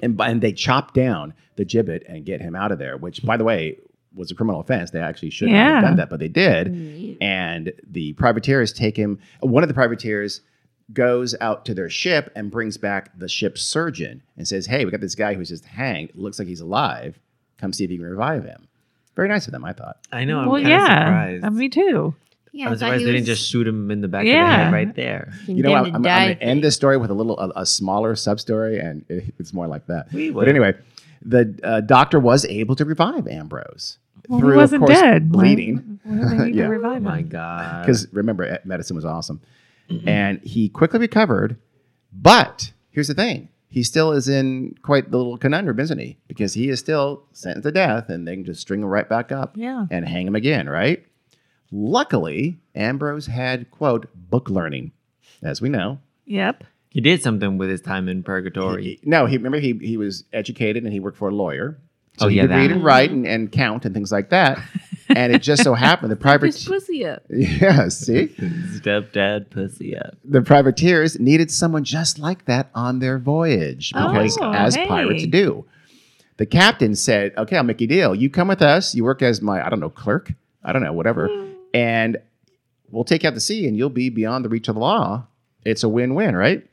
And, 0.02 0.20
and 0.20 0.40
they 0.42 0.52
chop 0.52 0.94
down 0.94 1.34
the 1.56 1.64
gibbet 1.64 2.02
and 2.08 2.24
get 2.24 2.40
him 2.40 2.54
out 2.56 2.72
of 2.72 2.78
there. 2.78 2.96
Which, 2.96 3.22
by 3.24 3.36
the 3.36 3.44
way, 3.44 3.78
was 4.14 4.30
a 4.30 4.34
criminal 4.34 4.60
offense. 4.60 4.90
They 4.90 5.00
actually 5.00 5.30
shouldn't 5.30 5.56
Yeah. 5.56 5.74
have 5.74 5.82
done 5.84 5.96
that, 5.96 6.08
but 6.10 6.20
they 6.20 6.28
did. 6.28 7.16
And 7.20 7.72
the 7.90 8.12
privateers 8.14 8.72
take 8.72 8.96
him. 8.96 9.18
One 9.40 9.62
of 9.64 9.68
the 9.68 9.74
privateers 9.74 10.40
goes 10.92 11.34
out 11.40 11.64
to 11.64 11.74
their 11.74 11.88
ship 11.88 12.30
and 12.36 12.50
brings 12.50 12.76
back 12.76 13.18
the 13.18 13.28
ship's 13.28 13.62
surgeon 13.62 14.22
and 14.36 14.46
says, 14.46 14.66
"Hey, 14.66 14.84
we 14.84 14.90
got 14.90 15.00
this 15.00 15.14
guy 15.14 15.34
who's 15.34 15.48
just 15.48 15.64
hanged. 15.64 16.10
Looks 16.14 16.38
like 16.38 16.46
he's 16.48 16.60
alive. 16.60 17.18
Come 17.58 17.72
see 17.72 17.84
if 17.84 17.90
you 17.90 17.98
can 17.98 18.06
revive 18.06 18.44
him." 18.44 18.68
Very 19.16 19.28
nice 19.28 19.46
of 19.46 19.52
them, 19.52 19.64
I 19.64 19.72
thought. 19.72 19.96
I 20.12 20.24
know. 20.24 20.40
I'm 20.40 20.48
well, 20.48 20.60
kind 20.62 20.66
of 20.66 20.70
yeah. 20.70 20.86
surprised. 21.06 21.44
Uh, 21.44 21.50
me 21.52 21.68
too. 21.68 22.14
Yeah, 22.56 22.66
I'm 22.68 22.72
I 22.72 22.76
surprised 22.76 23.00
he 23.00 23.06
they 23.06 23.12
didn't 23.12 23.26
just 23.26 23.48
shoot 23.50 23.66
him 23.66 23.90
in 23.90 24.00
the 24.00 24.06
back 24.08 24.20
of 24.22 24.26
the 24.26 24.32
head 24.32 24.72
right 24.72 24.94
there. 24.94 25.32
You 25.46 25.62
know, 25.64 25.70
what? 25.72 25.84
condemned 25.84 26.06
I'm, 26.06 26.12
I'm 26.14 26.26
going 26.26 26.36
to 26.38 26.42
end 26.44 26.62
this 26.62 26.74
story 26.76 26.96
with 26.96 27.10
a 27.10 27.14
little, 27.14 27.38
a, 27.40 27.50
a 27.62 27.66
smaller 27.66 28.14
sub 28.14 28.38
story, 28.38 28.78
and 28.78 29.04
it- 29.08 29.34
it's 29.40 29.52
more 29.52 29.66
like 29.66 29.86
that. 29.88 30.12
We 30.12 30.30
But 30.30 30.46
anyway, 30.48 30.74
the 31.22 31.58
uh, 31.64 31.80
doctor 31.80 32.20
was 32.20 32.44
able 32.44 32.76
to 32.76 32.84
revive 32.84 33.26
Ambrose 33.26 33.98
Well, 34.28 34.38
through, 34.38 34.50
he 34.52 34.56
wasn't 34.56 34.82
of 34.84 34.86
course, 34.86 35.00
dead. 35.00 35.34
Why- 35.34 35.42
bleeding. 35.42 35.98
Why, 36.04 36.14
do 36.16 36.24
they 36.28 36.44
need 36.46 36.54
Yeah. 36.54 36.62
to 36.62 36.68
Oh 36.68 36.72
revive 36.72 37.02
my? 37.02 37.22
God. 37.22 37.82
Because 37.84 38.06
remember, 38.12 38.58
medicine 38.64 38.94
was 38.94 39.04
awesome, 39.04 39.40
and 40.06 40.40
he 40.44 40.68
quickly 40.68 41.00
recovered. 41.00 41.56
But 42.12 42.72
here's 42.90 43.08
the 43.08 43.14
thing: 43.14 43.48
he 43.68 43.82
still 43.82 44.12
is 44.12 44.28
in 44.28 44.76
quite 44.82 45.10
the 45.10 45.16
little 45.16 45.38
conundrum, 45.38 45.80
isn't 45.80 45.98
he? 45.98 46.18
Because 46.28 46.54
he 46.54 46.68
is 46.68 46.78
still 46.78 47.24
sentenced 47.32 47.64
to 47.66 47.72
death, 47.72 48.08
and 48.10 48.28
they 48.28 48.36
can 48.36 48.44
just 48.44 48.60
string 48.60 48.80
him 48.82 48.86
right 48.88 49.08
back 49.08 49.32
up 49.32 49.56
Yeah. 49.56 49.86
and 49.90 50.06
hang 50.06 50.26
him 50.28 50.36
again, 50.36 50.68
right? 50.68 51.04
Luckily, 51.76 52.60
Ambrose 52.76 53.26
had 53.26 53.68
quote 53.72 54.06
book 54.14 54.48
learning, 54.48 54.92
as 55.42 55.60
we 55.60 55.68
know. 55.68 55.98
Yep. 56.24 56.62
he 56.88 57.00
did 57.00 57.20
something 57.20 57.58
with 57.58 57.68
his 57.68 57.80
time 57.80 58.08
in 58.08 58.22
purgatory. 58.22 58.82
He- 58.84 59.00
no, 59.02 59.26
he 59.26 59.36
remember 59.36 59.58
he 59.58 59.72
he 59.82 59.96
was 59.96 60.22
educated 60.32 60.84
and 60.84 60.92
he 60.92 61.00
worked 61.00 61.18
for 61.18 61.28
a 61.30 61.34
lawyer. 61.34 61.76
So 62.18 62.26
Oh, 62.26 62.28
he 62.28 62.36
yeah, 62.36 62.42
could 62.42 62.50
read 62.52 62.70
and 62.70 62.84
write 62.84 63.10
and, 63.10 63.26
and 63.26 63.50
count 63.50 63.84
and 63.84 63.92
things 63.92 64.12
like 64.12 64.30
that. 64.30 64.60
and 65.08 65.34
it 65.34 65.42
just 65.42 65.64
so 65.64 65.74
happened 65.74 66.12
the 66.12 66.16
private 66.16 66.54
pussy 66.64 67.04
up. 67.04 67.24
yeah, 67.28 67.88
see, 67.88 68.28
Stepdad 68.78 69.50
pussy 69.50 69.96
up. 69.98 70.14
the 70.24 70.40
privateers 70.42 71.18
needed 71.18 71.50
someone 71.50 71.82
just 71.82 72.20
like 72.20 72.44
that 72.44 72.70
on 72.72 73.00
their 73.00 73.18
voyage 73.18 73.90
oh, 73.96 74.12
because 74.12 74.38
Oh, 74.40 74.52
as 74.52 74.76
hey. 74.76 74.86
pirates 74.86 75.26
do. 75.26 75.66
The 76.36 76.46
captain 76.46 76.94
said, 76.94 77.34
"Okay, 77.36 77.56
I'll 77.56 77.64
make 77.64 77.80
you 77.80 77.86
a 77.86 77.88
deal. 77.88 78.14
You 78.14 78.30
come 78.30 78.46
with 78.46 78.62
us. 78.62 78.94
You 78.94 79.02
work 79.02 79.22
as 79.22 79.42
my 79.42 79.64
I 79.64 79.68
don't 79.68 79.80
know 79.80 79.90
clerk. 79.90 80.32
I 80.62 80.72
don't 80.72 80.82
know 80.82 80.92
whatever, 80.92 81.28
hmm. 81.28 81.50
And 81.74 82.16
we'll 82.90 83.04
take 83.04 83.22
you 83.22 83.28
out 83.28 83.34
to 83.34 83.40
sea, 83.40 83.68
and 83.68 83.76
you'll 83.76 83.90
be 83.90 84.08
beyond 84.08 84.44
the 84.46 84.48
reach 84.48 84.68
of 84.68 84.76
the 84.76 84.80
law. 84.80 85.26
It's 85.66 85.82
a 85.82 85.88
win-win, 85.88 86.34
right?" 86.36 86.66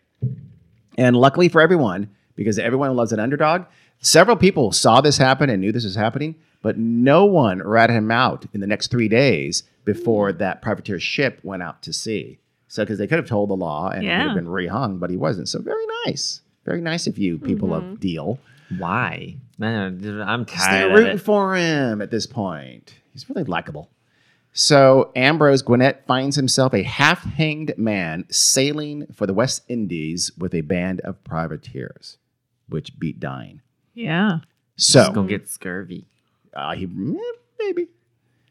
And 0.98 1.18
luckily 1.18 1.50
for 1.50 1.60
everyone, 1.60 2.10
because 2.36 2.58
everyone 2.58 2.96
loves 2.96 3.12
an 3.12 3.20
underdog, 3.20 3.66
several 4.00 4.38
people 4.38 4.72
saw 4.72 5.02
this 5.02 5.18
happen 5.18 5.50
and 5.50 5.60
knew 5.60 5.72
this 5.72 5.84
was 5.84 5.96
happening, 5.96 6.36
but 6.62 6.78
no 6.78 7.26
one 7.26 7.62
ratted 7.62 7.96
him 7.96 8.12
out 8.12 8.46
in 8.54 8.62
the 8.62 8.68
next 8.68 8.88
three 8.88 9.08
days 9.08 9.64
before 9.84 10.32
that 10.32 10.62
privateer 10.62 11.00
ship 11.00 11.40
went 11.44 11.64
out 11.64 11.82
to 11.82 11.92
sea. 11.92 12.38
So, 12.68 12.84
because 12.84 13.00
they 13.00 13.08
could 13.08 13.18
have 13.18 13.28
told 13.28 13.50
the 13.50 13.56
law 13.56 13.90
and 13.90 14.04
he 14.04 14.10
would 14.10 14.18
have 14.18 14.36
been 14.36 14.46
rehung, 14.46 15.00
but 15.00 15.10
he 15.10 15.18
wasn't. 15.18 15.50
So, 15.50 15.60
very 15.60 15.86
nice. 16.06 16.42
Very 16.64 16.80
nice 16.80 17.08
of 17.08 17.18
you, 17.18 17.38
people 17.38 17.74
of 17.74 17.84
mm-hmm. 17.84 17.96
Deal. 17.96 18.40
Why? 18.78 19.36
Man, 19.58 20.22
I'm 20.26 20.46
tired 20.46 20.72
They're 20.72 20.92
of 20.92 20.98
rooting 20.98 21.16
it. 21.16 21.22
for 21.22 21.56
him 21.56 22.02
at 22.02 22.12
this 22.12 22.26
point. 22.26 22.94
He's 23.12 23.28
really 23.30 23.44
likable. 23.44 23.90
So 24.54 25.12
Ambrose 25.16 25.62
Gwinnett 25.62 26.06
finds 26.06 26.36
himself 26.36 26.74
a 26.74 26.84
half-hanged 26.84 27.74
man 27.78 28.26
sailing 28.30 29.08
for 29.14 29.26
the 29.26 29.34
West 29.34 29.64
Indies 29.70 30.32
with 30.38 30.54
a 30.54 30.62
band 30.62 31.00
of 31.02 31.24
privateers, 31.24 32.18
which 32.68 33.00
beat 33.00 33.20
dying. 33.20 33.62
Yeah. 33.94 34.40
Just 34.78 34.92
So 34.92 35.12
gonna 35.14 35.28
get 35.28 35.48
scurvy. 35.50 36.06
uh, 36.54 36.74
he 36.74 36.84
eh, 36.86 37.18
maybe 37.60 37.88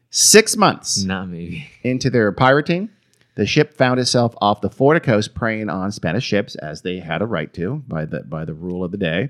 six 0.09 0.57
months 0.57 1.03
Not 1.03 1.29
maybe. 1.29 1.67
into 1.83 2.09
their 2.09 2.31
pirating, 2.31 2.89
the 3.35 3.45
ship 3.45 3.75
found 3.75 3.99
itself 3.99 4.33
off 4.41 4.61
the 4.61 4.69
Florida 4.69 5.03
coast, 5.03 5.33
preying 5.35 5.69
on 5.69 5.91
Spanish 5.91 6.23
ships 6.25 6.55
as 6.55 6.81
they 6.81 6.99
had 6.99 7.21
a 7.21 7.25
right 7.27 7.53
to 7.53 7.83
by 7.87 8.05
the 8.05 8.21
by 8.23 8.43
the 8.43 8.53
rule 8.53 8.83
of 8.83 8.91
the 8.91 8.97
day. 8.97 9.29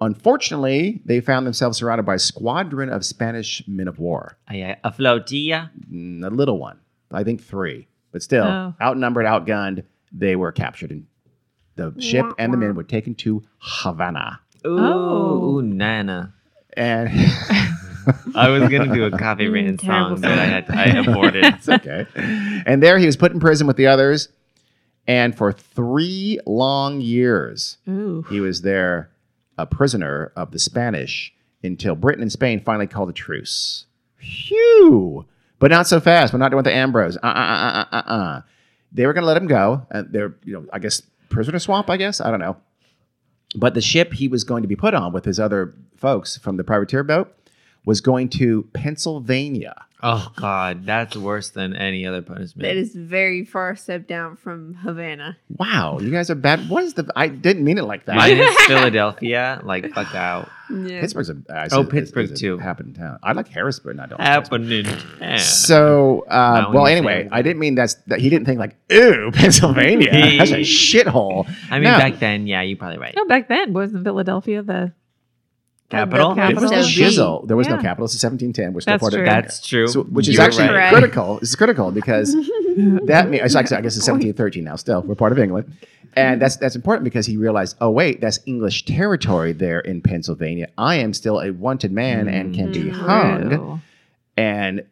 Unfortunately, 0.00 1.00
they 1.04 1.20
found 1.20 1.44
themselves 1.46 1.78
surrounded 1.78 2.04
by 2.06 2.14
a 2.14 2.18
squadron 2.18 2.88
of 2.88 3.04
Spanish 3.04 3.62
men 3.66 3.88
of 3.88 3.98
war. 3.98 4.38
Ay, 4.48 4.62
ay, 4.62 4.76
a 4.84 4.92
flotilla. 4.92 5.70
Mm, 5.92 6.24
a 6.24 6.30
little 6.30 6.58
one, 6.58 6.78
I 7.10 7.24
think 7.24 7.42
three, 7.42 7.88
but 8.12 8.22
still 8.22 8.44
Oh. 8.46 8.74
outnumbered, 8.80 9.26
outgunned. 9.26 9.82
They 10.12 10.36
were 10.36 10.52
captured, 10.52 10.90
and 10.92 11.06
the 11.76 11.94
ship 12.00 12.26
and 12.38 12.52
the 12.52 12.56
men 12.56 12.74
were 12.74 12.84
taken 12.84 13.14
to 13.16 13.42
Havana. 13.58 14.40
Ooh, 14.66 14.78
Oh. 14.78 15.56
ooh, 15.58 15.62
Nana. 15.62 16.32
And 16.76 17.08
I 18.36 18.48
was 18.48 18.68
gonna 18.70 18.94
do 18.94 19.04
a 19.04 19.10
coffee 19.18 19.48
rain 19.48 19.76
Mm, 19.76 19.80
terrible 19.80 20.16
song, 20.16 20.22
but 20.22 20.38
I 20.38 20.46
had 20.46 20.66
to, 20.68 20.78
I 20.78 20.84
aborted. 20.84 21.44
it's 21.54 21.68
okay. 21.68 22.06
And 22.66 22.82
there 22.82 22.98
he 22.98 23.06
was 23.06 23.16
put 23.16 23.32
in 23.32 23.40
prison 23.40 23.66
with 23.66 23.76
the 23.76 23.86
others, 23.88 24.28
and 25.08 25.36
for 25.36 25.52
three 25.52 26.38
long 26.46 27.00
years 27.00 27.78
Ooh. 27.88 28.24
he 28.30 28.40
was 28.40 28.62
there, 28.62 29.10
a 29.58 29.66
prisoner 29.66 30.32
of 30.36 30.52
the 30.52 30.58
Spanish, 30.58 31.34
until 31.62 31.94
Britain 31.94 32.22
and 32.22 32.32
Spain 32.32 32.62
finally 32.64 32.86
called 32.86 33.10
a 33.10 33.12
truce. 33.12 33.86
Phew! 34.16 35.26
But 35.58 35.70
not 35.70 35.86
so 35.86 36.00
fast. 36.00 36.32
We're 36.32 36.38
not 36.38 36.50
doing 36.50 36.62
the 36.62 36.72
Ambrose. 36.74 37.16
Uh 37.16 37.26
uh 37.26 37.30
uh 37.30 37.84
uh 37.92 37.96
uh. 37.96 38.12
uh. 38.12 38.42
They 38.92 39.06
were 39.06 39.12
going 39.12 39.22
to 39.22 39.26
let 39.28 39.36
him 39.36 39.48
go. 39.48 39.86
And 39.90 40.12
they're, 40.12 40.34
you 40.44 40.54
know, 40.54 40.66
I 40.72 40.78
guess 40.78 41.02
prisoner 41.28 41.58
swamp. 41.58 41.90
I 41.90 41.96
guess 41.96 42.20
I 42.20 42.30
don't 42.30 42.40
know. 42.40 42.56
But 43.56 43.74
the 43.74 43.80
ship 43.80 44.12
he 44.12 44.28
was 44.28 44.44
going 44.44 44.62
to 44.62 44.68
be 44.68 44.76
put 44.76 44.94
on 44.94 45.12
with 45.12 45.24
his 45.24 45.40
other 45.40 45.74
folks 45.96 46.36
from 46.38 46.56
the 46.56 46.64
privateer 46.64 47.02
boat 47.02 47.34
was 47.88 48.02
going 48.02 48.28
to 48.28 48.64
Pennsylvania. 48.74 49.74
Oh 50.00 50.30
God, 50.36 50.86
that's 50.86 51.16
worse 51.16 51.50
than 51.50 51.74
any 51.74 52.06
other 52.06 52.22
punishment. 52.22 52.62
That 52.68 52.76
is 52.76 52.94
very 52.94 53.44
far 53.44 53.74
step 53.74 54.06
down 54.06 54.36
from 54.36 54.74
Havana. 54.74 55.36
Wow, 55.56 55.98
you 56.00 56.10
guys 56.12 56.30
are 56.30 56.36
bad. 56.36 56.68
What 56.68 56.84
is 56.84 56.94
the? 56.94 57.10
I 57.16 57.26
didn't 57.26 57.64
mean 57.64 57.78
it 57.78 57.84
like 57.84 58.04
that. 58.04 58.14
Mine 58.14 58.36
is 58.38 58.56
Philadelphia. 58.66 59.60
Like 59.64 59.92
fuck 59.94 60.14
out. 60.14 60.50
Yeah. 60.70 61.00
Pittsburgh's 61.00 61.30
a 61.30 61.36
uh, 61.48 61.66
Oh, 61.72 61.80
is- 61.80 61.86
is- 61.86 61.90
Pittsburgh 61.90 62.24
is 62.26 62.30
a 62.32 62.36
too. 62.36 62.58
Happened 62.58 62.94
in 62.96 63.02
town. 63.02 63.18
I 63.24 63.32
like 63.32 63.48
Harrisburg. 63.48 63.96
and 63.96 64.02
I 64.02 64.06
don't. 64.06 64.20
like 64.20 64.38
Pittsburgh. 64.38 64.62
Happening. 64.86 65.18
Yeah. 65.20 65.38
So, 65.38 66.26
uh, 66.28 66.60
Now 66.68 66.72
well, 66.72 66.86
anyway. 66.86 67.28
I 67.32 67.42
didn't 67.42 67.58
mean 67.58 67.74
that's 67.74 67.94
that 68.06 68.20
he 68.20 68.28
didn't 68.30 68.44
think 68.46 68.60
like, 68.60 68.76
ooh, 68.92 69.30
Pennsylvania, 69.34 70.10
that's 70.38 70.50
a 70.52 70.60
shithole. 70.60 71.48
I 71.70 71.76
mean, 71.80 71.84
No. 71.84 71.98
back 71.98 72.20
then, 72.20 72.46
yeah, 72.46 72.60
you're 72.62 72.76
probably 72.76 72.98
right. 72.98 73.14
No, 73.16 73.24
back 73.26 73.48
then 73.48 73.72
wasn't 73.72 74.04
Philadelphia 74.04 74.62
the 74.62 74.92
Capital. 75.90 76.34
The 76.34 76.50
It 76.50 76.56
was 76.56 76.70
the 76.70 76.76
shizzle. 76.76 77.48
There 77.48 77.56
was 77.56 77.66
no 77.66 77.78
capital. 77.78 78.04
It's 78.04 78.22
1710. 78.22 78.74
We're 78.74 78.80
still 78.80 78.92
That's 78.92 79.00
part 79.00 79.14
of 79.14 79.18
true. 79.18 79.26
That's 79.26 79.66
true. 79.66 79.88
So, 79.88 80.02
which 80.02 80.28
is 80.28 80.34
You're 80.34 80.44
actually 80.44 80.68
right. 80.68 80.92
critical. 80.92 81.38
It's 81.38 81.54
critical 81.54 81.90
because 81.92 82.34
that 83.06 83.28
means 83.30 83.56
I 83.56 83.62
guess 83.62 83.96
it's 83.96 84.06
1713 84.06 84.64
now. 84.64 84.76
Still, 84.76 85.02
we're 85.02 85.14
part 85.14 85.32
of 85.32 85.38
England, 85.38 85.72
and 86.14 86.42
that's 86.42 86.56
that's 86.56 86.76
important 86.76 87.04
because 87.04 87.24
he 87.24 87.38
realized, 87.38 87.76
oh 87.80 87.90
wait, 87.90 88.20
that's 88.20 88.38
English 88.44 88.84
territory 88.84 89.52
there 89.52 89.80
in 89.80 90.02
Pennsylvania. 90.02 90.68
I 90.76 90.96
am 90.96 91.14
still 91.14 91.40
a 91.40 91.52
wanted 91.52 91.92
man 91.92 92.28
and 92.28 92.54
can 92.54 92.70
be 92.70 92.84
mm-hmm. 92.84 93.00
hung. 93.00 93.48
True. 93.48 93.80
And 94.36 94.84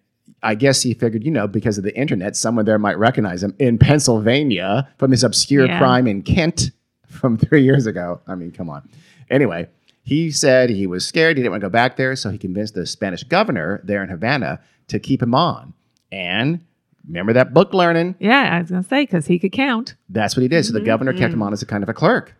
I 0.43 0.55
guess 0.55 0.83
he 0.83 0.95
figured, 0.95 1.25
you 1.25 1.31
know, 1.31 1.47
because 1.47 1.77
of 1.77 1.85
the 1.85 1.95
internet, 1.97 2.37
someone 2.37 2.65
there 2.65 2.79
might 2.79 2.99
recognize 2.99 3.43
him 3.43 3.55
in 3.59 3.79
Pennsylvania 3.79 4.89
from 4.99 5.11
this 5.11 5.23
obscure 5.23 5.67
Yeah. 5.67 5.79
crime 5.79 6.07
in 6.07 6.23
Kent 6.23 6.71
from 7.07 7.37
three 7.37 7.65
years 7.65 7.87
ago. 7.87 8.21
I 8.27 8.35
mean, 8.35 8.51
come 8.51 8.71
on. 8.71 8.89
Anyway, 9.31 9.69
he 10.07 10.31
said 10.31 10.71
he 10.71 10.87
was 10.87 11.05
scared. 11.05 11.37
He 11.37 11.43
didn't 11.43 11.51
want 11.51 11.61
to 11.63 11.67
go 11.67 11.71
back 11.71 11.97
there. 11.97 12.15
So 12.15 12.31
he 12.31 12.39
convinced 12.39 12.75
the 12.75 12.87
Spanish 12.87 13.25
governor 13.25 13.81
there 13.83 14.03
in 14.05 14.09
Havana 14.09 14.61
to 14.87 15.01
keep 15.01 15.21
him 15.21 15.35
on. 15.35 15.75
And 16.13 16.65
remember 17.07 17.33
that 17.33 17.53
book 17.53 17.75
learning? 17.75 18.15
Yeah, 18.21 18.51
I 18.57 18.61
was 18.61 18.71
gonna 18.71 18.85
say 18.85 19.03
because 19.03 19.27
he 19.27 19.39
could 19.41 19.51
count. 19.53 19.97
That's 20.09 20.37
what 20.37 20.43
he 20.43 20.49
did. 20.49 20.65
So 20.65 20.73
the 20.73 20.81
governor 20.81 21.13
kept 21.13 21.25
Mm-hmm. 21.33 21.35
him 21.35 21.43
on 21.43 21.53
as 21.53 21.61
a 21.63 21.67
kind 21.67 21.83
of 21.83 21.89
a 21.89 21.95
clerk 21.95 22.35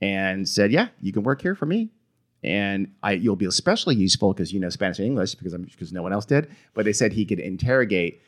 and 0.00 0.48
said, 0.48 0.70
Yeah, 0.70 0.88
you 1.00 1.12
can 1.12 1.22
work 1.22 1.40
here 1.42 1.54
for 1.54 1.66
me. 1.66 1.90
And 2.44 2.92
I, 3.02 3.12
you'll 3.12 3.34
be 3.36 3.46
especially 3.46 3.96
useful 3.96 4.32
because 4.32 4.52
you 4.52 4.60
know 4.60 4.68
Spanish 4.68 4.98
and 4.98 5.06
English 5.06 5.34
because 5.34 5.54
I'm 5.54 5.62
because 5.62 5.92
no 5.92 6.02
one 6.02 6.12
else 6.12 6.26
did. 6.26 6.48
But 6.74 6.84
they 6.84 6.92
said 6.92 7.12
he 7.12 7.24
could 7.24 7.40
interrogate 7.40 8.20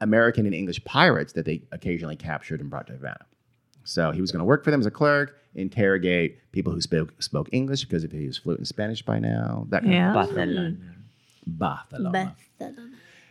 American 0.00 0.46
and 0.46 0.54
English 0.54 0.82
pirates 0.84 1.32
that 1.34 1.44
they 1.44 1.62
occasionally 1.72 2.16
captured 2.16 2.60
and 2.60 2.70
brought 2.70 2.86
to 2.86 2.92
Havana. 2.94 3.26
So 3.88 4.10
he 4.10 4.20
was 4.20 4.30
going 4.30 4.40
to 4.40 4.44
work 4.44 4.64
for 4.64 4.70
them 4.70 4.80
as 4.80 4.86
a 4.86 4.90
clerk, 4.90 5.38
interrogate 5.54 6.52
people 6.52 6.72
who 6.72 6.80
spoke 6.80 7.20
spoke 7.22 7.48
English 7.52 7.84
because 7.84 8.04
if 8.04 8.12
he 8.12 8.26
was 8.26 8.36
fluent 8.36 8.60
in 8.60 8.66
Spanish 8.66 9.00
by 9.02 9.18
now, 9.18 9.66
that 9.70 9.82
kind 9.82 9.94
Yeah. 9.94 10.08
of 10.10 10.14
Barcelona. 10.14 10.76
Barcelona. 11.46 12.34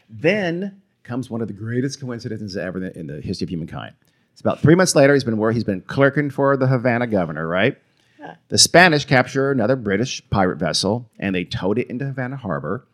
Then 0.09 0.81
comes 1.03 1.29
one 1.29 1.41
of 1.41 1.47
the 1.47 1.53
greatest 1.53 2.01
coincidences 2.01 2.57
ever 2.57 2.77
in 2.79 2.83
the, 2.85 2.99
in 2.99 3.07
the 3.07 3.21
history 3.21 3.45
of 3.45 3.49
humankind. 3.49 3.93
It's 4.33 4.41
about 4.41 4.59
three 4.59 4.75
months 4.75 4.95
later. 4.95 5.13
He's 5.13 5.23
been 5.23 5.37
where 5.37 5.51
he's 5.51 5.63
been 5.63 5.81
clerking 5.81 6.29
for 6.29 6.57
the 6.57 6.67
Havana 6.67 7.07
governor, 7.07 7.47
right? 7.47 7.77
The 8.49 8.57
Spanish 8.57 9.05
capture 9.05 9.51
another 9.51 9.75
British 9.77 10.27
pirate 10.29 10.57
vessel 10.57 11.09
and 11.19 11.33
they 11.35 11.45
towed 11.45 11.77
it 11.77 11.87
into 11.89 12.05
Havana 12.05 12.35
Harbor. 12.35 12.85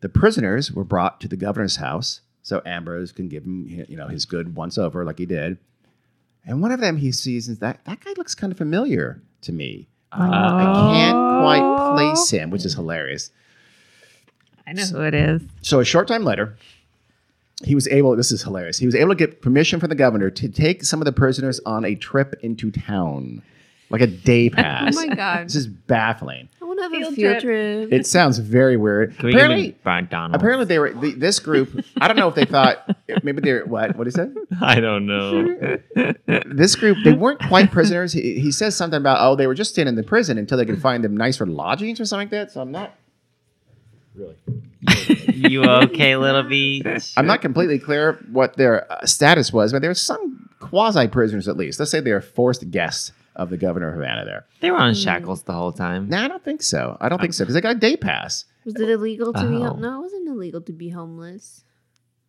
The 0.00 0.08
prisoners 0.08 0.72
were 0.72 0.84
brought 0.84 1.20
to 1.20 1.28
the 1.28 1.36
governor's 1.36 1.76
house 1.76 2.20
so 2.42 2.62
Ambrose 2.64 3.12
can 3.12 3.28
give 3.28 3.44
him, 3.44 3.66
you 3.88 3.96
know, 3.96 4.08
his 4.08 4.24
good 4.24 4.54
once 4.56 4.78
over 4.78 5.04
like 5.04 5.18
he 5.18 5.26
did. 5.26 5.58
And 6.46 6.60
one 6.60 6.72
of 6.72 6.80
them 6.80 6.96
he 6.96 7.12
sees 7.12 7.48
is 7.48 7.58
that 7.60 7.84
that 7.84 8.00
guy 8.00 8.12
looks 8.16 8.34
kind 8.34 8.52
of 8.52 8.58
familiar 8.58 9.20
to 9.42 9.52
me. 9.52 9.86
Uh, 10.12 10.28
I 10.30 10.92
can't 10.92 11.16
quite 11.42 11.94
place 11.94 12.30
him, 12.30 12.50
which 12.50 12.64
is 12.64 12.74
hilarious. 12.74 13.30
I 14.66 14.72
know 14.72 14.84
who 14.84 15.00
it 15.02 15.14
is. 15.14 15.42
So 15.62 15.80
a 15.80 15.84
short 15.84 16.06
time 16.08 16.24
later, 16.24 16.56
he 17.64 17.74
was 17.74 17.86
able. 17.88 18.14
This 18.16 18.32
is 18.32 18.42
hilarious. 18.42 18.78
He 18.78 18.86
was 18.86 18.94
able 18.94 19.10
to 19.10 19.14
get 19.14 19.40
permission 19.40 19.80
from 19.80 19.88
the 19.88 19.94
governor 19.94 20.30
to 20.30 20.48
take 20.48 20.82
some 20.84 21.00
of 21.00 21.04
the 21.04 21.12
prisoners 21.12 21.60
on 21.64 21.84
a 21.84 21.94
trip 21.94 22.34
into 22.42 22.70
town, 22.70 23.42
like 23.90 24.00
a 24.00 24.06
day 24.06 24.50
pass. 24.50 24.96
Oh 24.98 25.06
my 25.06 25.14
god. 25.14 25.46
This 25.46 25.56
is 25.56 25.66
baffling. 25.66 26.48
I 26.72 26.74
want 26.74 26.92
to 26.92 26.96
have 26.98 27.02
a 27.02 27.04
Field 27.04 27.14
field 27.14 27.40
trip. 27.42 27.90
trip. 27.90 27.92
It 27.92 28.06
sounds 28.06 28.38
very 28.38 28.78
weird. 28.78 29.16
Can 29.18 29.26
we 29.26 29.32
apparently, 29.34 29.62
give 29.84 29.84
me 29.84 30.08
apparently 30.32 30.64
they 30.64 30.78
were 30.78 30.92
the, 30.94 31.12
this 31.12 31.38
group. 31.38 31.84
I 32.00 32.08
don't 32.08 32.16
know 32.16 32.28
if 32.28 32.34
they 32.34 32.46
thought 32.46 32.96
maybe 33.22 33.42
they're 33.42 33.66
what? 33.66 33.94
What 33.96 34.06
he 34.06 34.12
that? 34.12 34.46
I 34.62 34.80
don't 34.80 35.06
know. 35.06 35.78
This 36.46 36.76
group 36.76 36.98
they 37.04 37.12
weren't 37.12 37.40
quite 37.40 37.70
prisoners. 37.70 38.12
He, 38.12 38.38
he 38.38 38.52
says 38.52 38.76
something 38.76 38.96
about 38.96 39.18
oh 39.20 39.36
they 39.36 39.46
were 39.46 39.54
just 39.54 39.70
staying 39.70 39.88
in 39.88 39.96
the 39.96 40.02
prison 40.02 40.38
until 40.38 40.56
they 40.58 40.64
could 40.64 40.80
find 40.80 41.04
them 41.04 41.16
nicer 41.16 41.46
lodgings 41.46 42.00
or 42.00 42.04
something 42.04 42.26
like 42.26 42.30
that. 42.30 42.52
So 42.52 42.60
I'm 42.60 42.72
not 42.72 42.94
really. 44.14 44.36
you 45.28 45.64
okay, 45.64 46.16
little 46.16 46.42
beach? 46.42 47.12
I'm 47.16 47.26
not 47.26 47.42
completely 47.42 47.78
clear 47.78 48.14
what 48.30 48.56
their 48.56 48.90
uh, 48.90 49.04
status 49.06 49.52
was, 49.52 49.72
but 49.72 49.80
there 49.82 49.90
were 49.90 49.94
some 49.94 50.48
quasi 50.58 51.06
prisoners 51.08 51.48
at 51.48 51.56
least. 51.56 51.78
Let's 51.78 51.90
say 51.90 52.00
they 52.00 52.12
are 52.12 52.20
forced 52.20 52.70
guests 52.70 53.12
of 53.36 53.50
the 53.50 53.56
governor 53.56 53.88
of 53.88 53.94
Havana 53.94 54.24
there. 54.24 54.46
They 54.60 54.70
were 54.70 54.78
on 54.78 54.94
hmm. 54.94 55.00
shackles 55.00 55.42
the 55.42 55.52
whole 55.52 55.72
time. 55.72 56.08
No, 56.08 56.18
I 56.18 56.28
don't 56.28 56.44
think 56.44 56.62
so. 56.62 56.96
I 57.00 57.08
don't 57.08 57.18
think 57.18 57.30
um, 57.30 57.32
so 57.34 57.44
because 57.44 57.54
they 57.54 57.60
got 57.60 57.76
a 57.76 57.78
day 57.78 57.96
pass. 57.96 58.44
Was 58.64 58.76
it 58.76 58.88
illegal 58.88 59.32
to 59.32 59.40
be? 59.40 59.56
Oh. 59.56 59.64
Hom- 59.64 59.80
no, 59.80 59.98
it 59.98 60.02
wasn't 60.02 60.28
illegal 60.28 60.60
to 60.62 60.72
be 60.72 60.90
homeless. 60.90 61.64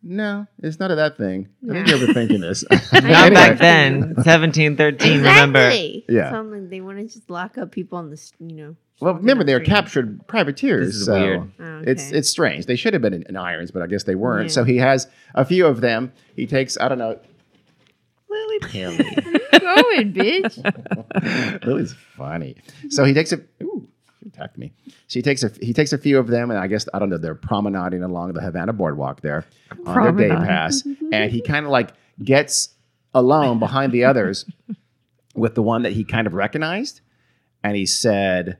No, 0.06 0.46
it's 0.62 0.78
none 0.78 0.90
of 0.90 0.98
that 0.98 1.16
thing. 1.16 1.48
I 1.66 1.72
think 1.72 1.88
Yeah. 1.88 1.96
you're 1.96 2.08
overthinking 2.08 2.40
this. 2.40 2.64
Not 2.92 3.04
Anyway, 3.04 3.30
back 3.34 3.58
then. 3.58 4.00
1713, 4.16 5.18
remember? 5.18 5.60
Exactly. 5.60 6.04
Yeah. 6.10 6.30
Something 6.30 6.60
like 6.60 6.70
they 6.70 6.80
want 6.82 6.98
to 6.98 7.04
just 7.04 7.30
lock 7.30 7.56
up 7.56 7.72
people 7.72 7.96
on 7.96 8.10
the, 8.10 8.16
s- 8.16 8.32
you 8.38 8.54
know. 8.54 8.76
Well, 9.00 9.14
remember 9.14 9.44
they 9.44 9.54
were 9.54 9.60
captured 9.60 10.26
privateers. 10.26 10.88
This 10.88 10.96
is 10.96 11.06
so 11.06 11.20
weird. 11.20 11.52
Oh, 11.58 11.82
It's 11.86 12.12
it's 12.12 12.28
strange. 12.28 12.66
They 12.66 12.76
should 12.76 12.92
have 12.92 13.02
been 13.02 13.14
in, 13.14 13.24
in 13.28 13.36
irons, 13.36 13.70
but 13.70 13.82
I 13.82 13.86
guess 13.86 14.04
they 14.04 14.14
weren't. 14.14 14.50
Yeah. 14.50 14.54
So 14.54 14.64
he 14.64 14.76
has 14.76 15.08
a 15.34 15.44
few 15.44 15.66
of 15.66 15.80
them. 15.80 16.12
He 16.36 16.46
takes 16.46 16.78
I 16.78 16.88
don't 16.88 16.98
know. 16.98 17.18
Lily 18.34 18.58
Pilly. 18.60 19.16
going, 19.64 20.12
bitch. 20.12 21.64
Lily's 21.66 21.94
funny. 22.16 22.56
So 22.90 23.04
he 23.04 23.14
takes 23.14 23.32
a 23.32 23.40
ooh, 23.62 23.86
she 24.20 24.28
attacked 24.28 24.58
me. 24.58 24.72
So 25.06 25.18
he 25.18 25.22
takes 25.22 25.42
a 25.42 25.50
he 25.60 25.72
takes 25.72 25.92
a 25.92 25.98
few 25.98 26.18
of 26.18 26.26
them, 26.28 26.50
and 26.50 26.58
I 26.58 26.66
guess 26.66 26.88
I 26.92 26.98
don't 26.98 27.10
know. 27.10 27.18
They're 27.18 27.34
promenading 27.34 28.02
along 28.02 28.32
the 28.34 28.40
Havana 28.40 28.72
boardwalk 28.72 29.20
there 29.20 29.44
on 29.86 30.16
their 30.16 30.28
day 30.28 30.34
pass, 30.34 30.84
and 31.12 31.30
he 31.30 31.40
kind 31.40 31.64
of 31.64 31.72
like 31.72 31.92
gets 32.22 32.70
alone 33.12 33.58
behind 33.58 33.92
the 33.92 34.04
others 34.04 34.44
with 35.34 35.54
the 35.54 35.62
one 35.62 35.82
that 35.82 35.92
he 35.92 36.04
kind 36.04 36.26
of 36.26 36.34
recognized, 36.34 37.00
and 37.62 37.76
he 37.76 37.86
said, 37.86 38.58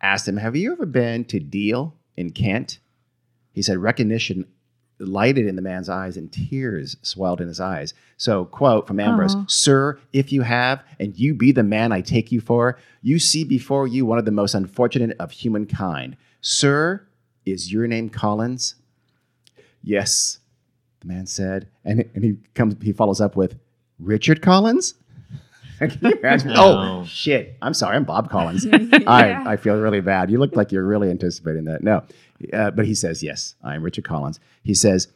asked 0.00 0.26
him, 0.26 0.38
"Have 0.38 0.56
you 0.56 0.72
ever 0.72 0.86
been 0.86 1.24
to 1.26 1.38
Deal 1.38 1.94
in 2.16 2.30
Kent?" 2.30 2.78
He 3.52 3.62
said, 3.62 3.78
"Recognition." 3.78 4.46
Lighted 5.00 5.46
in 5.46 5.56
the 5.56 5.62
man's 5.62 5.88
eyes 5.88 6.16
and 6.16 6.32
tears 6.32 6.96
swelled 7.02 7.40
in 7.40 7.48
his 7.48 7.60
eyes. 7.60 7.94
So, 8.16 8.44
quote 8.44 8.86
from 8.86 9.00
Ambrose 9.00 9.34
Aw. 9.34 9.44
Sir, 9.48 9.98
if 10.12 10.30
you 10.30 10.42
have, 10.42 10.84
and 11.00 11.18
you 11.18 11.34
be 11.34 11.50
the 11.50 11.64
man 11.64 11.90
I 11.90 12.00
take 12.00 12.30
you 12.30 12.40
for, 12.40 12.78
you 13.02 13.18
see 13.18 13.42
before 13.42 13.88
you 13.88 14.06
one 14.06 14.18
of 14.18 14.24
the 14.24 14.30
most 14.30 14.54
unfortunate 14.54 15.16
of 15.18 15.32
humankind. 15.32 16.16
Sir, 16.40 17.06
is 17.44 17.72
your 17.72 17.86
name 17.86 18.08
Collins? 18.08 18.76
Yes, 19.82 20.38
the 21.00 21.08
man 21.08 21.26
said. 21.26 21.68
And, 21.84 22.08
and 22.14 22.24
he 22.24 22.36
comes 22.54 22.76
he 22.82 22.92
follows 22.92 23.20
up 23.20 23.36
with 23.36 23.58
Richard 23.98 24.42
Collins? 24.42 24.94
Can 25.78 25.98
you 26.02 26.12
imagine? 26.12 26.48
No. 26.52 27.00
Oh 27.02 27.04
shit. 27.06 27.56
I'm 27.62 27.74
sorry, 27.74 27.96
I'm 27.96 28.04
Bob 28.04 28.30
Collins. 28.30 28.66
I, 29.06 29.52
I 29.52 29.56
feel 29.56 29.76
really 29.80 30.00
bad. 30.00 30.30
You 30.30 30.38
look 30.38 30.56
like 30.56 30.72
you're 30.72 30.84
really 30.86 31.10
anticipating 31.10 31.64
that. 31.64 31.82
No. 31.82 32.02
Uh, 32.52 32.70
but 32.70 32.84
he 32.86 32.94
says, 32.94 33.22
Yes, 33.22 33.54
I'm 33.62 33.82
Richard 33.82 34.04
Collins. 34.04 34.40
He 34.62 34.74
says, 34.74 35.08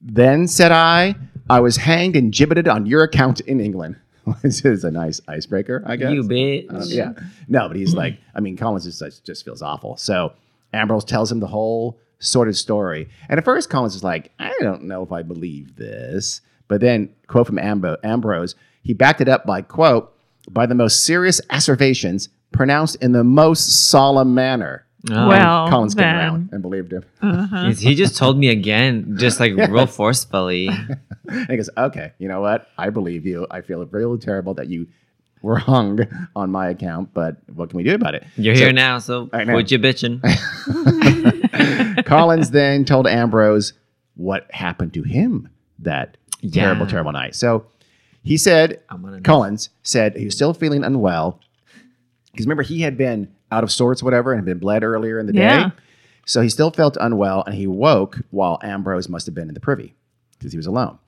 Then 0.00 0.46
said 0.48 0.72
I, 0.72 1.14
I 1.48 1.60
was 1.60 1.76
hanged 1.76 2.16
and 2.16 2.32
gibbeted 2.32 2.68
on 2.72 2.86
your 2.86 3.02
account 3.02 3.40
in 3.40 3.60
England. 3.60 3.96
this 4.42 4.64
is 4.64 4.84
a 4.84 4.90
nice 4.90 5.20
icebreaker, 5.28 5.82
I 5.86 5.96
guess. 5.96 6.12
you 6.12 6.22
bitch. 6.22 6.72
Uh, 6.72 6.84
yeah. 6.86 7.12
No, 7.48 7.66
but 7.68 7.76
he's 7.76 7.94
like, 7.94 8.18
I 8.34 8.40
mean, 8.40 8.56
Collins 8.56 8.84
just, 8.84 9.00
just- 9.00 9.24
just 9.24 9.44
feels 9.44 9.62
awful. 9.62 9.96
So 9.96 10.32
Ambrose 10.72 11.04
tells 11.04 11.30
him 11.32 11.40
the 11.40 11.46
whole 11.48 11.98
sordid 12.20 12.56
story. 12.56 13.08
And 13.28 13.38
at 13.38 13.44
first, 13.44 13.68
Collins 13.68 13.96
is 13.96 14.04
like, 14.04 14.30
I 14.38 14.52
don't 14.60 14.84
know 14.84 15.02
if 15.02 15.10
I 15.10 15.22
believe 15.22 15.74
this. 15.76 16.40
But 16.68 16.80
then, 16.80 17.12
quote 17.26 17.48
from 17.48 17.58
Ambo- 17.58 17.96
Ambrose, 18.04 18.54
he 18.82 18.94
backed 18.94 19.20
it 19.20 19.28
up 19.28 19.46
by, 19.46 19.62
quote, 19.62 20.12
by 20.50 20.66
the 20.66 20.74
most 20.74 21.04
serious 21.04 21.40
asseverations 21.50 22.28
pronounced 22.52 22.96
in 22.96 23.12
the 23.12 23.24
most 23.24 23.88
solemn 23.88 24.34
manner. 24.34 24.84
Oh. 25.10 25.28
Well, 25.28 25.68
Collins 25.68 25.94
came 25.96 26.04
around 26.04 26.50
and 26.52 26.62
believed 26.62 26.92
him. 26.92 27.04
Uh-huh. 27.20 27.70
He 27.72 27.94
just 27.96 28.16
told 28.16 28.38
me 28.38 28.48
again, 28.48 29.16
just 29.18 29.40
like 29.40 29.52
real 29.56 29.86
forcefully. 29.86 30.68
And 30.68 31.46
he 31.48 31.56
goes, 31.56 31.70
okay, 31.76 32.12
you 32.18 32.28
know 32.28 32.40
what? 32.40 32.68
I 32.78 32.90
believe 32.90 33.26
you. 33.26 33.46
I 33.50 33.62
feel 33.62 33.84
really 33.86 34.18
terrible 34.18 34.54
that 34.54 34.68
you 34.68 34.86
were 35.42 35.56
hung 35.56 35.98
on 36.36 36.50
my 36.52 36.68
account, 36.68 37.12
but 37.14 37.36
what 37.52 37.68
can 37.70 37.76
we 37.78 37.82
do 37.82 37.94
about 37.94 38.14
it? 38.14 38.24
You're 38.36 38.54
So- 38.54 38.62
here 38.62 38.72
now, 38.72 38.98
so 39.00 39.28
I 39.32 39.42
know. 39.42 39.54
what 39.54 39.70
you 39.72 39.78
bitching? 39.80 40.20
Collins 42.06 42.50
then 42.50 42.84
told 42.84 43.06
Ambrose 43.08 43.72
what 44.14 44.46
happened 44.52 44.94
to 44.94 45.02
him 45.02 45.48
that 45.80 46.16
terrible, 46.52 46.86
terrible 46.86 47.12
night. 47.12 47.34
So 47.34 47.66
he 48.22 48.36
said, 48.36 48.80
I 48.88 48.94
wanna 48.94 49.16
know. 49.16 49.22
Collins 49.22 49.70
said 49.82 50.16
he 50.16 50.24
was 50.24 50.34
still 50.34 50.54
feeling 50.54 50.84
unwell 50.84 51.40
because 52.32 52.46
remember 52.46 52.62
he 52.62 52.80
had 52.80 52.96
been 52.96 53.32
out 53.50 53.62
of 53.64 53.70
sorts, 53.70 54.02
whatever, 54.02 54.32
and 54.32 54.38
had 54.38 54.44
been 54.46 54.58
bled 54.58 54.82
earlier 54.82 55.18
in 55.18 55.26
the 55.26 55.34
Yeah. 55.34 55.68
day. 55.70 55.74
So 56.24 56.40
he 56.40 56.48
still 56.48 56.70
felt 56.70 56.96
unwell, 57.00 57.42
and 57.44 57.54
he 57.54 57.66
woke 57.66 58.20
while 58.30 58.58
Ambrose 58.62 59.08
must 59.08 59.26
have 59.26 59.34
been 59.34 59.48
in 59.48 59.54
the 59.54 59.60
privy 59.60 59.94
because 60.38 60.52
he 60.52 60.56
was 60.56 60.66
alone. 60.66 60.98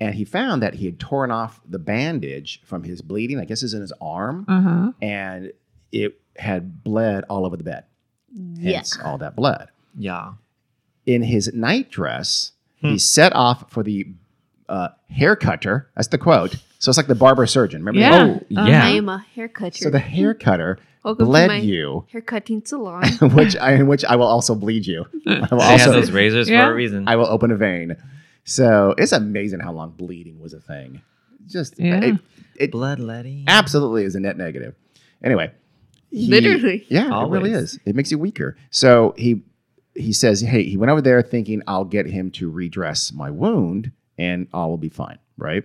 And 0.00 0.14
he 0.14 0.24
found 0.24 0.62
that 0.62 0.74
he 0.74 0.86
had 0.86 0.98
torn 0.98 1.30
off 1.30 1.60
the 1.68 1.78
bandage 1.78 2.60
from 2.64 2.82
his 2.82 3.00
bleeding. 3.02 3.38
I 3.38 3.44
guess 3.44 3.62
is 3.62 3.74
in 3.74 3.80
his 3.82 3.92
arm, 4.00 4.44
Uh-huh. 4.48 4.92
and 5.02 5.52
it 5.92 6.20
had 6.36 6.82
bled 6.82 7.24
all 7.30 7.46
over 7.46 7.56
the 7.56 7.64
bed. 7.64 7.84
Yeah. 8.34 8.82
All 9.04 9.18
that 9.18 9.36
blood 9.36 9.68
Yeah. 9.96 10.32
in 11.06 11.22
his 11.22 11.52
nightdress, 11.54 12.52
Hmm. 12.80 12.88
he 12.88 12.98
set 12.98 13.34
off 13.34 13.70
for 13.70 13.82
the 13.82 14.08
uh, 14.68 14.88
hair 15.10 15.36
cutter. 15.36 15.88
That's 15.96 16.08
the 16.08 16.18
quote. 16.18 16.54
So 16.78 16.90
it's 16.90 16.96
like 16.98 17.06
the 17.06 17.14
barber 17.14 17.46
surgeon. 17.46 17.82
Remember? 17.84 18.00
Yeah. 18.00 18.10
that? 18.26 18.28
Oh, 18.56 18.60
Uh-huh. 18.60 18.68
yeah. 18.70 18.84
I 18.84 18.88
am 18.90 19.08
a 19.08 19.24
hair 19.34 19.48
cutter. 19.48 19.78
So 19.78 19.90
the 19.90 19.98
hair 19.98 20.34
cutter 20.34 20.78
Welcome 21.04 21.24
to 21.26 21.30
bled 21.30 21.48
my 21.48 21.56
you, 21.58 22.04
hair 22.10 22.20
cutting 22.20 22.62
salon. 22.64 23.04
which 23.34 23.56
I, 23.56 23.72
in 23.74 23.86
which 23.86 24.04
I 24.04 24.16
will 24.16 24.26
also 24.26 24.54
bleed 24.54 24.86
you. 24.86 25.04
I 25.26 25.30
will 25.30 25.58
They 25.58 25.64
have 25.66 25.80
also 25.80 25.92
those 25.92 26.10
razors 26.10 26.48
Yeah. 26.48 26.66
for 26.66 26.72
a 26.72 26.74
reason. 26.74 27.06
I 27.08 27.16
will 27.16 27.26
open 27.26 27.50
a 27.50 27.56
vein. 27.56 27.96
So 28.44 28.94
it's 28.98 29.12
amazing 29.12 29.60
how 29.60 29.72
long 29.72 29.90
bleeding 29.90 30.38
was 30.40 30.52
a 30.52 30.60
thing. 30.60 31.02
Just 31.46 31.78
Yeah. 31.78 32.00
it, 32.00 32.16
it 32.56 32.72
Bloodletting. 32.72 33.44
absolutely 33.46 34.04
is 34.04 34.14
a 34.16 34.20
net 34.20 34.36
negative. 34.36 34.74
Anyway, 35.22 35.52
he- 36.10 36.28
Literally. 36.28 36.84
yeah, 36.88 37.24
it 37.24 37.28
really 37.30 37.52
is. 37.52 37.78
It 37.86 37.94
makes 37.96 38.10
you 38.10 38.18
weaker. 38.18 38.56
So 38.70 39.14
he 39.16 39.42
he 39.94 40.12
says, 40.12 40.42
hey, 40.42 40.62
he 40.64 40.76
went 40.76 40.90
over 40.90 41.00
there 41.00 41.22
thinking 41.22 41.62
I'll 41.66 41.84
get 41.86 42.06
him 42.06 42.30
to 42.32 42.50
redress 42.50 43.12
my 43.12 43.30
wound 43.30 43.92
and 44.18 44.46
all 44.52 44.70
will 44.70 44.76
be 44.78 44.88
fine, 44.88 45.18
right? 45.38 45.64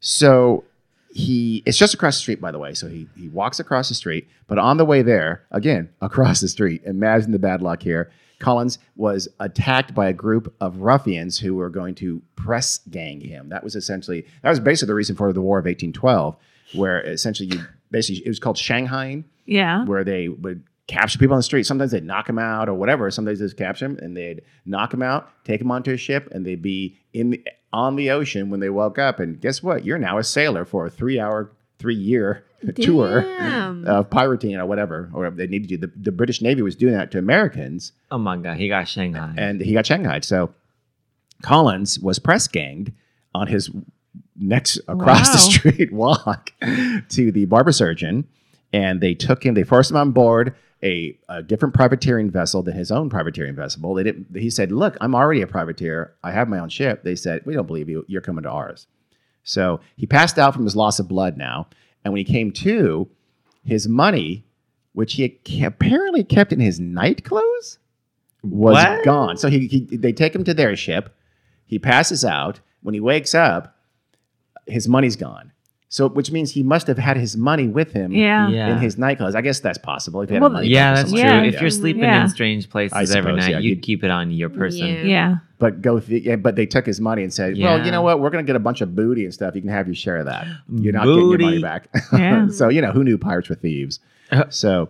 So 0.00 0.64
he 1.12 1.62
it's 1.66 1.76
just 1.78 1.94
across 1.94 2.16
the 2.16 2.20
street, 2.22 2.40
by 2.40 2.50
the 2.50 2.58
way. 2.58 2.74
So 2.74 2.88
he 2.88 3.08
he 3.16 3.28
walks 3.28 3.60
across 3.60 3.88
the 3.88 3.94
street, 3.94 4.28
but 4.46 4.58
on 4.58 4.76
the 4.76 4.84
way 4.84 5.02
there, 5.02 5.42
again 5.50 5.90
across 6.00 6.40
the 6.40 6.48
street, 6.48 6.82
imagine 6.84 7.32
the 7.32 7.38
bad 7.38 7.62
luck 7.62 7.82
here. 7.82 8.10
Collins 8.38 8.78
was 8.96 9.28
attacked 9.38 9.94
by 9.94 10.08
a 10.08 10.14
group 10.14 10.54
of 10.62 10.78
ruffians 10.78 11.38
who 11.38 11.54
were 11.56 11.68
going 11.68 11.94
to 11.96 12.22
press 12.36 12.78
gang 12.90 13.20
him. 13.20 13.50
That 13.50 13.62
was 13.62 13.76
essentially 13.76 14.24
that 14.42 14.48
was 14.48 14.60
basically 14.60 14.86
the 14.88 14.94
reason 14.94 15.14
for 15.16 15.32
the 15.32 15.42
War 15.42 15.58
of 15.58 15.66
1812, 15.66 16.36
where 16.74 17.02
essentially 17.02 17.50
you 17.50 17.60
basically 17.90 18.24
it 18.24 18.28
was 18.28 18.38
called 18.38 18.56
Shanghai, 18.56 19.24
Yeah. 19.44 19.84
where 19.84 20.04
they 20.04 20.28
would 20.28 20.62
capture 20.90 21.18
people 21.18 21.34
on 21.34 21.38
the 21.38 21.42
street. 21.44 21.64
Sometimes 21.64 21.92
they'd 21.92 22.04
knock 22.04 22.26
them 22.26 22.38
out 22.38 22.68
or 22.68 22.74
whatever. 22.74 23.10
Sometimes 23.10 23.38
they'd 23.38 23.44
just 23.46 23.56
capture 23.56 23.86
them 23.88 23.98
and 24.02 24.16
they'd 24.16 24.42
knock 24.66 24.90
them 24.90 25.02
out, 25.02 25.30
take 25.44 25.60
them 25.60 25.70
onto 25.70 25.92
a 25.92 25.96
ship, 25.96 26.28
and 26.32 26.44
they'd 26.44 26.60
be 26.62 26.98
in 27.12 27.30
the, 27.30 27.44
on 27.72 27.96
the 27.96 28.10
ocean 28.10 28.50
when 28.50 28.60
they 28.60 28.70
woke 28.70 28.98
up. 28.98 29.20
And 29.20 29.40
guess 29.40 29.62
what? 29.62 29.84
You're 29.84 29.98
now 29.98 30.18
a 30.18 30.24
sailor 30.24 30.64
for 30.64 30.86
a 30.86 30.90
three 30.90 31.20
hour, 31.20 31.52
three 31.78 31.94
year 31.94 32.44
tour 32.74 33.24
of 33.86 34.10
pirating 34.10 34.56
or 34.56 34.66
whatever. 34.66 35.10
Or 35.14 35.30
they 35.30 35.46
needed 35.46 35.68
to 35.68 35.76
do. 35.76 35.86
The, 35.86 35.92
the 35.96 36.12
British 36.12 36.42
Navy 36.42 36.62
was 36.62 36.74
doing 36.76 36.94
that 36.94 37.10
to 37.12 37.18
Americans, 37.18 37.92
Oh 38.10 38.18
my 38.18 38.36
god, 38.36 38.56
he 38.58 38.68
got 38.68 38.88
Shanghai. 38.88 39.32
and 39.36 39.60
he 39.60 39.72
got 39.72 39.86
shanghaied. 39.86 40.24
So 40.24 40.52
Collins 41.42 41.98
was 42.00 42.18
press 42.18 42.48
ganged 42.48 42.92
on 43.34 43.46
his 43.46 43.70
next 44.36 44.78
across 44.88 45.30
the 45.30 45.38
street 45.38 45.92
walk 45.92 46.52
to 47.10 47.30
the 47.32 47.44
barber 47.46 47.72
surgeon, 47.72 48.26
and 48.72 49.00
they 49.00 49.14
took 49.14 49.44
him. 49.44 49.54
They 49.54 49.64
forced 49.64 49.90
him 49.90 49.96
on 49.96 50.12
board 50.12 50.54
a, 50.82 51.18
a 51.28 51.42
different 51.42 51.74
privateering 51.74 52.30
vessel 52.30 52.62
than 52.62 52.74
his 52.74 52.90
own 52.90 53.10
privateering 53.10 53.54
vessel. 53.54 53.94
They 53.94 54.02
didn't. 54.04 54.28
He 54.36 54.50
said, 54.50 54.72
"Look, 54.72 54.96
I'm 55.00 55.14
already 55.14 55.42
a 55.42 55.46
privateer. 55.46 56.14
I 56.22 56.32
have 56.32 56.48
my 56.48 56.58
own 56.58 56.68
ship." 56.68 57.02
They 57.02 57.16
said, 57.16 57.42
"We 57.44 57.54
don't 57.54 57.66
believe 57.66 57.88
you. 57.88 58.04
You're 58.08 58.22
coming 58.22 58.44
to 58.44 58.50
ours." 58.50 58.86
So 59.42 59.80
he 59.96 60.06
passed 60.06 60.38
out 60.38 60.54
from 60.54 60.64
his 60.64 60.76
loss 60.76 60.98
of 60.98 61.08
blood 61.08 61.36
now, 61.36 61.68
and 62.04 62.12
when 62.12 62.18
he 62.24 62.32
came 62.32 62.50
to, 62.52 63.08
his 63.64 63.88
money, 63.88 64.44
which 64.92 65.14
he 65.14 65.22
had 65.22 65.32
apparently 65.66 66.24
kept 66.24 66.52
in 66.52 66.60
his 66.60 66.78
night 66.80 67.24
clothes, 67.24 67.78
was 68.42 68.74
What? 68.74 69.04
gone. 69.04 69.36
So 69.36 69.48
he, 69.48 69.66
he 69.66 69.96
they 69.96 70.12
take 70.12 70.34
him 70.34 70.44
to 70.44 70.54
their 70.54 70.76
ship. 70.76 71.14
He 71.66 71.78
passes 71.78 72.24
out. 72.24 72.60
When 72.82 72.94
he 72.94 73.00
wakes 73.00 73.34
up, 73.34 73.76
his 74.66 74.88
money's 74.88 75.16
gone. 75.16 75.52
So 75.92 76.08
which 76.08 76.30
means 76.30 76.52
he 76.52 76.62
must 76.62 76.86
have 76.86 76.98
had 76.98 77.16
his 77.16 77.36
money 77.36 77.66
with 77.66 77.92
him 77.92 78.12
Yeah. 78.12 78.48
Yeah. 78.48 78.68
in 78.72 78.78
his 78.78 78.96
night 78.96 79.18
clothes. 79.18 79.34
I 79.34 79.40
guess 79.40 79.58
that's 79.58 79.76
possible. 79.76 80.20
If 80.22 80.28
he 80.28 80.36
had 80.36 80.40
Well, 80.42 80.50
money 80.52 80.68
yeah, 80.68 80.94
that's 80.94 81.10
true. 81.10 81.18
Yeah. 81.18 81.38
like 81.40 81.48
If 81.48 81.54
that. 81.54 81.60
you're 81.62 81.70
sleeping 81.70 82.04
Yeah. 82.04 82.22
in 82.22 82.28
strange 82.28 82.70
places 82.70 82.92
I 82.96 83.00
every 83.00 83.32
suppose, 83.32 83.38
night, 83.38 83.50
yeah, 83.50 83.58
you'd 83.58 83.64
you'd- 83.70 83.80
keep 83.80 84.04
it 84.04 84.10
on 84.10 84.30
your 84.30 84.50
person. 84.50 84.86
Yeah. 84.86 85.02
Yeah. 85.02 85.36
But 85.58 85.82
go. 85.82 85.98
Th- 85.98 86.22
yeah, 86.22 86.36
but 86.36 86.54
they 86.56 86.64
took 86.64 86.86
his 86.86 87.00
money 87.00 87.22
and 87.24 87.30
said, 87.34 87.58
"Well, 87.58 87.84
you 87.84 87.90
know 87.90 88.00
what? 88.02 88.20
We're 88.20 88.30
going 88.30 88.42
to 88.42 88.46
get 88.48 88.56
a 88.56 88.60
bunch 88.60 88.80
of 88.80 88.94
booty 88.94 89.24
and 89.24 89.34
stuff. 89.34 89.54
You 89.56 89.60
can 89.60 89.68
have 89.70 89.86
your 89.88 89.94
share 89.96 90.16
of 90.18 90.24
that. 90.26 90.46
You're 90.72 90.92
not 90.94 91.04
getting 91.04 91.28
your 91.28 91.38
money 91.38 91.60
back." 91.60 91.88
Yeah. 92.14 92.46
so 92.50 92.68
you 92.70 92.80
know 92.80 92.92
who 92.92 93.02
knew 93.04 93.18
pirates 93.18 93.48
were 93.50 93.56
thieves. 93.56 93.98
Uh. 94.30 94.44
so 94.48 94.88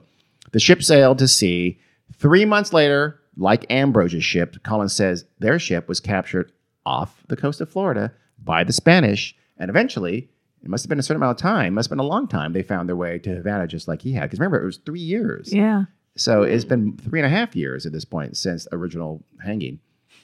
the 0.53 0.61
ship 0.61 0.83
sailed 0.83 1.19
to 1.21 1.27
sea. 1.29 1.79
Three 2.15 2.45
months 2.45 2.73
later, 2.75 3.19
like 3.39 3.65
Ambrose's 3.71 4.23
ship, 4.23 4.63
Collins 4.63 4.93
says 4.93 5.25
their 5.39 5.59
ship 5.59 5.89
was 5.89 5.99
captured 5.99 6.53
off 6.87 7.23
the 7.29 7.37
coast 7.37 7.61
of 7.63 7.69
Florida 7.71 8.13
by 8.45 8.63
the 8.65 8.73
Spanish, 8.75 9.35
and 9.59 9.71
eventually. 9.71 10.29
It 10.63 10.69
must 10.69 10.85
have 10.85 10.89
been 10.89 10.99
a 10.99 11.03
certain 11.03 11.23
amount 11.23 11.39
of 11.39 11.43
time. 11.43 11.75
Must 11.75 11.87
have 11.89 11.97
been 11.97 12.05
a 12.05 12.09
long 12.09 12.29
time. 12.29 12.53
They 12.53 12.63
found 12.63 12.89
their 12.89 12.97
way 12.97 13.19
to 13.21 13.31
Havana 13.37 13.67
just 13.67 13.89
like 13.89 14.03
he 14.03 14.13
had. 14.13 14.23
Because 14.25 14.39
remember, 14.39 14.61
it 14.63 14.67
was 14.67 14.77
three 14.79 15.01
years. 15.01 15.53
Yeah. 15.53 15.85
So 16.17 16.43
it's 16.43 16.65
been 16.65 16.97
three 16.99 17.19
and 17.21 17.27
a 17.27 17.31
half 17.31 17.57
years 17.57 17.87
at 17.87 17.93
this 17.93 18.05
point 18.05 18.37
since 18.37 18.69
original 18.73 19.23
hanging, 19.43 19.79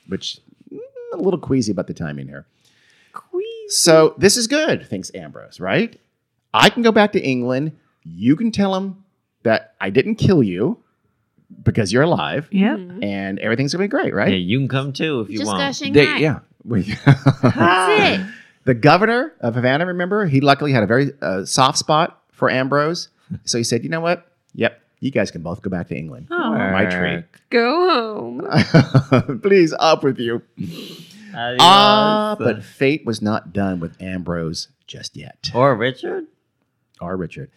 which 0.09 0.39
mm, 0.73 0.79
a 1.15 1.17
little 1.17 1.41
queasy 1.41 1.73
about 1.73 1.87
the 1.87 1.95
timing 1.95 2.29
here. 2.29 2.47
Queasy. 3.13 3.47
So 3.69 4.15
this 4.19 4.37
is 4.37 4.47
good, 4.47 4.87
thinks 4.87 5.11
Ambrose, 5.15 5.59
right? 5.59 5.99
I 6.53 6.69
can 6.71 6.83
go 6.83 6.93
back 6.93 7.13
to 7.13 7.21
England. 7.23 7.73
You 8.05 8.37
can 8.37 8.51
tell 8.51 8.75
him 8.75 9.05
that 9.43 9.75
I 9.81 9.91
didn't 9.91 10.17
kill 10.17 10.43
you 10.43 10.83
because 11.63 11.93
you're 11.93 12.03
alive 12.03 12.49
Yeah. 12.51 12.75
and 13.01 13.39
everything's 13.39 13.73
gonna 13.73 13.85
be 13.85 13.89
great, 13.89 14.07
Hey, 14.07 14.11
right? 14.13 14.33
you 14.35 14.59
can 14.59 14.69
come 14.69 14.93
too 14.93 15.21
if 15.21 15.31
you 15.31 15.39
Just 15.39 15.51
got 15.51 15.59
want. 15.59 15.77
Shanghai. 15.77 16.05
They- 16.05 16.21
yeah. 16.21 16.41
We- 16.65 16.83
That's 17.07 18.21
it. 18.21 18.27
the 18.67 18.75
governor 18.75 19.33
of 19.41 19.55
Havana, 19.55 19.87
remember, 19.87 20.27
he 20.27 20.41
luckily 20.43 20.73
had 20.73 20.83
a 20.83 20.87
very 20.87 21.13
uh, 21.23 21.45
soft 21.47 21.79
spot 21.79 22.21
for 22.33 22.51
Ambrose. 22.51 23.09
So 23.45 23.59
he 23.59 23.65
said, 23.65 23.83
you 23.83 23.91
know 23.91 24.01
what? 24.01 24.31
Yep, 24.55 24.81
you 25.01 25.11
guys 25.11 25.33
can 25.33 25.43
both 25.43 25.61
go 25.61 25.69
back 25.69 25.89
to 25.89 25.97
England. 25.97 26.29
Oh. 26.31 26.51
My 26.53 26.85
tree. 26.87 27.25
Go 27.51 28.41
home. 28.45 29.41
Please, 29.43 29.75
up 29.81 30.05
with 30.05 30.21
you. 30.21 30.43
Adios. 31.35 31.59
Ah, 31.61 32.37
but 32.39 32.63
fate 32.63 33.05
was 33.05 33.21
not 33.21 33.53
done 33.53 33.81
with 33.81 34.01
Ambrose 34.01 34.69
just 34.87 35.17
yet. 35.17 35.51
or 35.55 35.75
Richard. 35.75 36.27
Or 37.01 37.17
Richard. 37.17 37.51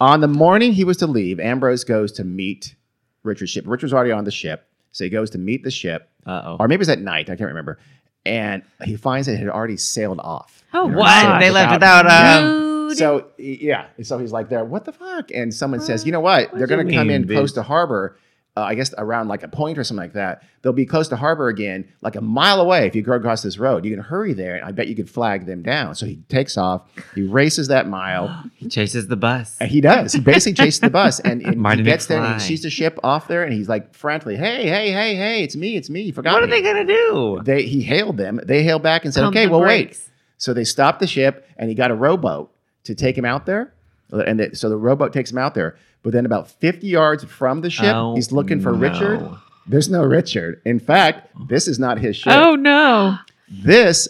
On 0.00 0.22
the 0.22 0.28
morning 0.28 0.72
he 0.72 0.82
was 0.84 0.96
to 0.98 1.06
leave, 1.06 1.38
Ambrose 1.40 1.84
goes 1.84 2.10
to 2.12 2.24
meet 2.24 2.74
Richard's 3.22 3.50
ship. 3.50 3.64
Richard's 3.66 3.92
already 3.92 4.12
on 4.12 4.24
the 4.24 4.30
ship, 4.30 4.66
so 4.92 5.04
he 5.04 5.10
goes 5.10 5.28
to 5.30 5.38
meet 5.38 5.62
the 5.62 5.70
ship, 5.70 6.08
Uh 6.24 6.42
oh. 6.44 6.56
or 6.58 6.68
maybe 6.68 6.76
it 6.76 6.78
was 6.80 6.88
at 6.88 7.00
night. 7.00 7.28
I 7.28 7.36
can't 7.36 7.48
remember. 7.48 7.78
And 8.26 8.62
he 8.84 8.96
finds 8.96 9.26
that 9.26 9.34
it 9.34 9.38
had 9.38 9.48
already 9.48 9.76
sailed 9.76 10.20
off. 10.20 10.64
Oh, 10.74 10.86
What? 10.86 10.96
God. 11.22 11.40
They 11.40 11.50
left 11.50 11.72
without- 11.72 12.04
without 12.04 12.44
um. 12.44 12.66
So 12.94 13.26
yeah, 13.36 13.86
so 14.02 14.16
he's 14.18 14.30
like 14.32 14.48
there. 14.48 14.64
What 14.64 14.84
the 14.84 14.92
fuck? 14.92 15.30
And 15.32 15.52
someone 15.52 15.80
says, 15.80 16.06
you 16.06 16.12
know 16.12 16.20
what? 16.20 16.50
What 16.52 16.58
They're 16.58 16.66
going 16.68 16.86
to 16.86 16.92
come 16.94 17.08
mean, 17.08 17.22
in 17.22 17.28
close 17.28 17.52
to 17.54 17.62
harbor. 17.62 18.16
Uh, 18.56 18.62
I 18.62 18.74
guess 18.74 18.94
around 18.96 19.28
like 19.28 19.42
a 19.42 19.48
point 19.48 19.76
or 19.76 19.84
something 19.84 20.02
like 20.02 20.14
that. 20.14 20.42
They'll 20.62 20.72
be 20.72 20.86
close 20.86 21.08
to 21.08 21.16
harbor 21.16 21.48
again, 21.48 21.86
like 22.00 22.16
a 22.16 22.22
mile 22.22 22.60
away. 22.60 22.86
If 22.86 22.96
you 22.96 23.02
go 23.02 23.12
across 23.12 23.42
this 23.42 23.58
road, 23.58 23.84
you 23.84 23.90
can 23.90 24.02
hurry 24.02 24.32
there, 24.32 24.56
and 24.56 24.64
I 24.64 24.72
bet 24.72 24.88
you 24.88 24.96
could 24.96 25.10
flag 25.10 25.44
them 25.44 25.62
down. 25.62 25.94
So 25.94 26.06
he 26.06 26.16
takes 26.30 26.56
off. 26.56 26.88
He 27.14 27.22
races 27.22 27.68
that 27.68 27.86
mile. 27.86 28.44
He 28.54 28.68
chases 28.68 29.06
the 29.08 29.16
bus. 29.16 29.58
And 29.60 29.70
he 29.70 29.80
does. 29.82 30.14
He 30.14 30.20
basically 30.20 30.54
chases 30.64 30.80
the 30.80 30.90
bus, 30.90 31.20
and, 31.20 31.42
and 31.42 31.66
he 31.78 31.82
gets 31.82 32.06
there, 32.06 32.22
and 32.22 32.34
he 32.34 32.40
sees 32.40 32.62
the 32.62 32.70
ship 32.70 32.98
off 33.04 33.28
there, 33.28 33.44
and 33.44 33.52
he's 33.52 33.68
like 33.68 33.94
frantically, 33.94 34.36
"Hey, 34.36 34.66
hey, 34.66 34.90
hey, 34.90 35.14
hey! 35.14 35.42
It's 35.44 35.54
me! 35.54 35.76
It's 35.76 35.90
me! 35.90 36.00
You 36.02 36.12
forgot 36.14 36.32
What 36.32 36.42
are 36.42 36.46
me." 36.46 36.52
they 36.52 36.62
gonna 36.62 36.84
do? 36.86 37.40
They 37.44 37.64
he 37.64 37.82
hailed 37.82 38.16
them. 38.16 38.40
They 38.42 38.62
hailed 38.62 38.82
back 38.82 39.04
and 39.04 39.12
said, 39.12 39.22
Pump 39.24 39.36
"Okay, 39.36 39.44
the 39.46 39.52
well, 39.52 39.60
wait." 39.60 40.00
So 40.38 40.54
they 40.54 40.64
stopped 40.64 41.00
the 41.00 41.06
ship, 41.06 41.46
and 41.58 41.68
he 41.68 41.74
got 41.74 41.90
a 41.90 41.94
rowboat 41.94 42.50
to 42.84 42.94
take 42.94 43.16
him 43.18 43.26
out 43.26 43.44
there. 43.44 43.74
And 44.10 44.40
the, 44.40 44.56
so 44.56 44.68
the 44.68 44.76
rowboat 44.76 45.12
takes 45.12 45.30
him 45.30 45.38
out 45.38 45.54
there. 45.54 45.76
But 46.06 46.12
then 46.12 46.24
about 46.24 46.48
50 46.48 46.86
yards 46.86 47.24
from 47.24 47.62
the 47.62 47.68
ship, 47.68 47.92
Oh, 47.92 48.14
he's 48.14 48.30
looking 48.30 48.60
for 48.60 48.70
no. 48.70 48.78
Richard. 48.78 49.28
There's 49.66 49.88
no 49.88 50.04
Richard. 50.04 50.62
In 50.64 50.78
fact, 50.78 51.28
this 51.48 51.66
is 51.66 51.80
not 51.80 51.98
his 51.98 52.14
ship. 52.14 52.32
Oh 52.32 52.54
no. 52.54 53.16
This, 53.48 54.06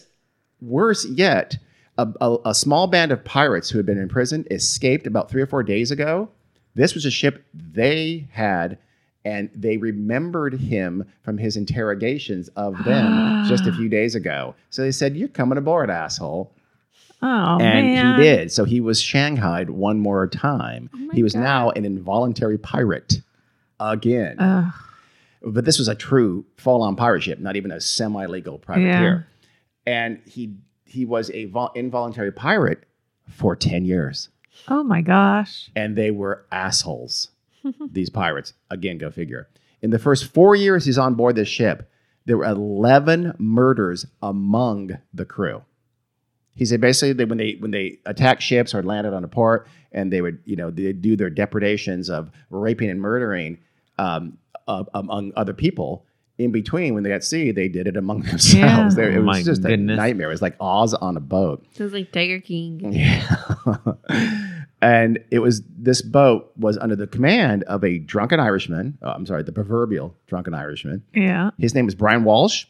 worse 0.61 1.07
yet, 1.07 1.57
a, 1.97 2.07
a, 2.20 2.36
a 2.51 2.55
small 2.55 2.86
band 2.86 3.12
of 3.12 3.24
pirates 3.24 3.70
who 3.70 3.78
had 3.78 3.86
been 3.86 3.97
imprisoned 3.97 4.47
escaped 4.51 5.07
about 5.07 5.30
three 5.30 5.40
or 5.40 5.47
four 5.47 5.62
days 5.62 5.90
ago. 5.90 6.28
This 6.74 6.92
was 6.92 7.07
a 7.07 7.11
ship 7.11 7.47
they 7.55 8.28
had, 8.30 8.76
and 9.24 9.49
they 9.55 9.78
remembered 9.78 10.53
him 10.61 11.03
from 11.22 11.38
his 11.38 11.57
interrogations 11.57 12.49
of 12.57 12.76
them 12.84 13.44
just 13.49 13.66
a 13.66 13.72
few 13.72 13.88
days 13.88 14.14
ago. 14.14 14.55
So 14.68 14.82
they 14.82 14.92
said, 14.92 15.16
You're 15.16 15.28
coming 15.28 15.57
aboard, 15.57 15.88
asshole. 15.88 16.53
Oh 17.22 17.58
and 17.60 17.86
man. 17.86 18.16
he 18.18 18.22
did. 18.22 18.52
So 18.52 18.64
he 18.64 18.80
was 18.80 19.00
shanghaied 19.00 19.70
one 19.70 19.98
more 20.00 20.26
time. 20.26 20.90
Oh 20.94 21.08
he 21.12 21.22
was 21.22 21.32
God. 21.34 21.40
now 21.42 21.70
an 21.70 21.84
involuntary 21.84 22.58
pirate 22.58 23.20
again. 23.80 24.36
Ugh. 24.38 24.72
but 25.42 25.64
this 25.64 25.78
was 25.78 25.88
a 25.88 25.94
true 25.94 26.44
full-on 26.56 26.96
pirate 26.96 27.22
ship, 27.22 27.38
not 27.38 27.56
even 27.56 27.70
a 27.70 27.80
semi-legal 27.80 28.58
privateer. 28.58 29.26
And 29.86 30.20
he 30.26 30.54
he 30.84 31.04
was 31.04 31.30
a 31.30 31.46
vol- 31.46 31.72
involuntary 31.74 32.32
pirate 32.32 32.84
for 33.28 33.56
10 33.56 33.84
years. 33.84 34.28
oh 34.68 34.82
my 34.84 35.00
gosh. 35.00 35.70
And 35.74 35.96
they 35.96 36.10
were 36.10 36.44
assholes. 36.52 37.28
these 37.90 38.10
pirates. 38.10 38.52
Again, 38.70 38.98
go 38.98 39.10
figure. 39.10 39.48
In 39.82 39.90
the 39.90 39.98
first 39.98 40.32
4 40.32 40.54
years 40.54 40.84
he's 40.84 40.98
on 40.98 41.14
board 41.14 41.34
this 41.36 41.48
ship, 41.48 41.90
there 42.24 42.38
were 42.38 42.44
11 42.44 43.34
murders 43.38 44.06
among 44.22 44.96
the 45.14 45.24
crew. 45.24 45.62
He 46.57 46.64
said 46.64 46.80
basically 46.80 47.12
that 47.12 47.28
when 47.28 47.38
they 47.38 47.57
when 47.61 47.70
they 47.70 47.98
attacked 48.07 48.42
ships 48.42 48.74
or 48.74 48.82
landed 48.82 49.14
on 49.14 49.22
a 49.22 49.28
port 49.28 49.68
and 49.92 50.12
they 50.12 50.20
would 50.22 50.40
you 50.44 50.57
know 50.57 50.70
they 50.70 50.92
do 50.92 51.14
their 51.14 51.30
depredations 51.30 52.11
of 52.11 52.30
raping 52.50 52.90
and 52.90 53.00
murdering 53.00 53.59
um, 53.98 54.38
uh, 54.66 54.82
among 54.94 55.32
other 55.36 55.52
people. 55.54 56.04
In 56.38 56.52
between, 56.52 56.92
when 56.92 57.02
they 57.02 57.09
got 57.09 57.24
sea, 57.24 57.50
they 57.50 57.66
did 57.68 57.86
it 57.86 57.96
among 57.96 58.20
themselves. 58.30 58.94
They- 58.94 59.04
it 59.14 59.16
Oh 59.16 59.20
was 59.22 59.26
my 59.26 59.42
just 59.42 59.62
goodness. 59.62 59.94
a 59.94 59.96
nightmare. 59.96 60.26
It 60.28 60.32
was 60.32 60.42
like 60.42 60.57
Oz 60.61 60.92
on 60.92 61.16
a 61.16 61.20
boat. 61.20 61.64
Sounds 61.72 61.94
like 61.94 62.12
Tiger 62.12 62.40
King. 62.40 62.80
Yeah. 62.92 63.94
and 64.82 65.18
it 65.30 65.38
was 65.38 65.62
this 65.78 66.02
boat 66.02 66.52
was 66.57 66.76
under 66.78 66.96
the 66.96 67.07
command 67.07 67.62
of 67.64 67.82
a 67.84 67.98
drunken 67.98 68.40
Irishman. 68.40 68.98
uh, 69.02 69.12
I'm 69.16 69.26
sorry, 69.26 69.42
the 69.42 69.52
proverbial 69.52 70.14
drunken 70.26 70.54
Irishman. 70.54 71.02
Yeah. 71.14 71.50
His 71.59 71.74
name 71.74 71.86
was 71.86 71.94
Brian 71.94 72.24
Walsh, 72.24 72.66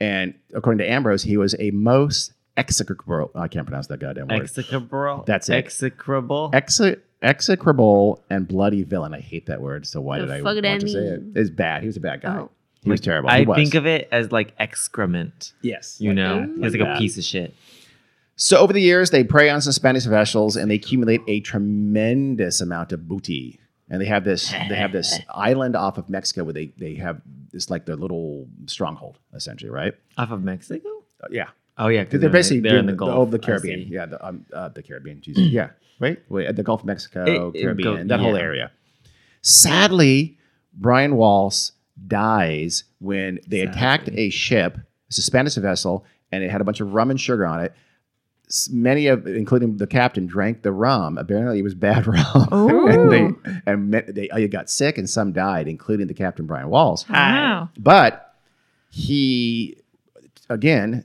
and 0.00 0.34
according 0.54 0.78
to 0.78 0.90
Ambrose, 0.90 1.22
he 1.22 1.36
was 1.36 1.54
a 1.58 1.70
most 1.72 2.32
execrable. 2.56 3.30
I 3.34 3.48
can't 3.48 3.66
pronounce 3.66 3.86
that 3.88 3.98
goddamn 4.00 4.28
word. 4.28 4.42
Execrable. 4.42 5.24
That's 5.26 5.48
it. 5.48 5.54
Execrable. 5.54 6.50
Exe- 6.52 6.96
execrable 7.22 8.22
and 8.30 8.46
bloody 8.46 8.82
villain. 8.84 9.14
I 9.14 9.20
hate 9.20 9.46
that 9.46 9.60
word. 9.60 9.86
So 9.86 10.00
why 10.00 10.18
The 10.20 10.26
did 10.26 10.32
I 10.34 10.38
fuck 10.38 10.44
want 10.46 10.62
that 10.62 10.80
to 10.80 10.88
say 10.88 10.98
it? 10.98 11.22
It's 11.34 11.50
bad. 11.50 11.82
He 11.82 11.86
was 11.86 11.96
a 11.96 12.00
bad 12.00 12.22
guy. 12.22 12.36
Oh. 12.38 12.50
He 12.82 12.90
was 12.90 13.00
terrible. 13.00 13.30
I 13.30 13.40
He 13.40 13.46
was. 13.46 13.56
think 13.56 13.74
of 13.74 13.86
it 13.86 14.08
as 14.12 14.30
like 14.30 14.52
excrement. 14.58 15.54
yes. 15.62 15.96
You 16.00 16.12
know, 16.12 16.40
Ooh. 16.40 16.62
he's 16.62 16.72
like 16.74 16.82
that. 16.82 16.96
a 16.96 16.98
piece 16.98 17.16
of 17.16 17.24
shit. 17.24 17.54
So 18.36 18.58
over 18.58 18.72
the 18.72 18.80
years, 18.80 19.10
they 19.10 19.24
prey 19.24 19.48
on 19.48 19.60
some 19.62 19.72
Spanish 19.72 20.04
vessels 20.04 20.56
and 20.56 20.70
they 20.70 20.74
accumulate 20.74 21.22
a 21.26 21.40
tremendous 21.40 22.60
amount 22.60 22.92
of 22.92 23.08
booty. 23.08 23.58
And 23.88 24.00
they 24.00 24.06
have 24.06 24.24
this 24.24 24.50
they 24.50 24.76
have 24.76 24.92
this 24.92 25.18
island 25.34 25.76
off 25.76 25.98
of 25.98 26.08
Mexico 26.10 26.44
where 26.44 26.52
they 26.52 26.72
they 26.78 26.94
have 26.96 27.20
this 27.52 27.70
like 27.70 27.86
their 27.86 27.96
little 27.96 28.48
stronghold 28.66 29.18
essentially, 29.34 29.70
right? 29.70 29.94
Off 30.18 30.30
of 30.30 30.42
Mexico. 30.42 30.88
Uh, 31.22 31.28
yeah, 31.30 31.48
Oh 31.76 31.88
yeah, 31.88 32.04
because 32.04 32.20
they're 32.20 32.30
basically 32.30 32.60
they're 32.60 32.78
in 32.78 32.86
the 32.86 32.92
doing 32.92 33.10
Gulf. 33.10 33.28
oh, 33.28 33.30
the 33.30 33.38
Caribbean. 33.38 33.86
Yeah, 33.88 34.06
the 34.06 34.24
um, 34.26 34.46
uh, 34.52 34.68
the 34.68 34.82
Caribbean. 34.82 35.20
Jesus. 35.20 35.44
yeah, 35.48 35.70
right. 35.98 36.18
wait, 36.28 36.46
at 36.46 36.56
the 36.56 36.62
Gulf 36.62 36.80
of 36.80 36.86
Mexico, 36.86 37.50
It- 37.54 37.60
Caribbean, 37.62 38.06
go- 38.06 38.16
that 38.16 38.20
whole 38.20 38.36
area. 38.36 38.70
Sadly, 39.42 40.38
Brian 40.72 41.16
Walsh 41.16 41.70
dies 42.06 42.84
when 42.98 43.40
they 43.46 43.60
attacked 43.60 44.08
a 44.12 44.30
ship, 44.30 44.78
it's 45.08 45.18
a 45.18 45.22
Spanish 45.22 45.54
vessel, 45.56 46.04
and 46.32 46.42
it 46.42 46.50
had 46.50 46.60
a 46.60 46.64
bunch 46.64 46.80
of 46.80 46.92
rum 46.94 47.10
and 47.10 47.20
sugar 47.20 47.46
on 47.46 47.60
it. 47.60 47.72
Many 48.70 49.06
of, 49.08 49.26
including 49.26 49.78
the 49.78 49.86
captain, 49.86 50.26
drank 50.26 50.62
the 50.62 50.70
rum. 50.72 51.18
Apparently, 51.18 51.58
it 51.58 51.62
was 51.62 51.74
bad 51.74 52.06
rum, 52.06 52.48
and 52.88 53.10
they 53.12 53.30
and 53.66 53.92
they 53.92 54.28
uh, 54.30 54.46
got 54.48 54.70
sick, 54.70 54.96
and 54.98 55.08
some 55.08 55.32
died, 55.32 55.66
including 55.66 56.06
the 56.06 56.14
captain, 56.14 56.46
Brian 56.46 56.68
Walsh. 56.68 57.04
Wow. 57.08 57.70
But 57.78 58.34
he, 58.90 59.78
again, 60.48 61.04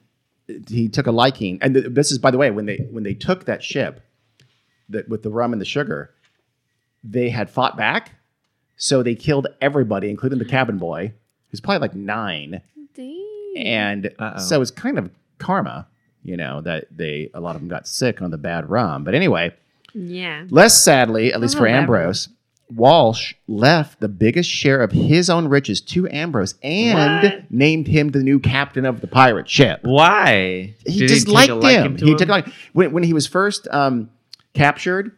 he 0.67 0.87
took 0.89 1.07
a 1.07 1.11
liking, 1.11 1.59
and 1.61 1.73
th- 1.73 1.87
this 1.91 2.11
is 2.11 2.17
by 2.17 2.31
the 2.31 2.37
way 2.37 2.51
when 2.51 2.65
they 2.65 2.87
when 2.91 3.03
they 3.03 3.13
took 3.13 3.45
that 3.45 3.63
ship, 3.63 4.01
that 4.89 5.07
with 5.09 5.23
the 5.23 5.29
rum 5.29 5.53
and 5.53 5.61
the 5.61 5.65
sugar, 5.65 6.11
they 7.03 7.29
had 7.29 7.49
fought 7.49 7.77
back, 7.77 8.11
so 8.77 9.03
they 9.03 9.15
killed 9.15 9.47
everybody, 9.61 10.09
including 10.09 10.39
the 10.39 10.45
cabin 10.57 10.77
boy, 10.77 11.13
who's 11.49 11.61
probably 11.61 11.79
like 11.79 11.95
nine, 11.95 12.61
Dang. 12.95 13.53
and 13.57 14.07
Uh-oh. 14.19 14.39
so 14.39 14.61
it's 14.61 14.71
kind 14.71 14.97
of 14.97 15.09
karma, 15.37 15.87
you 16.23 16.35
know, 16.37 16.61
that 16.61 16.85
they 16.95 17.29
a 17.33 17.39
lot 17.39 17.55
of 17.55 17.61
them 17.61 17.69
got 17.69 17.87
sick 17.87 18.21
on 18.21 18.31
the 18.31 18.37
bad 18.37 18.69
rum. 18.69 19.03
But 19.03 19.15
anyway, 19.15 19.53
Yeah. 19.93 20.45
Less 20.49 20.83
sadly, 20.83 21.31
at 21.33 21.39
least 21.41 21.57
for 21.57 21.63
that 21.67 21.73
Ambrose, 21.75 22.29
Walsh 22.73 23.33
left 23.47 23.99
the 23.99 24.07
biggest 24.07 24.49
share 24.49 24.81
of 24.81 24.91
his 24.91 25.29
own 25.29 25.47
riches 25.47 25.81
to 25.81 26.07
Ambrose 26.09 26.55
and 26.61 27.23
What? 27.23 27.51
named 27.51 27.87
him 27.87 28.09
the 28.09 28.21
new 28.21 28.39
captain 28.39 28.85
of 28.85 29.01
the 29.01 29.07
pirate 29.07 29.49
ship. 29.49 29.79
Why? 29.83 30.75
He 30.85 30.99
Did 30.99 31.09
just 31.09 31.25
take 31.25 31.33
liked 31.33 31.49
a 31.49 31.53
him. 31.55 31.59
liking 31.61 31.97
to 31.97 32.05
He 32.05 32.15
took 32.15 32.27
a 32.27 32.31
like 32.31 32.47
when 32.73 32.91
when 32.91 33.03
he 33.03 33.13
was 33.13 33.25
first 33.27 33.67
um, 33.71 34.09
captured. 34.53 35.11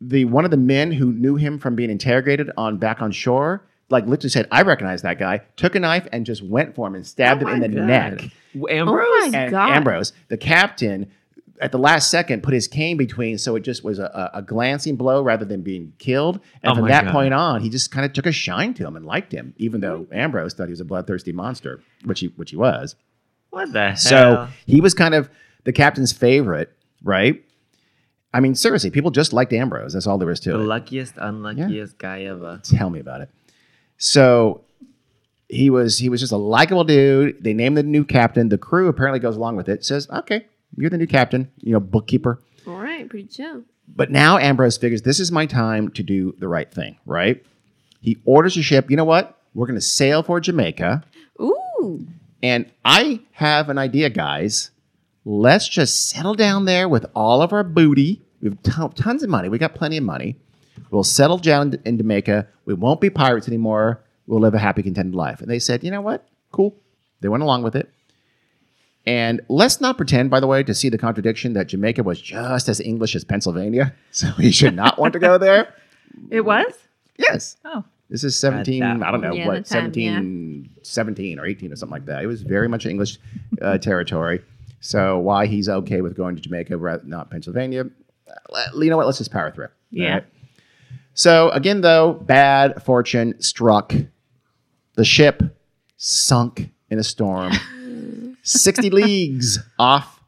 The 0.00 0.24
one 0.24 0.44
of 0.44 0.50
the 0.50 0.56
men 0.56 0.92
who 0.92 1.12
knew 1.12 1.36
him 1.36 1.58
from 1.58 1.74
being 1.76 1.90
interrogated 1.90 2.50
on 2.56 2.78
back 2.78 3.02
on 3.02 3.12
shore, 3.12 3.66
like 3.90 4.06
literally 4.06 4.30
said, 4.30 4.48
"I 4.50 4.62
recognize 4.62 5.02
that 5.02 5.18
guy." 5.18 5.42
Took 5.56 5.74
a 5.74 5.80
knife 5.80 6.08
and 6.10 6.24
just 6.24 6.42
went 6.42 6.74
for 6.74 6.86
him 6.88 6.94
and 6.94 7.06
stabbed 7.06 7.42
Oh 7.44 7.48
him 7.48 7.62
in 7.62 7.70
the 7.70 7.76
God. 7.76 7.86
neck. 7.86 8.30
Ambrose? 8.70 9.04
Oh 9.06 9.30
my 9.30 9.48
God. 9.50 9.70
Ambrose, 9.76 10.12
the 10.28 10.38
captain, 10.38 11.10
at 11.60 11.72
the 11.72 11.78
last 11.78 12.10
second, 12.10 12.42
put 12.42 12.54
his 12.54 12.66
cane 12.66 12.96
between, 12.96 13.36
so 13.36 13.54
it 13.54 13.60
just 13.60 13.84
was 13.84 13.98
a, 13.98 14.30
a, 14.32 14.42
glancing 14.42 14.96
blow 14.96 15.22
rather 15.22 15.44
than 15.44 15.60
being 15.60 15.92
killed. 15.98 16.40
And 16.62 16.72
Oh 16.72 16.74
from 16.76 16.88
that 16.88 17.04
God. 17.04 17.12
point 17.12 17.34
on, 17.34 17.60
he 17.60 17.68
just 17.68 17.90
kind 17.90 18.06
of 18.06 18.12
took 18.14 18.26
a 18.26 18.32
shine 18.32 18.72
to 18.74 18.86
him 18.86 18.96
and 18.96 19.04
liked 19.04 19.30
him, 19.30 19.54
even 19.58 19.80
though 19.80 20.06
Ambrose 20.10 20.54
thought 20.54 20.68
he 20.68 20.72
was 20.72 20.80
a 20.80 20.84
bloodthirsty 20.84 21.32
monster, 21.32 21.82
which 22.04 22.20
he 22.20 22.28
which 22.28 22.50
he 22.50 22.56
was. 22.56 22.96
What 23.50 23.72
the 23.72 23.88
hell? 23.88 23.96
So 23.96 24.48
he 24.66 24.80
was 24.80 24.94
kind 24.94 25.14
of 25.14 25.28
the 25.64 25.72
captain's 25.72 26.12
favorite, 26.12 26.72
right? 27.02 27.44
I 28.32 28.40
mean, 28.40 28.54
seriously, 28.54 28.90
people 28.90 29.10
just 29.10 29.32
liked 29.32 29.52
Ambrose. 29.52 29.92
That's 29.92 30.06
all 30.06 30.16
there 30.16 30.30
is 30.30 30.40
the 30.40 30.52
to 30.52 30.56
it. 30.56 30.58
The 30.58 30.64
luckiest, 30.64 31.14
unluckiest 31.18 31.98
guy 31.98 32.22
ever. 32.22 32.60
Tell 32.62 32.88
me 32.88 33.00
about 33.00 33.20
it. 33.20 33.30
So 33.98 34.62
he 35.48 35.68
was 35.68 35.98
he 35.98 36.08
was 36.08 36.20
just 36.20 36.32
a 36.32 36.36
likable 36.38 36.84
dude. 36.84 37.42
They 37.42 37.52
named 37.52 37.76
the 37.76 37.82
new 37.82 38.04
captain. 38.04 38.48
The 38.48 38.56
crew 38.56 38.88
apparently 38.88 39.18
goes 39.18 39.36
along 39.36 39.56
with 39.56 39.68
it. 39.68 39.84
Says, 39.84 40.08
"Okay, 40.10 40.46
you're 40.76 40.90
the 40.90 40.98
new 40.98 41.06
captain. 41.06 41.50
You 41.60 41.72
know, 41.72 41.80
bookkeeper." 41.80 42.40
All 42.66 42.78
right. 42.80 43.08
Pretty 43.08 43.26
chill. 43.28 43.62
But 43.94 44.10
now 44.10 44.38
Ambrose 44.38 44.76
figures 44.76 45.02
this 45.02 45.18
is 45.20 45.32
my 45.32 45.46
time 45.46 45.90
to 45.92 46.02
do 46.02 46.34
the 46.38 46.48
right 46.48 46.70
thing, 46.70 46.96
right? 47.06 47.44
He 48.00 48.18
orders 48.24 48.56
a 48.56 48.62
ship. 48.62 48.90
You 48.90 48.96
know 48.96 49.04
what? 49.04 49.36
We're 49.54 49.66
going 49.66 49.78
to 49.78 49.84
sail 49.84 50.22
for 50.22 50.40
Jamaica. 50.40 51.02
Ooh. 51.40 52.06
And 52.42 52.70
I 52.84 53.20
have 53.32 53.68
an 53.68 53.78
idea, 53.78 54.10
guys. 54.10 54.70
Let's 55.24 55.68
just 55.68 56.08
settle 56.08 56.34
down 56.34 56.64
there 56.64 56.88
with 56.88 57.04
all 57.14 57.42
of 57.42 57.52
our 57.52 57.64
booty. 57.64 58.22
We 58.40 58.48
have 58.48 58.62
ton- 58.62 58.92
tons 58.92 59.22
of 59.22 59.28
money. 59.28 59.48
We 59.48 59.58
got 59.58 59.74
plenty 59.74 59.98
of 59.98 60.04
money. 60.04 60.36
We'll 60.90 61.04
settle 61.04 61.38
down 61.38 61.74
in 61.84 61.98
Jamaica. 61.98 62.48
We 62.64 62.74
won't 62.74 63.00
be 63.00 63.10
pirates 63.10 63.48
anymore. 63.48 64.02
We'll 64.26 64.40
live 64.40 64.54
a 64.54 64.58
happy, 64.58 64.82
contented 64.82 65.14
life. 65.14 65.40
And 65.40 65.50
they 65.50 65.58
said, 65.58 65.84
you 65.84 65.90
know 65.90 66.00
what? 66.00 66.26
Cool. 66.52 66.74
They 67.20 67.28
went 67.28 67.42
along 67.42 67.62
with 67.62 67.76
it. 67.76 67.92
And 69.06 69.40
let's 69.48 69.80
not 69.80 69.96
pretend, 69.96 70.30
by 70.30 70.40
the 70.40 70.46
way, 70.46 70.62
to 70.62 70.74
see 70.74 70.88
the 70.88 70.98
contradiction 70.98 71.54
that 71.54 71.68
Jamaica 71.68 72.02
was 72.02 72.20
just 72.20 72.68
as 72.68 72.80
English 72.80 73.16
as 73.16 73.24
Pennsylvania. 73.24 73.94
So 74.12 74.28
we 74.38 74.50
should 74.50 74.74
not 74.74 74.98
want 74.98 75.12
to 75.12 75.18
go 75.18 75.38
there. 75.38 75.74
It 76.30 76.44
was? 76.44 76.74
Yes. 77.16 77.56
Oh. 77.64 77.84
This 78.10 78.24
is 78.24 78.36
17, 78.36 78.82
I 78.82 79.10
don't 79.12 79.20
know, 79.20 79.32
Yeah, 79.32 79.46
what, 79.46 79.64
the 79.64 79.74
time, 79.74 79.92
17, 79.92 80.70
17 80.82 81.38
or 81.38 81.46
18 81.46 81.72
or 81.72 81.76
something 81.76 81.92
like 81.92 82.06
that. 82.06 82.24
It 82.24 82.26
was 82.26 82.42
very 82.42 82.68
much 82.68 82.84
English 82.84 83.18
uh, 83.62 83.78
territory. 83.88 84.42
So 84.80 85.18
why 85.18 85.46
he's 85.46 85.68
okay 85.68 86.00
with 86.00 86.16
going 86.16 86.34
to 86.34 86.42
Jamaica, 86.42 86.76
rather 86.76 87.04
not 87.04 87.30
Pennsylvania, 87.30 87.84
you 88.74 88.90
know 88.90 88.96
what? 88.96 89.06
Let's 89.06 89.18
just 89.18 89.30
power 89.30 89.52
through. 89.52 89.68
Yeah. 89.90 90.20
So 91.14 91.50
again, 91.50 91.80
though, 91.80 92.14
bad 92.14 92.82
fortune 92.82 93.40
struck. 93.40 93.94
The 94.94 95.04
ship 95.04 95.42
sunk 95.96 96.70
in 96.90 96.98
a 96.98 97.04
storm, 97.04 97.52
60 98.42 98.90
leagues 98.90 99.58
off 99.78 100.22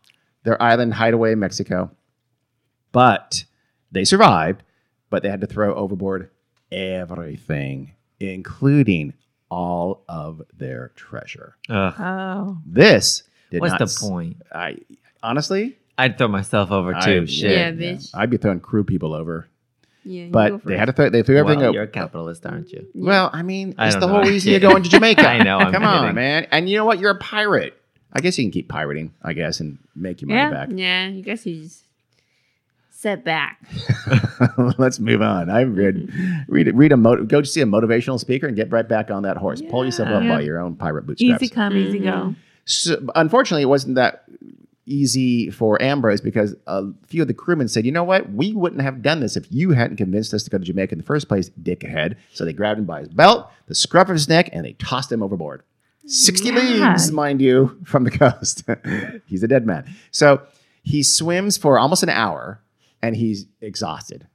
their 0.44 0.60
island 0.62 0.94
hideaway 0.94 1.32
in 1.32 1.38
Mexico. 1.38 1.90
But 2.92 3.44
they 3.90 4.04
survived, 4.04 4.62
but 5.10 5.22
they 5.22 5.30
had 5.30 5.40
to 5.40 5.46
throw 5.46 5.74
overboard 5.74 6.30
everything, 6.70 7.92
including 8.20 9.14
all 9.50 10.04
of 10.08 10.42
their 10.56 10.92
treasure. 10.96 11.56
Ugh. 11.68 11.94
Oh. 11.98 12.58
This 12.66 13.22
did 13.50 13.60
What's 13.60 13.72
not 13.72 13.78
the 13.78 13.84
s- 13.84 13.98
point? 14.08 14.36
I 14.54 14.76
honestly, 15.22 15.78
I'd 15.98 16.16
throw 16.18 16.28
myself 16.28 16.70
over 16.70 16.92
too. 16.94 17.22
I- 17.22 17.26
Shit. 17.26 17.50
Yeah, 17.50 17.70
bitch. 17.72 18.10
I'd 18.14 18.30
be 18.30 18.36
throwing 18.38 18.60
crew 18.60 18.84
people 18.84 19.14
over. 19.14 19.48
Yeah. 20.04 20.24
you 20.24 20.30
go 20.30 20.32
But 20.32 20.50
they 20.64 20.70
first. 20.72 20.78
had 20.78 20.84
to 20.86 20.92
throw. 20.92 21.10
They 21.10 21.22
threw 21.22 21.36
everything 21.38 21.60
Well, 21.60 21.68
over. 21.68 21.74
you're 21.74 21.84
a 21.84 21.88
capitalist, 21.88 22.44
aren't 22.46 22.72
you? 22.72 22.88
Well, 22.94 23.30
I 23.32 23.42
mean, 23.42 23.74
I 23.78 23.86
it's 23.86 23.94
don't 23.94 24.00
the 24.00 24.06
know. 24.06 24.12
whole 24.14 24.22
I'm 24.22 24.28
reason 24.28 24.50
you're 24.50 24.58
kidding. 24.60 24.70
going 24.70 24.82
to 24.82 24.88
Jamaica. 24.96 25.28
I 25.28 25.42
know, 25.42 25.58
I'm 25.58 25.72
Come 25.72 25.84
on, 25.84 26.00
kidding. 26.02 26.14
man. 26.16 26.46
And 26.50 26.68
you 26.68 26.76
know 26.76 26.84
what? 26.84 26.98
You're 26.98 27.12
a 27.12 27.18
pirate. 27.18 27.78
I 28.12 28.20
guess 28.20 28.38
you 28.38 28.44
can 28.44 28.50
keep 28.52 28.68
pirating, 28.68 29.12
I 29.22 29.32
guess, 29.32 29.60
and 29.60 29.78
make 29.96 30.20
your 30.20 30.28
money 30.28 30.50
back. 30.50 30.68
Yeah. 30.72 31.08
You 31.08 31.22
guess 31.22 31.46
you 31.46 31.62
just 31.62 31.84
set 32.90 33.24
back. 33.24 33.58
Let's 34.78 35.00
move 35.00 35.22
on. 35.22 35.50
I 35.50 35.62
read, 35.62 36.12
read, 36.48 36.76
read 36.76 36.92
a 36.92 36.96
mo- 36.96 37.24
go 37.24 37.42
see 37.42 37.60
a 37.60 37.66
motivational 37.66 38.20
speaker 38.20 38.46
and 38.46 38.54
get 38.54 38.70
right 38.70 38.86
back 38.88 39.10
on 39.10 39.22
that 39.24 39.36
horse. 39.38 39.62
Pull 39.62 39.84
yourself 39.84 40.08
up 40.10 40.22
Yeah. 40.22 40.28
by 40.36 40.40
your 40.42 40.58
own 40.60 40.76
pirate 40.76 41.06
bootstraps. 41.06 41.42
Easy 41.42 41.52
come, 41.54 41.76
easy 41.76 41.98
go. 41.98 42.10
Mm-hmm. 42.10 42.32
So, 42.64 43.04
unfortunately, 43.14 43.62
it 43.62 43.66
wasn't 43.66 43.96
that 43.96 44.24
easy 44.86 45.50
for 45.50 45.80
Ambrose 45.82 46.20
because 46.20 46.54
a 46.66 46.84
few 47.06 47.22
of 47.22 47.28
the 47.28 47.34
crewmen 47.34 47.66
said, 47.68 47.84
"You 47.86 47.92
know 47.92 48.04
what? 48.04 48.30
We 48.32 48.52
wouldn't 48.52 48.82
have 48.82 49.02
done 49.02 49.20
this 49.20 49.36
if 49.36 49.46
you 49.50 49.70
hadn't 49.72 49.96
convinced 49.96 50.32
us 50.34 50.42
to 50.44 50.50
go 50.50 50.58
to 50.58 50.64
Jamaica 50.64 50.92
in 50.92 50.98
the 50.98 51.04
first 51.04 51.28
place, 51.28 51.50
dickhead." 51.50 52.16
So 52.32 52.44
they 52.44 52.52
grabbed 52.52 52.78
him 52.78 52.84
by 52.84 53.00
his 53.00 53.08
belt, 53.08 53.50
the 53.66 53.74
scruff 53.74 54.08
of 54.08 54.14
his 54.14 54.28
neck, 54.28 54.48
and 54.52 54.64
they 54.64 54.74
tossed 54.74 55.10
him 55.10 55.22
overboard. 55.24 55.62
Sixty 56.07 56.48
Yeah. 56.48 56.55
leagues, 56.90 57.12
mind 57.12 57.40
you, 57.40 57.78
from 57.84 58.05
the 58.05 58.11
coast. 58.11 58.64
he's 59.26 59.42
a 59.42 59.48
dead 59.48 59.66
man. 59.66 59.84
So 60.11 60.42
he 60.82 61.03
swims 61.03 61.57
for 61.57 61.78
almost 61.78 62.03
an 62.03 62.09
hour, 62.09 62.61
and 63.03 63.14
he's 63.16 63.46
exhausted. 63.61 64.26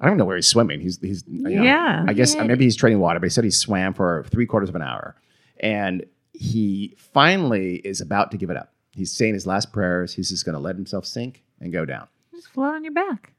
I 0.00 0.06
don't 0.06 0.16
know 0.16 0.24
where 0.24 0.36
he's 0.36 0.46
swimming. 0.46 0.80
He's 0.80 0.98
he's 1.00 1.22
you 1.26 1.42
know, 1.42 1.62
Yeah. 1.62 2.04
I 2.08 2.14
guess 2.14 2.34
Yeah. 2.34 2.44
maybe 2.44 2.64
he's 2.64 2.74
treading 2.76 3.00
water, 3.00 3.20
but 3.20 3.26
he 3.26 3.30
said 3.30 3.44
he 3.44 3.50
swam 3.50 3.92
for 3.92 4.24
three 4.30 4.46
quarters 4.46 4.70
of 4.70 4.74
an 4.76 4.82
hour, 4.82 5.14
and 5.60 6.06
he 6.32 6.94
finally 6.96 7.76
is 7.76 8.00
about 8.00 8.30
to 8.30 8.38
give 8.38 8.48
it 8.48 8.56
up. 8.56 8.72
He's 8.92 9.12
saying 9.12 9.34
his 9.34 9.46
last 9.46 9.72
prayers. 9.72 10.14
He's 10.14 10.30
just 10.30 10.44
going 10.46 10.54
to 10.54 10.58
let 10.60 10.74
himself 10.74 11.04
sink 11.04 11.42
and 11.60 11.70
go 11.72 11.84
down 11.84 12.08
Just 12.34 12.48
float 12.48 12.74
on 12.76 12.82
your 12.82 12.94
back. 12.94 13.34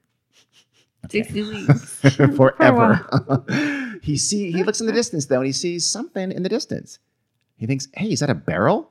Sixty 1.10 1.42
leagues. 1.42 1.98
forever. 2.36 3.98
he 4.02 4.16
see 4.16 4.52
he 4.52 4.62
looks 4.62 4.80
in 4.80 4.86
the 4.86 4.92
distance 4.92 5.26
though, 5.26 5.38
and 5.38 5.46
he 5.46 5.52
sees 5.52 5.84
something 5.84 6.30
in 6.30 6.44
the 6.44 6.48
distance. 6.48 7.00
He 7.62 7.66
thinks, 7.68 7.86
"Hey, 7.94 8.08
is 8.10 8.18
that 8.18 8.28
a 8.28 8.34
barrel?" 8.34 8.90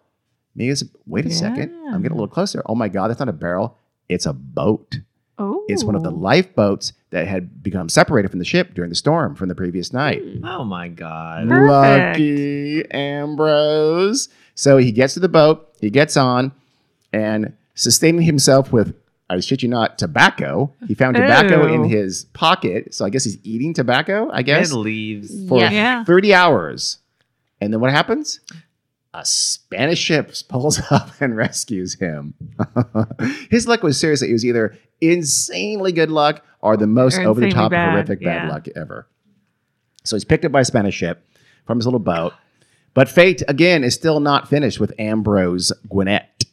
Maybe 0.55 0.69
it's. 0.69 0.81
Wait 1.05 1.25
a 1.25 1.29
second. 1.29 1.73
I'm 1.89 2.01
getting 2.01 2.13
a 2.17 2.21
little 2.21 2.33
closer. 2.33 2.63
Oh 2.67 2.73
my 2.73 2.87
god, 2.87 3.09
that's 3.09 3.19
not 3.19 3.27
a 3.27 3.33
barrel. 3.33 3.77
It's 4.07 4.25
a 4.25 4.31
boat. 4.31 5.01
Oh. 5.37 5.65
It's 5.67 5.83
one 5.83 5.95
of 5.95 6.03
the 6.03 6.11
oh. 6.11 6.15
lifeboats 6.15 6.93
that 7.09 7.27
had 7.27 7.61
become 7.61 7.89
separated 7.89 8.29
from 8.29 8.39
the 8.39 8.45
ship 8.45 8.73
during 8.73 8.87
the 8.87 8.95
storm 8.95 9.35
from 9.35 9.49
the 9.49 9.55
previous 9.55 9.91
night. 9.91 10.21
Hmm. 10.23 10.45
Oh 10.45 10.63
my 10.63 10.87
god. 10.87 11.49
Perfect. 11.49 11.69
Lucky 11.69 12.91
Ambrose. 12.91 14.29
So 14.55 14.77
he 14.77 14.93
gets 14.93 15.15
to 15.15 15.19
the 15.19 15.27
boat, 15.27 15.67
he 15.81 15.89
gets 15.89 16.15
on, 16.15 16.53
and 17.11 17.51
sustaining 17.75 18.21
himself 18.21 18.71
with, 18.71 18.95
I 19.29 19.39
shit 19.41 19.63
you 19.63 19.67
not, 19.67 19.97
tobacco. 19.97 20.73
He 20.87 20.93
found 20.93 21.17
tobacco 21.17 21.67
Ew. 21.67 21.73
in 21.73 21.89
his 21.89 22.25
pocket. 22.33 22.93
So 22.93 23.03
I 23.03 23.09
guess 23.09 23.25
he's 23.25 23.37
eating 23.43 23.73
tobacco, 23.73 24.29
I 24.31 24.43
guess, 24.43 24.71
It 24.71 24.75
leaves. 24.77 25.49
for 25.49 25.59
Yeah. 25.59 25.71
Yeah. 25.71 26.03
30 26.05 26.33
hours. 26.33 26.99
And 27.61 27.71
then 27.71 27.79
what 27.79 27.91
happens? 27.91 28.39
A 29.13 29.23
Spanish 29.23 29.99
ship 29.99 30.33
pulls 30.49 30.81
up 30.91 31.11
and 31.21 31.37
rescues 31.37 31.93
him. 31.93 32.33
his 33.49 33.67
luck 33.67 33.83
was 33.83 33.99
seriously, 33.99 34.29
it 34.29 34.33
was 34.33 34.45
either 34.45 34.77
insanely 34.99 35.91
good 35.91 36.11
luck 36.11 36.43
or 36.59 36.75
the 36.75 36.87
most 36.87 37.19
Or 37.19 37.23
over 37.27 37.39
the 37.41 37.51
top, 37.51 37.71
bad, 37.71 37.91
horrific 37.91 38.21
bad 38.21 38.49
luck 38.49 38.67
ever. 38.75 39.07
So 40.03 40.15
he's 40.15 40.25
picked 40.25 40.45
up 40.45 40.51
by 40.51 40.61
a 40.61 40.65
Spanish 40.65 40.95
ship 40.95 41.25
from 41.65 41.77
his 41.77 41.85
little 41.85 41.99
boat. 41.99 42.33
But 42.93 43.07
fate, 43.07 43.41
again, 43.47 43.83
is 43.83 43.93
still 43.93 44.19
not 44.19 44.49
finished 44.49 44.79
with 44.79 44.93
Ambrose 44.99 45.71
Gwinnett. 45.87 46.43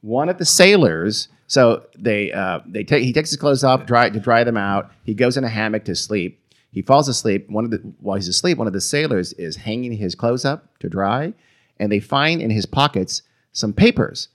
One 0.00 0.28
of 0.28 0.38
the 0.38 0.44
sailors, 0.44 1.28
so 1.46 1.86
they 1.98 2.32
uh, 2.32 2.60
they 2.66 2.84
take 2.84 3.02
he 3.02 3.12
takes 3.12 3.30
his 3.30 3.38
clothes 3.38 3.64
off 3.64 3.86
dry 3.86 4.10
to 4.10 4.20
dry 4.20 4.44
them 4.44 4.56
out. 4.56 4.90
He 5.04 5.14
goes 5.14 5.36
in 5.36 5.44
a 5.44 5.48
hammock 5.48 5.84
to 5.84 5.94
sleep. 5.94 6.40
He 6.74 6.82
falls 6.82 7.08
asleep. 7.08 7.48
One 7.48 7.64
of 7.64 7.70
the 7.70 7.78
while 8.00 8.16
he's 8.16 8.28
asleep, 8.28 8.58
one 8.58 8.66
of 8.66 8.72
the 8.72 8.80
sailors 8.80 9.32
is 9.34 9.56
hanging 9.56 9.92
his 9.92 10.14
clothes 10.16 10.44
up 10.44 10.76
to 10.80 10.88
dry, 10.88 11.32
and 11.78 11.90
they 11.90 12.00
find 12.00 12.42
in 12.42 12.50
his 12.50 12.66
pockets 12.66 13.22
some 13.52 13.72
papers. 13.72 14.28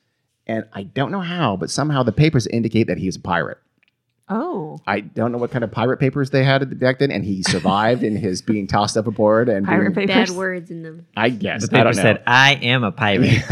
And 0.48 0.66
I 0.74 0.84
don't 0.84 1.12
know 1.12 1.20
how, 1.22 1.58
but 1.58 1.70
somehow 1.70 2.02
the 2.02 2.12
papers 2.14 2.48
indicate 2.48 2.88
that 2.88 2.98
he 2.98 3.08
is 3.08 3.18
a 3.18 3.20
pirate. 3.20 3.58
Oh. 4.32 4.80
I 4.86 5.00
don't 5.02 5.32
know 5.32 5.38
what 5.40 5.50
kind 5.52 5.64
of 5.64 5.72
pirate 5.72 5.98
papers 6.00 6.30
they 6.30 6.44
had 6.44 6.80
back 6.80 7.00
then, 7.00 7.12
and 7.12 7.26
he 7.26 7.42
survived 7.56 8.04
in 8.04 8.16
his 8.16 8.42
being 8.42 8.68
tossed 8.68 8.96
up 8.96 9.04
overboard 9.06 9.50
and 9.50 9.66
Pirate 9.66 9.94
being- 9.96 10.08
papers. 10.08 10.30
Bad 10.30 10.38
words 10.38 10.72
in 10.72 10.82
them. 10.84 11.06
I 11.18 11.30
guess 11.30 11.64
The 11.64 11.68
paper 11.68 11.84
don't 11.86 11.94
said, 11.96 12.24
"I 12.26 12.54
am 12.62 12.84
a 12.84 12.92
pirate." 12.92 13.44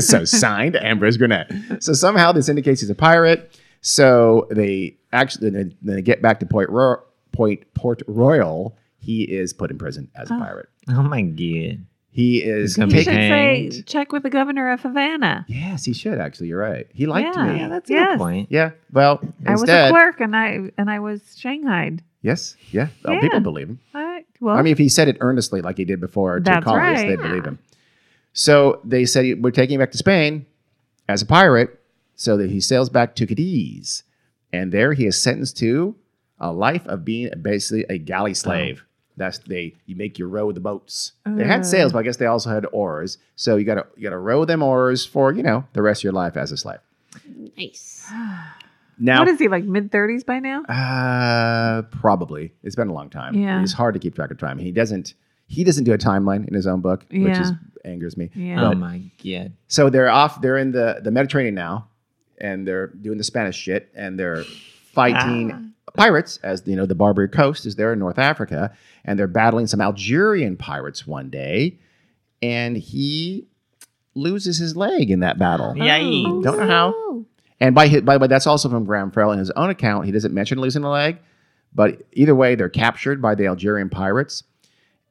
So. 0.02 0.24
Signed 0.24 0.76
Ambrose 0.76 1.16
Gwinnett. 1.16 1.82
So 1.82 1.92
somehow 1.94 2.32
this 2.32 2.48
indicates 2.48 2.80
he's 2.80 2.90
a 2.90 2.94
pirate. 2.94 3.58
So 3.80 4.46
they 4.50 4.96
actually 5.12 5.50
then 5.50 5.74
they 5.82 6.02
get 6.02 6.20
back 6.22 6.40
to 6.40 6.46
Point 6.46 6.68
Ro- 6.70 7.02
Point 7.36 7.62
Port 7.74 8.02
Royal. 8.06 8.76
He 8.98 9.22
is 9.22 9.52
put 9.52 9.70
in 9.70 9.78
prison 9.78 10.08
as 10.16 10.30
a 10.30 10.34
Oh. 10.34 10.38
pirate. 10.38 10.68
oh 10.88 11.02
my 11.02 11.22
god. 11.22 11.84
He 12.10 12.42
is 12.42 12.74
He's 12.74 12.76
gonna 12.78 12.90
You 12.92 12.96
be 12.98 13.02
should 13.04 13.12
say 13.12 13.82
check 13.84 14.10
with 14.10 14.22
the 14.22 14.30
governor 14.30 14.72
of 14.72 14.80
Havana. 14.80 15.44
Yes, 15.48 15.84
he 15.84 15.92
should 15.92 16.18
actually. 16.18 16.48
You're 16.48 16.58
right. 16.60 16.86
He 16.94 17.04
liked 17.06 17.36
Yeah. 17.36 17.52
me. 17.52 17.58
Yeah, 17.58 17.68
that's 17.68 17.90
a 17.90 17.92
Yes. 17.92 18.08
good 18.12 18.18
point. 18.18 18.48
Yeah. 18.50 18.70
Well, 18.90 19.20
I 19.46 19.52
was 19.52 19.64
a 19.68 19.88
clerk 19.90 20.20
and 20.20 20.34
I 20.34 20.70
and 20.78 20.88
I 20.90 20.98
was 21.00 21.20
shanghaied. 21.36 22.00
yes, 22.22 22.56
yeah. 22.72 22.88
Oh, 23.04 23.12
Yeah. 23.12 23.20
people 23.20 23.40
believe 23.40 23.68
him. 23.68 23.78
I, 23.94 24.24
well, 24.40 24.56
I 24.56 24.62
mean, 24.62 24.72
if 24.72 24.78
he 24.78 24.88
said 24.88 25.08
it 25.08 25.18
earnestly 25.20 25.60
like 25.60 25.76
he 25.76 25.84
did 25.84 26.00
before 26.00 26.38
to 26.38 26.42
That's 26.42 26.64
colonists, 26.64 27.04
right. 27.04 27.08
they 27.10 27.16
believe 27.16 27.44
him. 27.44 27.58
So 28.32 28.80
they 28.84 29.04
said 29.04 29.42
we're 29.42 29.50
taking 29.50 29.74
him 29.74 29.80
back 29.80 29.92
to 29.92 29.98
Spain 29.98 30.46
as 31.08 31.20
a 31.22 31.26
pirate, 31.26 31.78
so 32.14 32.36
that 32.38 32.50
he 32.50 32.60
sails 32.60 32.88
back 32.88 33.14
to 33.16 33.26
Cadiz, 33.26 34.02
and 34.54 34.72
there 34.72 34.94
he 34.94 35.04
is 35.06 35.20
sentenced 35.20 35.58
to 35.58 35.94
a 36.40 36.52
life 36.52 36.86
of 36.86 37.04
being 37.04 37.30
basically 37.42 37.84
a 37.88 37.98
galley 37.98 38.34
slave. 38.34 38.84
That's 39.18 39.38
they 39.38 39.74
you 39.86 39.96
make 39.96 40.18
you 40.18 40.26
row 40.26 40.52
the 40.52 40.60
boats. 40.60 41.12
They 41.24 41.44
had 41.44 41.60
Uh. 41.60 41.64
sails, 41.64 41.92
but 41.92 42.00
I 42.00 42.02
guess 42.02 42.18
they 42.18 42.26
also 42.26 42.50
had 42.50 42.66
oars. 42.72 43.16
So 43.36 43.56
you 43.56 43.64
gotta 43.64 43.86
you 43.96 44.02
gotta 44.02 44.18
row 44.18 44.44
them 44.44 44.62
oars 44.62 45.06
for 45.06 45.32
you 45.32 45.42
know 45.42 45.64
the 45.72 45.80
rest 45.82 46.00
of 46.00 46.04
your 46.04 46.12
life 46.12 46.36
as 46.36 46.52
a 46.52 46.56
slave. 46.56 46.78
Nice. 47.56 48.10
Now, 48.98 49.18
what 49.20 49.28
is 49.28 49.38
he 49.38 49.48
like 49.48 49.64
mid 49.64 49.90
thirties 49.92 50.24
by 50.24 50.38
now? 50.38 50.62
Uh, 50.64 51.82
probably. 51.82 52.52
It's 52.62 52.76
been 52.76 52.88
a 52.88 52.92
long 52.92 53.10
time. 53.10 53.34
Yeah. 53.34 53.62
It's 53.62 53.72
hard 53.72 53.94
to 53.94 54.00
keep 54.00 54.14
track 54.14 54.30
of 54.30 54.38
time. 54.38 54.58
He 54.58 54.70
doesn't. 54.72 55.14
He 55.48 55.64
doesn't 55.64 55.84
do 55.84 55.92
a 55.92 55.98
timeline 55.98 56.46
in 56.48 56.54
his 56.54 56.66
own 56.66 56.80
book, 56.80 57.04
which 57.10 57.38
is 57.38 57.52
angers 57.84 58.16
me. 58.16 58.30
Yeah. 58.34 58.64
Oh 58.68 58.74
my 58.74 59.00
god. 59.24 59.52
So 59.68 59.90
they're 59.90 60.08
off. 60.10 60.40
They're 60.40 60.56
in 60.58 60.72
the 60.72 61.00
the 61.02 61.10
Mediterranean 61.10 61.54
now, 61.54 61.88
and 62.38 62.66
they're 62.66 62.88
doing 62.88 63.16
the 63.18 63.24
Spanish 63.24 63.56
shit, 63.56 63.88
and 63.94 64.18
they're 64.18 64.44
fighting 64.92 65.52
Ah. 65.52 65.60
Pirates. 65.94 66.38
As 66.42 66.62
you 66.66 66.76
know, 66.76 66.86
the 66.86 66.94
Barbary 66.94 67.28
Coast 67.28 67.66
is 67.66 67.76
there 67.76 67.92
in 67.92 67.98
North 67.98 68.18
Africa, 68.18 68.76
and 69.04 69.18
they're 69.18 69.26
battling 69.26 69.66
some 69.66 69.80
Algerian 69.80 70.56
pirates 70.56 71.06
one 71.06 71.30
day, 71.30 71.78
and 72.42 72.76
he 72.76 73.46
loses 74.14 74.58
his 74.58 74.76
leg 74.76 75.10
in 75.10 75.20
that 75.20 75.38
battle. 75.38 75.74
Oh, 75.76 75.80
Yikes. 75.80 76.26
Oh. 76.26 76.42
Don't 76.42 76.58
know 76.58 76.66
how. 76.66 76.92
Oh, 76.94 77.26
and 77.60 77.74
by 77.74 77.88
his, 77.88 78.02
by 78.02 78.14
the 78.14 78.20
way, 78.20 78.26
that's 78.26 78.46
also 78.46 78.68
from 78.68 78.84
Graham 78.84 79.10
Farrell 79.10 79.32
in 79.32 79.38
his 79.38 79.50
own 79.52 79.70
account. 79.70 80.06
He 80.06 80.12
doesn't 80.12 80.34
mention 80.34 80.60
losing 80.60 80.84
a 80.84 80.90
leg, 80.90 81.18
but 81.74 82.02
either 82.12 82.34
way, 82.34 82.54
they're 82.54 82.68
captured 82.68 83.22
by 83.22 83.34
the 83.34 83.46
Algerian 83.46 83.88
pirates, 83.88 84.44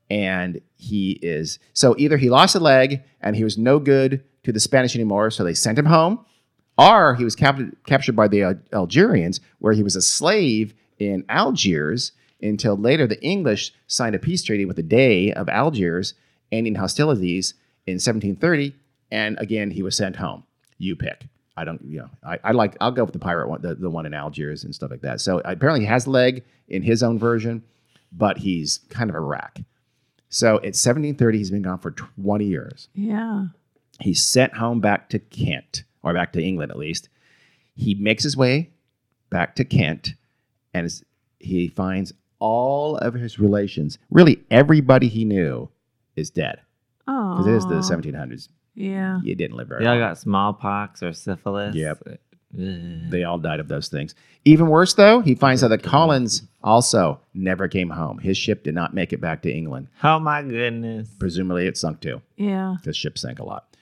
and 0.10 0.62
he 0.76 1.12
is 1.22 1.58
so 1.74 1.96
either 1.98 2.18
he 2.18 2.30
lost 2.30 2.54
a 2.56 2.60
leg 2.60 3.02
and 3.22 3.36
he 3.36 3.44
was 3.44 3.58
no 3.58 3.80
good 3.80 4.24
to 4.44 4.52
the 4.52 4.60
Spanish 4.60 4.96
anymore, 4.96 5.32
so 5.32 5.44
they 5.44 5.56
sent 5.56 5.80
him 5.80 5.86
home, 5.86 6.24
or 6.78 7.16
he 7.16 7.24
was 7.24 7.36
captured 7.36 7.76
captured 7.86 8.16
by 8.16 8.28
the 8.28 8.44
Al- 8.44 8.60
Algerians, 8.74 9.40
where 9.60 9.74
he 9.74 9.84
was 9.84 9.96
a 9.96 10.02
slave 10.02 10.74
in 11.00 11.26
Algiers 11.30 12.12
until 12.42 12.76
later 12.78 13.08
the 13.08 13.22
English 13.24 13.74
signed 13.88 14.16
a 14.16 14.20
peace 14.20 14.44
treaty 14.44 14.66
with 14.66 14.76
the 14.76 14.84
Dey 14.84 15.32
of 15.34 15.50
Algiers, 15.50 16.14
ending 16.52 16.76
hostilities 16.76 17.54
in 17.88 17.96
1730, 17.96 18.76
and 19.12 19.38
again 19.40 19.72
he 19.72 19.84
was 19.84 19.96
sent 19.96 20.16
home. 20.18 20.44
You 20.78 20.96
pick. 20.96 21.28
I 21.58 21.64
don't, 21.64 21.82
you 21.86 22.00
know, 22.00 22.10
I, 22.24 22.40
I 22.44 22.52
like, 22.52 22.76
I'll 22.82 22.92
go 22.92 23.04
with 23.04 23.14
the 23.14 23.20
pirate 23.20 23.48
one, 23.48 23.62
the, 23.62 23.76
the 23.76 23.90
one 23.90 24.06
in 24.06 24.14
Algiers 24.14 24.64
and 24.64 24.76
stuff 24.76 24.92
like 24.92 25.02
that. 25.02 25.22
So 25.22 25.40
apparently 25.46 25.82
he 25.82 25.86
has 25.86 26.06
a 26.06 26.10
leg 26.10 26.44
in 26.68 26.82
his 26.82 27.02
own 27.02 27.18
version, 27.18 27.64
but 28.12 28.38
he's 28.38 28.80
kind 28.90 29.10
of 29.10 29.16
a 29.16 29.22
wreck. 29.22 29.62
So 30.28 30.56
it's 30.56 30.86
1730, 30.86 31.38
he's 31.38 31.52
been 31.52 31.62
gone 31.62 31.80
for 31.80 31.92
20 31.92 32.44
years. 32.44 32.90
Yeah. 32.94 33.46
He's 34.02 34.26
sent 34.26 34.56
home 34.56 34.82
back 34.82 35.10
to 35.12 35.20
Kent, 35.20 35.86
or 36.06 36.14
back 36.14 36.32
to 36.34 36.42
England 36.42 36.72
at 36.72 36.78
least. 36.78 37.10
He 37.76 37.96
makes 37.96 38.24
his 38.24 38.38
way 38.38 38.70
back 39.30 39.56
to 39.56 39.66
Kent 39.66 40.14
and 40.74 40.86
is, 40.86 41.04
he 41.40 41.68
finds 41.68 42.14
all 42.40 42.96
of 42.98 43.14
his 43.16 43.40
relations, 43.40 43.98
really 44.10 44.44
everybody 44.50 45.08
he 45.10 45.26
knew, 45.26 45.70
is 46.16 46.30
dead. 46.30 46.62
Oh. 47.08 47.32
Because 47.38 47.48
it 47.48 47.54
is 47.56 47.66
the 47.66 47.96
1700s. 47.96 48.48
Yeah. 48.76 49.20
You 49.24 49.36
didn't 49.36 49.58
live 49.58 49.68
very 49.68 49.84
They 49.84 49.90
all 49.90 49.96
long. 49.98 50.10
got 50.10 50.18
smallpox 50.18 51.04
or 51.04 51.12
syphilis. 51.14 51.76
Yep. 51.76 52.04
Ugh. 52.08 53.10
They 53.10 53.24
all 53.24 53.38
died 53.38 53.60
of 53.60 53.68
those 53.68 53.90
things. 53.90 54.16
Even 54.46 54.68
worse, 54.68 54.94
though, 54.94 55.20
he 55.22 55.36
finds 55.36 55.64
out 55.64 55.70
that 55.70 55.84
Collins 55.84 56.44
also 56.64 57.20
never 57.34 57.68
came 57.68 57.90
home. 57.90 58.18
His 58.20 58.38
ship 58.38 58.64
did 58.64 58.74
not 58.76 58.94
make 58.94 59.12
it 59.12 59.20
back 59.20 59.42
to 59.42 59.52
England. 59.54 59.88
Oh 60.04 60.20
my 60.20 60.42
goodness. 60.42 61.10
Presumably, 61.20 61.68
it 61.68 61.78
sunk 61.78 62.00
too. 62.00 62.22
Yeah. 62.38 62.76
because 62.80 62.96
ship 62.96 63.18
sank 63.18 63.40
a 63.40 63.44
lot. 63.44 63.75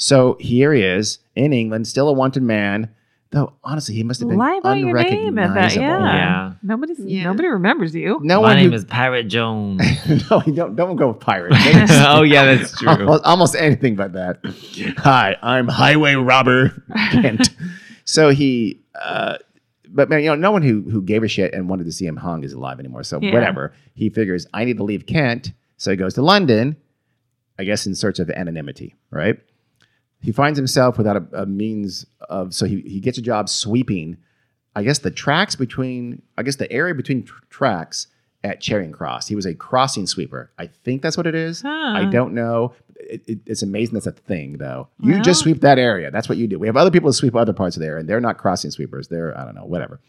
So 0.00 0.36
here 0.40 0.72
he 0.72 0.82
is 0.82 1.18
in 1.34 1.52
England, 1.52 1.86
still 1.88 2.08
a 2.08 2.12
wanted 2.12 2.42
man. 2.44 2.88
Though 3.30 3.52
honestly, 3.62 3.94
he 3.94 4.04
must 4.04 4.20
have 4.20 4.28
been 4.30 4.38
Lie 4.38 4.60
by 4.60 4.76
your 4.76 4.94
name 4.94 5.38
at 5.38 5.48
that. 5.54 5.76
unrecognizable. 5.76 5.82
Yeah. 5.82 6.14
Yeah. 6.14 6.52
Nobody's 6.62 6.98
Yeah. 7.00 7.24
nobody 7.24 7.48
remembers 7.48 7.94
you. 7.94 8.18
No 8.22 8.36
my 8.40 8.48
one. 8.48 8.56
name 8.56 8.70
who, 8.70 8.76
is 8.76 8.84
Pirate 8.86 9.24
Jones. 9.24 9.82
no, 10.30 10.40
don't. 10.40 10.76
Don't 10.76 10.96
go 10.96 11.08
with 11.08 11.20
pirate. 11.20 11.52
oh 11.90 12.22
yeah, 12.22 12.44
that's 12.44 12.72
true. 12.78 12.88
almost, 12.88 13.24
almost 13.24 13.54
anything 13.56 13.96
but 13.96 14.14
that. 14.14 14.38
Hi, 14.98 15.36
I'm 15.42 15.68
Highway 15.68 16.14
Robber 16.14 16.82
Kent. 17.10 17.50
so 18.04 18.30
he, 18.30 18.80
uh, 18.98 19.36
but 19.88 20.08
man, 20.08 20.20
you 20.20 20.26
know, 20.30 20.34
no 20.36 20.50
one 20.52 20.62
who 20.62 20.82
who 20.88 21.02
gave 21.02 21.22
a 21.22 21.28
shit 21.28 21.52
and 21.52 21.68
wanted 21.68 21.84
to 21.84 21.92
see 21.92 22.06
him 22.06 22.16
hung 22.16 22.44
is 22.44 22.54
alive 22.54 22.78
anymore. 22.80 23.02
So 23.02 23.20
Yeah. 23.20 23.34
whatever. 23.34 23.74
He 23.94 24.08
figures 24.08 24.46
I 24.54 24.64
need 24.64 24.78
to 24.78 24.84
leave 24.84 25.04
Kent, 25.06 25.52
so 25.76 25.90
he 25.90 25.98
goes 25.98 26.14
to 26.14 26.22
London, 26.22 26.76
I 27.58 27.64
guess 27.64 27.86
in 27.86 27.94
search 27.94 28.20
of 28.20 28.30
anonymity. 28.30 28.94
Right. 29.10 29.38
He 30.20 30.32
finds 30.32 30.58
himself 30.58 30.98
without 30.98 31.16
a, 31.16 31.42
a 31.42 31.46
means 31.46 32.04
of, 32.28 32.52
so 32.54 32.66
he 32.66 32.80
he 32.82 33.00
gets 33.00 33.18
a 33.18 33.22
job 33.22 33.48
sweeping. 33.48 34.16
I 34.76 34.82
guess 34.82 34.98
the 35.00 35.10
tracks 35.10 35.54
between, 35.56 36.22
I 36.36 36.42
guess 36.42 36.56
the 36.56 36.70
area 36.72 36.94
between 36.94 37.24
tr- 37.24 37.34
tracks 37.50 38.06
at 38.44 38.60
Charing 38.60 38.92
Cross. 38.92 39.26
He 39.28 39.34
was 39.34 39.46
a 39.46 39.54
crossing 39.54 40.06
sweeper. 40.06 40.52
I 40.58 40.66
think 40.68 41.02
that's 41.02 41.16
what 41.16 41.26
it 41.26 41.34
is. 41.34 41.64
I 41.64 42.04
don't 42.04 42.32
know. 42.34 42.74
It, 42.96 43.22
it- 43.26 43.38
it's 43.46 43.62
amazing 43.62 43.94
that's 43.94 44.06
a 44.06 44.12
thing, 44.12 44.58
though. 44.58 44.88
You 45.00 45.14
Well- 45.14 45.22
just 45.22 45.40
sweep 45.40 45.60
that 45.62 45.78
area. 45.78 46.10
That's 46.10 46.28
what 46.28 46.38
you 46.38 46.46
do. 46.46 46.58
We 46.58 46.66
have 46.68 46.76
other 46.76 46.90
people 46.92 47.08
who 47.08 47.12
sweep 47.12 47.34
other 47.34 47.52
parts 47.52 47.76
of 47.76 47.80
there, 47.82 47.96
and 47.98 48.08
they're 48.08 48.20
not 48.20 48.38
crossing 48.38 48.70
sweepers. 48.70 49.08
They're 49.08 49.36
I 49.36 49.44
don't 49.44 49.54
know, 49.56 49.64
whatever. 49.64 50.00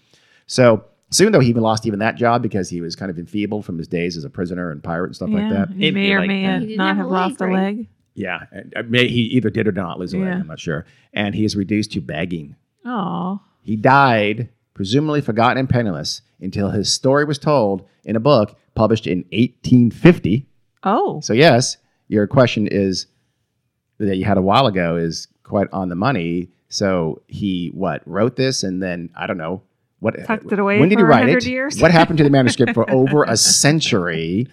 So 0.45 0.83
soon, 1.11 1.31
though, 1.31 1.39
he 1.39 1.49
even 1.49 1.63
lost 1.63 1.87
even 1.87 1.99
that 1.99 2.15
job 2.15 2.43
because 2.43 2.69
he 2.69 2.81
was 2.81 2.95
kind 2.95 3.09
of 3.09 3.17
enfeebled 3.17 3.65
from 3.65 3.77
his 3.79 3.87
days 3.87 4.17
as 4.17 4.23
a 4.25 4.29
prisoner 4.29 4.69
and 4.71 4.83
pirate 4.83 5.07
and 5.07 5.15
stuff 5.15 5.29
like 5.29 5.49
that. 5.49 5.69
He 5.69 5.85
It'd 5.87 5.95
may 5.95 6.11
or 6.13 6.19
like 6.19 6.27
may. 6.27 6.59
He 6.59 6.65
didn't 6.67 6.77
not 6.77 6.87
have 6.89 6.97
have 6.97 7.05
a 7.05 7.09
leg, 7.09 7.29
lost 7.31 7.41
a 7.41 7.45
right? 7.47 7.53
leg. 7.77 7.87
Yeah, 8.19 8.43
and, 8.51 8.73
uh, 8.75 8.83
may- 8.87 9.07
he 9.07 9.21
either 9.21 9.49
did 9.49 9.67
or 9.67 9.71
did 9.71 9.79
not 9.81 9.97
lose 9.97 10.13
a 10.13 10.17
leg. 10.17 10.27
Yeah. 10.27 10.39
I'm 10.39 10.47
not 10.47 10.59
sure. 10.59 10.85
And 11.13 11.33
he 11.33 11.45
is 11.45 11.55
reduced 11.55 11.93
to 11.93 12.01
begging. 12.01 12.55
Oh. 12.85 13.39
He 13.61 13.75
died, 13.77 14.49
presumably 14.73 15.21
forgotten 15.21 15.57
and 15.57 15.69
penniless, 15.69 16.21
until 16.41 16.71
his 16.71 16.91
story 16.93 17.23
was 17.23 17.39
told 17.39 17.87
in 18.03 18.15
a 18.15 18.19
book 18.19 18.57
published 18.75 19.07
in 19.07 19.19
1850. 19.31 20.45
Oh. 20.83 21.21
So 21.21 21.33
yes, 21.33 21.77
your 22.09 22.27
question 22.27 22.67
is 22.67 23.07
that 23.99 24.17
you 24.17 24.25
had 24.25 24.37
a 24.37 24.41
while 24.41 24.67
ago 24.67 24.97
is 24.97 25.27
quite 25.43 25.67
on 25.71 25.89
the 25.89 25.95
money. 25.95 26.49
So 26.67 27.21
he 27.27 27.71
what 27.73 28.01
wrote 28.05 28.35
this 28.35 28.63
and 28.63 28.81
then 28.83 29.09
I 29.15 29.27
don't 29.27 29.37
know 29.37 29.61
what 29.99 30.15
Tucked 30.25 30.51
it 30.51 30.59
away 30.59 30.79
When 30.79 30.87
did 30.89 30.99
he 30.99 31.03
write 31.03 31.27
it? 31.29 31.45
years? 31.45 31.81
What 31.81 31.91
happened 31.91 32.17
to 32.19 32.23
the 32.23 32.29
manuscript 32.29 32.73
for 32.73 32.89
over 32.99 33.23
a 33.23 33.35
century? 33.35 34.47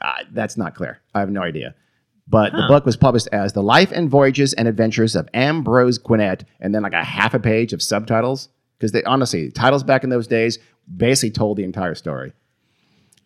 Uh, 0.00 0.12
that's 0.32 0.56
not 0.56 0.74
clear. 0.74 1.00
I 1.14 1.20
have 1.20 1.30
no 1.30 1.42
idea. 1.42 1.74
But 2.30 2.52
the 2.52 2.66
book 2.68 2.84
was 2.84 2.96
published 2.96 3.28
as 3.32 3.54
"The 3.54 3.62
Life 3.62 3.90
and 3.90 4.10
Voyages 4.10 4.52
and 4.52 4.68
Adventures 4.68 5.16
of 5.16 5.28
Ambrose 5.32 5.96
Gwinnett," 5.98 6.44
and 6.60 6.74
then 6.74 6.82
like 6.82 6.92
a 6.92 7.02
half 7.04 7.32
a 7.34 7.38
page 7.38 7.72
of 7.72 7.80
subtitles 7.82 8.48
because 8.78 8.92
they 8.92 9.02
honestly 9.04 9.50
titles 9.50 9.82
back 9.82 10.04
in 10.04 10.10
those 10.10 10.26
days 10.26 10.58
basically 10.94 11.30
told 11.30 11.56
the 11.56 11.64
entire 11.64 11.94
story. 11.94 12.32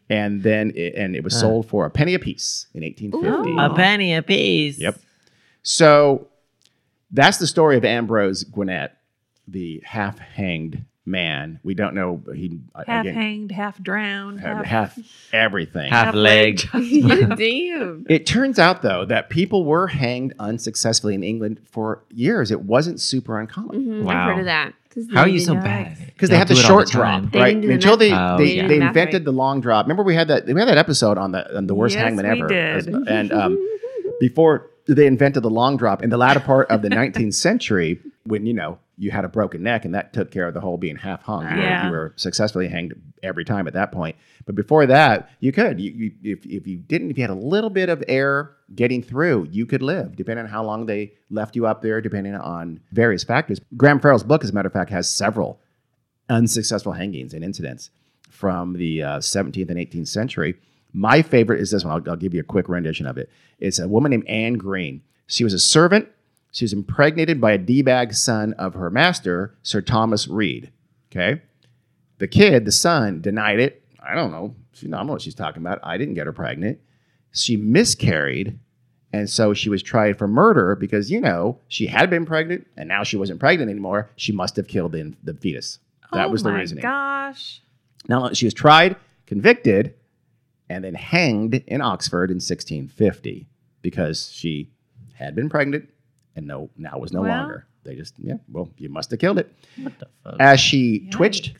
And 0.08 0.42
then 0.42 0.72
it, 0.76 0.94
and 0.94 1.16
it 1.16 1.24
was 1.24 1.34
Huh. 1.34 1.40
sold 1.40 1.66
for 1.68 1.84
a 1.86 1.90
penny 1.90 2.14
a 2.14 2.18
piece 2.18 2.66
in 2.74 2.82
1850. 2.84 3.50
Ooh. 3.50 3.58
a 3.58 3.74
penny 3.74 4.14
a 4.14 4.22
piece. 4.22 4.78
Yep. 4.78 4.98
So 5.62 6.28
that's 7.10 7.38
the 7.38 7.46
story 7.46 7.76
of 7.76 7.84
Ambrose 7.84 8.44
Gwinnett, 8.44 8.96
the 9.48 9.80
half 9.84 10.18
hanged 10.18 10.84
man. 11.04 11.58
We 11.62 11.74
don't 11.74 11.94
know 11.94 12.22
he 12.34 12.60
Half 12.74 13.04
again, 13.04 13.14
hanged, 13.14 13.52
half 13.52 13.82
drowned. 13.82 14.40
half, 14.40 14.64
Half, 14.64 14.96
half 14.96 14.98
everything. 15.32 15.90
Half 15.90 16.06
Half 16.06 16.14
leg. 16.14 16.60
Damn. 16.72 18.06
It 18.08 18.26
turns 18.26 18.58
out 18.58 18.82
though 18.82 19.04
that 19.06 19.30
people 19.30 19.64
were 19.64 19.88
hanged 19.88 20.34
unsuccessfully 20.38 21.14
in 21.14 21.22
England 21.22 21.60
for 21.70 22.02
years. 22.10 22.50
It 22.50 22.62
wasn't 22.62 23.00
super 23.00 23.38
uncommon 23.40 23.84
Mhm, 23.84 24.00
I've 24.00 24.04
Wow. 24.06 24.26
heard 24.30 24.38
of 24.40 24.44
that. 24.46 24.74
'Cause 24.94 25.06
How 25.12 25.22
are 25.22 25.28
you 25.28 25.38
so 25.40 25.54
bad? 25.54 25.96
because 26.06 26.28
You 26.28 26.34
they 26.34 26.34
don't 26.34 26.38
had 26.40 26.48
the 26.48 26.54
do 26.54 26.60
it 26.60 26.64
all 26.64 26.68
short 26.68 26.88
time. 26.88 27.22
drop, 27.22 27.32
They 27.32 27.38
right? 27.40 27.54
didn't 27.54 27.66
the 27.68 27.74
Until 27.74 27.96
they. 27.96 28.12
Oh, 28.12 28.36
they, 28.36 28.56
yeah. 28.56 28.66
they 28.68 28.76
invented 28.76 29.14
right. 29.14 29.24
the 29.24 29.32
long 29.32 29.60
drop. 29.62 29.86
Remember 29.86 30.02
we 30.02 30.14
had 30.14 30.28
that 30.28 30.44
we 30.46 30.52
had 30.52 30.68
that 30.68 30.76
episode 30.76 31.16
on 31.16 31.32
the 31.32 31.56
on 31.56 31.66
the 31.66 31.74
worst 31.74 31.94
Yes, 31.94 32.04
hangman 32.04 32.26
we 32.30 32.38
ever, 32.42 32.48
did. 32.48 32.88
and 33.08 33.32
um, 33.42 33.58
before 34.20 34.66
they 34.86 35.06
invented 35.06 35.42
the 35.44 35.50
long 35.50 35.78
drop 35.78 36.02
in 36.02 36.10
the 36.10 36.18
latter 36.18 36.40
part 36.40 36.70
of 36.70 36.82
the 36.82 36.90
19th 36.90 37.32
century, 37.34 38.00
when 38.24 38.44
you 38.44 38.52
know 38.52 38.78
you 39.02 39.10
had 39.10 39.24
a 39.24 39.28
broken 39.28 39.64
neck 39.64 39.84
and 39.84 39.94
that 39.94 40.12
took 40.12 40.30
care 40.30 40.46
of 40.46 40.54
the 40.54 40.60
whole 40.60 40.78
being 40.78 40.94
half 40.94 41.22
hung. 41.22 41.42
You, 41.42 41.56
were, 41.56 41.84
you 41.84 41.90
were 41.90 42.12
successfully 42.14 42.68
hanged 42.68 42.94
every 43.22 43.44
time 43.44 43.66
at 43.66 43.74
that 43.74 43.90
point. 43.90 44.14
But 44.46 44.54
before 44.54 44.86
that, 44.86 45.28
you 45.40 45.50
could. 45.50 45.80
You, 45.80 45.90
you, 45.90 46.12
if, 46.22 46.46
if 46.46 46.66
you 46.68 46.78
didn't, 46.78 47.10
if 47.10 47.18
you 47.18 47.24
had 47.24 47.30
a 47.30 47.34
little 47.34 47.68
bit 47.68 47.88
of 47.88 48.04
air 48.06 48.52
getting 48.76 49.02
through, 49.02 49.48
you 49.50 49.66
could 49.66 49.82
live, 49.82 50.14
depending 50.14 50.44
on 50.44 50.50
how 50.50 50.62
long 50.62 50.86
they 50.86 51.14
left 51.30 51.56
you 51.56 51.66
up 51.66 51.82
there, 51.82 52.00
depending 52.00 52.36
on 52.36 52.78
various 52.92 53.24
factors. 53.24 53.60
Graham 53.76 53.98
Farrell's 53.98 54.22
book, 54.22 54.44
as 54.44 54.50
a 54.50 54.52
matter 54.52 54.68
of 54.68 54.72
fact, 54.72 54.90
has 54.90 55.10
several 55.10 55.60
unsuccessful 56.28 56.92
hangings 56.92 57.34
and 57.34 57.44
incidents 57.44 57.90
from 58.30 58.74
the 58.74 59.02
uh, 59.02 59.18
17th 59.18 59.68
and 59.68 59.78
18th 59.78 60.08
century. 60.08 60.54
My 60.92 61.22
favorite 61.22 61.60
is 61.60 61.72
this 61.72 61.84
one. 61.84 61.92
I'll, 61.92 62.10
I'll 62.10 62.16
give 62.16 62.34
you 62.34 62.40
a 62.40 62.44
quick 62.44 62.68
rendition 62.68 63.06
of 63.06 63.18
it. 63.18 63.28
It's 63.58 63.80
a 63.80 63.88
woman 63.88 64.10
named 64.10 64.28
Anne 64.28 64.54
Green. 64.54 65.02
She 65.26 65.42
was 65.42 65.54
a 65.54 65.58
servant. 65.58 66.08
She 66.52 66.64
was 66.64 66.74
impregnated 66.74 67.40
by 67.40 67.52
a 67.52 67.58
D-bag 67.58 68.12
son 68.12 68.52
of 68.54 68.74
her 68.74 68.90
master, 68.90 69.56
Sir 69.62 69.80
Thomas 69.80 70.28
Reed. 70.28 70.70
Okay. 71.10 71.40
The 72.18 72.28
kid, 72.28 72.66
the 72.66 72.72
son, 72.72 73.22
denied 73.22 73.58
it. 73.58 73.82
I 74.00 74.14
don't 74.14 74.30
know. 74.30 74.54
She, 74.74 74.86
I 74.86 74.90
don't 74.90 75.06
know 75.06 75.14
what 75.14 75.22
she's 75.22 75.34
talking 75.34 75.62
about. 75.62 75.80
I 75.82 75.96
didn't 75.96 76.14
get 76.14 76.26
her 76.26 76.32
pregnant. 76.32 76.78
She 77.32 77.56
miscarried. 77.56 78.58
And 79.14 79.28
so 79.28 79.54
she 79.54 79.70
was 79.70 79.82
tried 79.82 80.18
for 80.18 80.28
murder 80.28 80.76
because, 80.76 81.10
you 81.10 81.20
know, 81.20 81.58
she 81.68 81.86
had 81.86 82.10
been 82.10 82.26
pregnant 82.26 82.66
and 82.76 82.86
now 82.86 83.02
she 83.02 83.16
wasn't 83.16 83.40
pregnant 83.40 83.70
anymore. 83.70 84.10
She 84.16 84.32
must 84.32 84.56
have 84.56 84.68
killed 84.68 84.92
the, 84.92 85.14
the 85.24 85.34
fetus. 85.34 85.78
That 86.12 86.26
oh 86.26 86.30
was 86.30 86.42
the 86.42 86.50
oh 86.50 86.52
my 86.52 86.60
reasoning. 86.60 86.82
Gosh. 86.82 87.62
Now, 88.08 88.32
she 88.32 88.44
was 88.44 88.54
tried, 88.54 88.96
convicted, 89.26 89.94
and 90.68 90.84
then 90.84 90.94
hanged 90.94 91.54
in 91.66 91.80
Oxford 91.80 92.30
in 92.30 92.36
1650 92.36 93.46
because 93.80 94.30
she 94.32 94.70
had 95.14 95.34
been 95.34 95.48
pregnant 95.48 95.88
and 96.36 96.46
no 96.46 96.70
now 96.76 96.98
was 96.98 97.12
no 97.12 97.22
Well- 97.22 97.30
longer. 97.36 97.66
They 97.84 97.96
just, 97.96 98.14
yeah, 98.18 98.34
well, 98.48 98.70
you 98.78 98.88
must 98.88 99.10
have 99.10 99.18
killed 99.18 99.40
it. 99.40 99.52
What 99.82 99.98
the 99.98 100.06
fuck? 100.22 100.36
As 100.38 100.60
she 100.60 101.08
twitched 101.10 101.54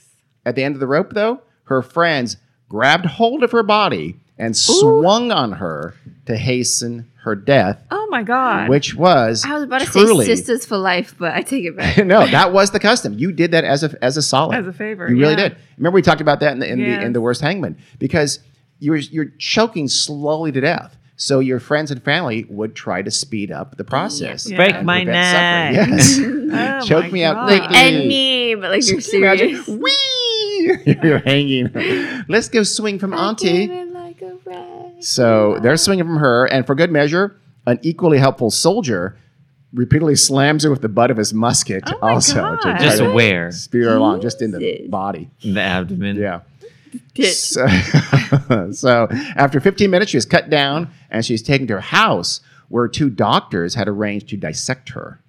at 0.47 0.55
the 0.55 0.63
end 0.63 0.75
of 0.77 0.81
the 0.81 0.87
rope, 0.87 1.15
though, 1.15 1.41
her 1.65 1.83
friends 1.83 2.37
grabbed 2.69 3.07
hold 3.07 3.43
of 3.43 3.51
her 3.51 3.65
body 3.65 4.21
and 4.39 4.57
swung 4.57 5.33
on 5.33 5.51
her 5.55 5.97
to 6.27 6.37
hasten 6.37 7.11
her 7.25 7.35
death, 7.35 7.83
Oh 7.91 8.07
my 8.09 8.23
God. 8.23 8.69
which 8.69 8.95
was 8.95 9.45
I 9.45 9.55
was 9.55 9.65
about 9.65 9.81
to 9.81 9.87
truly 9.89 10.25
say 10.27 10.37
sisters 10.37 10.65
for 10.65 10.77
life, 10.77 11.17
but 11.19 11.33
I 11.35 11.43
take 11.43 11.65
it 11.65 11.77
back. 11.77 11.97
no, 12.07 12.25
that 12.29 12.53
was 12.53 12.71
the 12.71 12.79
custom. 12.81 13.15
You 13.19 13.33
did 13.33 13.51
that 13.51 13.65
as 13.65 13.83
a 13.83 13.93
as 14.05 14.17
a 14.17 14.23
solid. 14.23 14.57
As 14.57 14.67
a 14.69 14.73
favor, 14.73 15.09
You 15.09 15.17
really 15.19 15.33
yeah. 15.33 15.49
did. 15.49 15.57
Remember 15.77 15.97
we 15.97 16.03
talked 16.03 16.21
about 16.21 16.39
that 16.39 16.53
in 16.53 16.61
the 16.61 16.69
in 16.69 16.79
the 16.79 17.03
in 17.03 17.13
the 17.13 17.21
worst 17.21 17.41
hangman 17.41 17.77
because 17.99 18.39
you're 18.79 18.97
you're 18.97 19.33
choking 19.39 19.89
slowly 19.89 20.53
to 20.53 20.61
death. 20.61 20.97
So 21.23 21.39
your 21.39 21.61
friends 21.61 21.93
and 21.93 22.03
family 22.03 22.47
would 22.49 22.75
try 22.75 23.01
to 23.01 23.11
speed 23.13 23.53
up 23.53 23.77
the 23.77 23.85
process. 23.85 24.51
Yeah. 24.51 24.57
Break 24.57 24.83
my 24.83 25.05
neck. 25.05 25.77
suffering. 25.77 26.49
Yes. 26.51 26.83
Oh 26.83 26.87
Choke 26.87 27.05
my 27.05 27.11
me 27.13 27.23
out 27.23 27.35
God. 27.37 27.47
quickly. 27.47 27.77
End 27.77 28.09
me, 28.09 28.55
but 28.57 28.71
like 28.73 28.85
you're 28.89 29.01
Can 29.01 29.11
you 29.13 29.25
imagine? 29.27 29.63
serious. 29.65 29.69
Whee! 30.89 30.99
You're 31.05 31.19
hanging. 31.21 31.71
Let's 32.29 32.49
go 32.49 32.65
swing 32.65 32.99
from 32.99 33.15
Auntie. 33.15 33.69
Like. 33.69 34.21
So 34.99 35.61
they're 35.63 35.77
swinging 35.77 36.07
from 36.07 36.17
her, 36.17 36.47
and 36.47 36.67
for 36.67 36.75
good 36.75 36.91
measure, 36.91 37.37
an 37.67 37.79
equally 37.83 38.19
helpful 38.19 38.51
soldier 38.51 39.17
repeatedly 39.73 40.17
slams 40.17 40.65
her 40.65 40.71
with 40.71 40.83
the 40.83 40.89
butt 40.89 41.11
of 41.13 41.17
his 41.17 41.33
musket 41.33 41.85
Oh 41.87 41.99
also 42.03 42.35
God. 42.35 42.61
to 42.79 42.85
Just 42.85 42.99
to 42.99 43.11
where? 43.13 43.53
speed 43.53 43.85
her 43.85 43.95
along, 43.97 44.21
just 44.23 44.43
in 44.43 44.51
the 44.51 44.59
Jesus. 44.59 44.91
body. 44.91 45.31
The 45.43 45.61
abdomen. 45.61 46.17
Yeah. 46.17 46.41
Tit. 47.15 47.35
So, 47.35 47.67
so 48.73 49.09
after 49.37 49.61
15 49.61 49.91
minutes, 49.91 50.11
she 50.11 50.17
was 50.17 50.27
cut 50.27 50.51
down 50.51 50.91
and 51.11 51.25
she's 51.25 51.43
taken 51.43 51.67
to 51.69 51.75
her 51.75 51.81
house 51.81 52.41
where 52.69 52.89
two 52.89 53.11
doctors 53.11 53.75
had 53.75 53.89
arranged 53.89 54.29
to 54.31 54.37
dissect 54.37 54.91
her, 54.91 55.21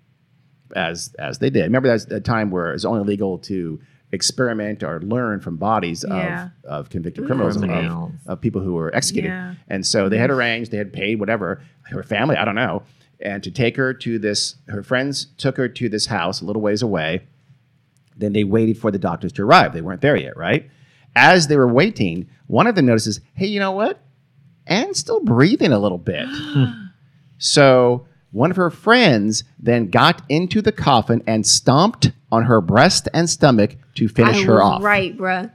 as 0.76 1.14
as 1.20 1.40
they 1.40 1.50
did. 1.50 1.64
Remember, 1.64 1.88
that's 1.90 2.06
a 2.06 2.20
time 2.22 2.52
where 2.52 2.74
it's 2.74 2.86
only 2.86 3.04
legal 3.04 3.38
to 3.40 3.80
experiment 4.14 4.84
or 4.84 5.02
learn 5.02 5.40
from 5.40 5.58
bodies 5.58 6.06
Yeah. 6.08 6.50
of, 6.64 6.86
of 6.86 6.90
convicted 6.90 7.26
criminals, 7.26 7.56
of, 7.56 7.64
of 8.28 8.42
people 8.42 8.62
who 8.62 8.74
were 8.74 8.94
executed. 8.96 9.30
Yeah. 9.30 9.56
And 9.68 9.86
so 9.86 10.08
they 10.08 10.20
had 10.20 10.30
arranged, 10.30 10.72
they 10.72 10.78
had 10.78 10.94
paid 10.94 11.20
whatever, 11.20 11.62
her 11.90 12.04
family, 12.04 12.36
I 12.38 12.46
don't 12.46 12.56
know, 12.56 12.84
and 13.20 13.42
to 13.44 13.50
take 13.52 13.76
her 13.78 13.92
to 13.94 14.20
this, 14.20 14.56
her 14.68 14.84
friends 14.84 15.28
took 15.38 15.58
her 15.58 15.68
to 15.68 15.90
this 15.90 16.06
house 16.06 16.42
a 16.42 16.46
little 16.46 16.62
ways 16.62 16.82
away. 16.84 17.24
Then 18.16 18.34
they 18.34 18.44
waited 18.44 18.78
for 18.78 18.92
the 18.92 19.00
doctors 19.00 19.32
to 19.34 19.44
arrive. 19.44 19.74
They 19.74 19.82
weren't 19.82 20.02
there 20.02 20.16
yet, 20.16 20.38
right? 20.38 20.70
As 21.16 21.48
they 21.48 21.58
were 21.58 21.68
waiting, 21.68 22.30
one 22.48 22.68
of 22.68 22.76
them 22.76 22.86
notices, 22.86 23.20
hey, 23.36 23.48
you 23.48 23.60
know 23.60 23.72
what? 23.72 24.00
Anne's 24.66 25.00
still 25.00 25.20
breathing 25.20 25.72
a 25.72 25.80
little 25.80 25.98
bit. 25.98 26.28
so 27.38 28.08
one 28.32 28.50
of 28.50 28.58
her 28.58 28.70
friends 28.72 29.44
then 29.60 29.90
got 29.90 30.24
into 30.30 30.62
the 30.62 30.72
coffin 30.72 31.22
and 31.28 31.46
stomped 31.46 32.12
on 32.32 32.46
her 32.46 32.62
breast 32.62 33.08
and 33.14 33.30
stomach 33.30 33.76
to 33.96 34.08
finish 34.08 34.42
I 34.42 34.46
her 34.46 34.62
off. 34.62 34.82
Right, 34.82 35.16
bruh. 35.16 35.52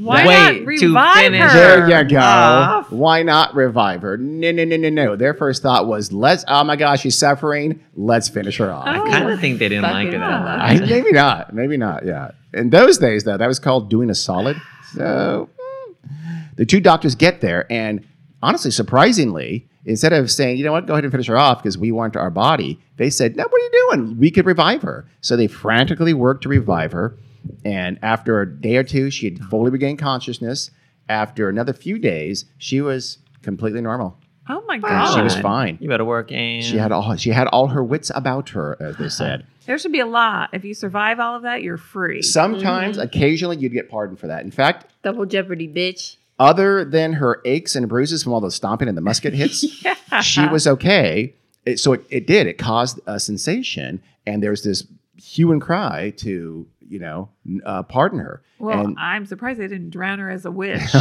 Why 0.00 0.26
Wait, 0.26 0.34
not 0.34 0.52
to 0.52 0.64
revive 0.64 1.16
finish- 1.16 1.40
her? 1.42 1.86
There 1.86 2.02
you 2.02 2.08
go. 2.08 2.18
off? 2.18 2.90
Why 2.90 3.22
not 3.22 3.54
revive 3.54 4.02
her? 4.02 4.16
No, 4.16 4.50
no, 4.50 4.64
no, 4.64 4.76
no, 4.76 4.88
no. 4.88 5.16
Their 5.16 5.34
first 5.34 5.62
thought 5.62 5.86
was, 5.86 6.12
let's, 6.12 6.44
oh 6.48 6.64
my 6.64 6.76
gosh, 6.76 7.02
she's 7.02 7.16
suffering. 7.16 7.84
Let's 7.94 8.28
finish 8.28 8.56
her 8.56 8.72
off. 8.72 8.86
Oh. 8.86 8.90
I 8.90 9.10
kind 9.10 9.30
of 9.30 9.40
think 9.40 9.58
they 9.58 9.68
didn't 9.68 9.82
like 9.82 10.06
Fucking 10.06 10.14
it 10.14 10.18
that 10.18 10.44
God. 10.44 10.60
I, 10.60 10.78
maybe 10.80 11.12
not. 11.12 11.54
Maybe 11.54 11.76
not. 11.76 12.04
Yeah. 12.06 12.30
In 12.54 12.70
those 12.70 12.98
days, 12.98 13.24
though, 13.24 13.36
that 13.36 13.46
was 13.46 13.58
called 13.58 13.90
doing 13.90 14.10
a 14.10 14.14
solid. 14.14 14.56
So 14.94 15.48
mm. 15.58 16.56
the 16.56 16.66
two 16.66 16.80
doctors 16.80 17.14
get 17.14 17.40
there, 17.40 17.70
and 17.70 18.06
honestly, 18.42 18.70
surprisingly, 18.70 19.68
instead 19.84 20.12
of 20.12 20.30
saying, 20.30 20.56
you 20.56 20.64
know 20.64 20.72
what, 20.72 20.86
go 20.86 20.94
ahead 20.94 21.04
and 21.04 21.12
finish 21.12 21.26
her 21.26 21.36
off 21.36 21.58
because 21.62 21.78
we 21.78 21.92
want 21.92 22.16
our 22.16 22.30
body, 22.30 22.80
they 22.96 23.10
said, 23.10 23.36
no, 23.36 23.44
what 23.44 23.52
are 23.52 23.64
you 23.64 23.86
doing? 23.88 24.18
We 24.18 24.30
could 24.30 24.46
revive 24.46 24.82
her. 24.82 25.06
So 25.20 25.36
they 25.36 25.46
frantically 25.46 26.14
worked 26.14 26.42
to 26.44 26.48
revive 26.48 26.92
her. 26.92 27.16
And 27.64 27.98
after 28.02 28.40
a 28.40 28.60
day 28.60 28.76
or 28.76 28.84
two, 28.84 29.10
she 29.10 29.26
had 29.30 29.40
uh-huh. 29.40 29.50
fully 29.50 29.70
regained 29.70 29.98
consciousness. 29.98 30.70
After 31.08 31.48
another 31.48 31.72
few 31.72 31.98
days, 31.98 32.44
she 32.58 32.80
was 32.80 33.18
completely 33.42 33.80
normal. 33.80 34.16
Oh 34.48 34.62
my 34.66 34.76
She 34.76 34.82
God. 34.82 35.14
She 35.14 35.22
was 35.22 35.36
fine. 35.38 35.78
You 35.80 35.88
better 35.88 36.04
work 36.04 36.32
and 36.32 36.64
She 36.64 36.76
had 36.76 36.92
all 36.92 37.16
she 37.16 37.30
had 37.30 37.46
all 37.48 37.68
her 37.68 37.82
wits 37.84 38.10
about 38.14 38.50
her, 38.50 38.76
as 38.80 38.96
they 38.96 39.04
uh-huh. 39.04 39.10
said. 39.10 39.46
There 39.66 39.78
should 39.78 39.92
be 39.92 40.00
a 40.00 40.06
law. 40.06 40.46
If 40.52 40.64
you 40.64 40.74
survive 40.74 41.20
all 41.20 41.36
of 41.36 41.42
that, 41.42 41.62
you're 41.62 41.76
free. 41.76 42.22
Sometimes, 42.22 42.96
mm-hmm. 42.96 43.04
occasionally, 43.04 43.58
you'd 43.58 43.72
get 43.72 43.88
pardoned 43.88 44.18
for 44.18 44.26
that. 44.26 44.42
In 44.44 44.50
fact, 44.50 44.86
Double 45.04 45.26
jeopardy, 45.26 45.68
bitch. 45.68 46.16
other 46.40 46.84
than 46.84 47.12
her 47.14 47.40
aches 47.44 47.76
and 47.76 47.88
bruises 47.88 48.24
from 48.24 48.32
all 48.32 48.40
the 48.40 48.50
stomping 48.50 48.88
and 48.88 48.96
the 48.96 49.02
musket 49.02 49.34
hits, 49.34 49.84
Yeah. 49.84 50.20
she 50.22 50.46
was 50.48 50.66
okay. 50.66 51.34
It, 51.66 51.78
so 51.78 51.92
it, 51.92 52.04
it 52.08 52.26
did. 52.26 52.46
It 52.48 52.58
caused 52.58 52.98
a 53.06 53.20
sensation, 53.20 54.02
and 54.26 54.42
there's 54.42 54.64
this 54.64 54.86
hue 55.20 55.52
and 55.52 55.60
cry 55.60 56.10
to 56.18 56.66
you 56.88 56.98
know 56.98 57.28
uh, 57.64 57.82
pardon 57.84 58.18
her. 58.18 58.42
Well, 58.58 58.86
and 58.86 58.96
I'm 58.98 59.26
surprised 59.26 59.60
they 59.60 59.68
didn't 59.68 59.90
drown 59.90 60.18
her 60.18 60.30
as 60.30 60.44
a 60.44 60.50
witch. 60.50 60.80
in 60.94 61.00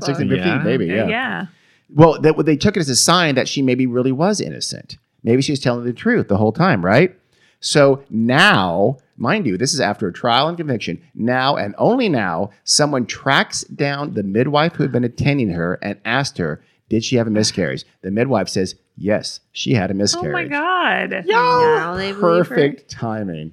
1615, 0.00 0.36
Yeah. 0.38 0.58
maybe, 0.62 0.86
yeah. 0.86 1.06
yeah. 1.08 1.46
Well, 1.94 2.20
they, 2.20 2.32
they 2.32 2.56
took 2.56 2.76
it 2.76 2.80
as 2.80 2.88
a 2.88 2.96
sign 2.96 3.34
that 3.36 3.48
she 3.48 3.62
maybe 3.62 3.86
really 3.86 4.12
was 4.12 4.40
innocent. 4.40 4.98
Maybe 5.22 5.40
she 5.42 5.52
was 5.52 5.60
telling 5.60 5.84
the 5.84 5.92
truth 5.92 6.28
the 6.28 6.36
whole 6.36 6.52
time, 6.52 6.84
right? 6.84 7.16
So 7.60 8.02
now, 8.10 8.98
mind 9.16 9.46
you, 9.46 9.56
this 9.56 9.72
is 9.72 9.80
after 9.80 10.08
a 10.08 10.12
trial 10.12 10.48
and 10.48 10.56
conviction. 10.56 11.00
Now 11.14 11.56
and 11.56 11.74
only 11.78 12.08
now, 12.08 12.50
someone 12.64 13.06
tracks 13.06 13.62
down 13.64 14.14
the 14.14 14.22
midwife 14.22 14.74
who 14.74 14.82
had 14.82 14.92
been 14.92 15.04
attending 15.04 15.50
her 15.50 15.78
and 15.80 15.98
asked 16.04 16.38
her, 16.38 16.62
Did 16.88 17.02
she 17.04 17.16
have 17.16 17.26
a 17.26 17.30
miscarriage? 17.30 17.84
The 18.02 18.10
midwife 18.10 18.48
says, 18.48 18.74
Yes, 18.96 19.40
she 19.52 19.74
had 19.74 19.90
a 19.90 19.94
miscarriage. 19.94 20.28
Oh 20.28 20.32
my 20.32 20.44
God. 20.46 21.24
Now 21.26 21.94
they 21.94 22.12
believe 22.12 22.14
her. 22.16 22.20
Perfect 22.44 22.90
timing. 22.90 23.52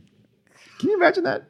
Can 0.80 0.90
you 0.90 0.96
imagine 0.96 1.24
that? 1.26 1.46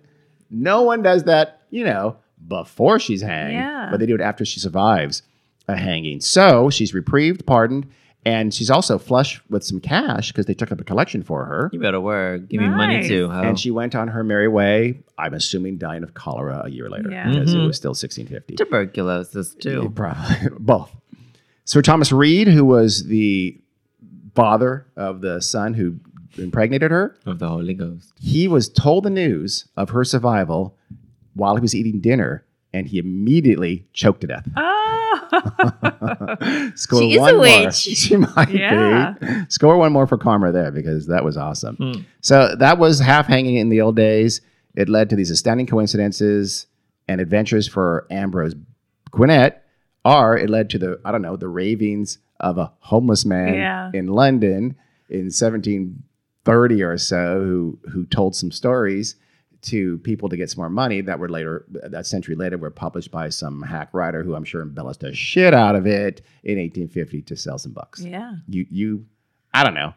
No 0.50 0.82
one 0.84 1.02
does 1.02 1.24
that, 1.24 1.62
you 1.70 1.84
know, 1.84 2.18
before 2.48 3.00
she's 3.00 3.22
hanged, 3.22 3.54
Yeah. 3.54 3.88
but 3.92 4.00
they 4.00 4.06
do 4.06 4.16
it 4.16 4.22
after 4.22 4.46
she 4.46 4.60
survives 4.60 5.24
a 5.68 5.76
hanging. 5.78 6.22
So 6.22 6.70
she's 6.70 6.94
reprieved, 6.94 7.46
pardoned, 7.46 7.88
and 8.26 8.54
she's 8.54 8.70
also 8.70 8.98
flush 8.98 9.42
with 9.50 9.64
some 9.64 9.80
cash 9.80 10.32
because 10.32 10.46
they 10.46 10.54
took 10.54 10.72
up 10.72 10.80
a 10.80 10.84
collection 10.84 11.24
for 11.24 11.46
her. 11.46 11.70
You 11.74 11.80
better 11.80 12.00
work. 12.02 12.48
Give 12.50 12.62
me 12.62 12.68
money 12.70 12.98
Nice. 12.98 13.08
too. 13.08 13.30
Ho. 13.30 13.42
And 13.42 13.60
she 13.60 13.70
went 13.72 13.96
on 13.96 14.08
her 14.10 14.24
merry 14.24 14.48
way. 14.48 15.00
I'm 15.18 15.34
assuming 15.34 15.78
dying 15.78 16.04
of 16.04 16.14
cholera 16.14 16.64
a 16.66 16.70
year 16.70 16.90
later 16.90 17.10
Yeah. 17.12 17.30
because 17.30 17.54
it 17.54 17.58
Mhm. 17.58 17.68
was 17.68 17.78
still 17.78 17.94
1650. 17.94 18.56
tuberculosis 18.56 19.54
too. 19.56 19.92
Probably 19.96 20.50
both. 20.60 20.96
Sir 21.66 21.82
Thomas 21.82 22.12
Reed, 22.12 22.48
who 22.48 22.66
was 22.66 23.06
the 23.06 23.60
father 24.36 24.88
of 24.96 25.22
the 25.22 25.42
son 25.42 25.74
who 25.74 25.96
impregnated 26.38 26.92
her, 26.92 27.16
Of 27.26 27.40
the 27.40 27.48
Holy 27.48 27.74
Ghost. 27.74 28.12
he 28.20 28.48
was 28.48 28.70
told 28.70 29.06
the 29.06 29.10
news 29.10 29.68
of 29.78 29.90
her 29.92 30.04
survival 30.04 30.78
while 31.36 31.56
he 31.56 31.62
was 31.62 31.74
eating 31.76 32.00
dinner, 32.02 32.46
and 32.74 32.88
he 32.88 32.98
immediately 33.00 33.88
choked 33.94 34.22
to 34.22 34.28
death. 34.28 34.48
Oh. 34.56 34.70
Score 36.76 37.02
She 37.02 37.14
is 37.14 37.20
one 37.20 37.30
a 37.30 37.34
more. 37.38 37.42
witch. 37.66 37.76
She 37.98 38.16
might 38.18 38.50
Yeah. 38.50 39.14
be. 39.20 39.28
Score 39.50 39.78
one 39.78 39.92
more 39.94 40.08
for 40.08 40.18
karma 40.18 40.52
there 40.52 40.72
because 40.72 41.08
that 41.08 41.24
was 41.24 41.38
awesome. 41.38 41.76
Hmm. 41.78 42.02
So 42.22 42.56
that 42.56 42.78
was 42.78 43.00
half 43.00 43.28
hanging 43.28 43.56
in 43.56 43.70
the 43.70 43.82
old 43.82 43.96
days. 43.96 44.42
It 44.76 44.90
led 44.90 45.10
to 45.12 45.16
these 45.16 45.30
astounding 45.32 45.68
coincidences 45.68 46.68
and 47.08 47.22
adventures 47.22 47.68
for 47.68 48.08
Ambrose 48.10 48.56
Gwinnett, 49.12 49.64
or 50.06 50.38
it 50.38 50.50
led 50.50 50.70
to 50.72 50.80
the 50.80 51.00
I 51.06 51.12
don't 51.12 51.22
know 51.22 51.36
the 51.36 51.50
ravings 51.50 52.18
of 52.44 52.58
a 52.60 52.72
homeless 52.80 53.26
man 53.26 53.54
Yeah. 53.56 53.90
in 53.94 54.08
London 54.08 54.76
in 55.10 55.30
1730 55.32 56.84
or 56.84 56.98
so 56.98 57.42
who 57.44 57.80
who 57.92 58.06
told 58.06 58.36
some 58.36 58.52
stories 58.52 59.16
to 59.62 59.98
people 60.00 60.28
to 60.28 60.36
get 60.36 60.50
some 60.50 60.60
more 60.62 60.70
money 60.70 61.00
that 61.02 61.20
were 61.20 61.30
later 61.30 61.66
that 61.70 62.06
century 62.06 62.36
later 62.36 62.58
were 62.58 62.70
published 62.70 63.12
by 63.12 63.30
some 63.30 63.62
hack 63.62 63.90
writer 63.94 64.22
who 64.24 64.36
I'm 64.36 64.44
sure 64.44 64.62
embellished 64.62 65.00
the 65.00 65.14
shit 65.14 65.54
out 65.54 65.76
of 65.76 65.88
it 65.88 66.22
in 66.44 66.58
1850 66.60 67.22
to 67.24 67.36
sell 67.38 67.58
some 67.58 67.72
bucks. 67.72 68.02
yeah. 68.02 68.34
You 68.48 68.66
you 68.70 69.06
I 69.54 69.64
don't 69.64 69.74
know. 69.76 69.94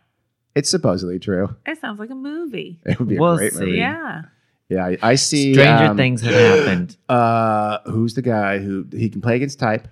It's 0.55 0.71
supposedly 0.71 1.19
true. 1.19 1.55
It 1.67 1.79
sounds 1.81 1.99
like 1.99 2.11
a 2.11 2.15
movie. 2.15 2.81
It 2.87 2.99
would 2.99 3.09
be 3.09 3.19
We'll 3.19 3.35
a 3.35 3.37
great 3.39 3.53
see. 3.55 3.61
movie. 3.61 3.79
Yeah. 3.79 4.23
Yeah, 4.69 4.85
I, 4.87 4.99
I 5.03 5.15
see. 5.15 5.53
Stranger 5.55 5.85
um, 5.85 5.97
things 5.97 6.21
have 6.23 6.35
happened. 6.35 6.97
Uh, 7.09 7.79
who's 7.87 8.15
the 8.15 8.23
guy 8.23 8.59
who 8.59 8.85
he 8.93 9.09
can 9.09 9.21
play 9.21 9.37
against 9.37 9.59
type? 9.61 9.87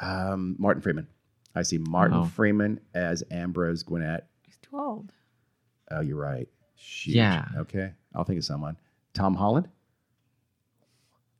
Um, 0.00 0.56
Martin 0.58 0.82
Freeman. 0.82 1.06
I 1.54 1.62
see 1.62 1.78
Martin 1.78 2.16
Oh. 2.18 2.24
Freeman 2.24 2.80
as 2.94 3.22
Ambrose 3.30 3.82
Gwinnett. 3.82 4.26
He's 4.46 4.56
too 4.62 4.78
old. 4.78 5.12
Oh, 5.90 6.00
you're 6.00 6.16
right. 6.20 6.48
Shoot. 6.76 7.16
Yeah. 7.16 7.44
Okay. 7.56 7.92
I'll 8.14 8.24
think 8.24 8.38
of 8.38 8.44
someone. 8.44 8.76
Tom 9.14 9.34
Holland. 9.34 9.68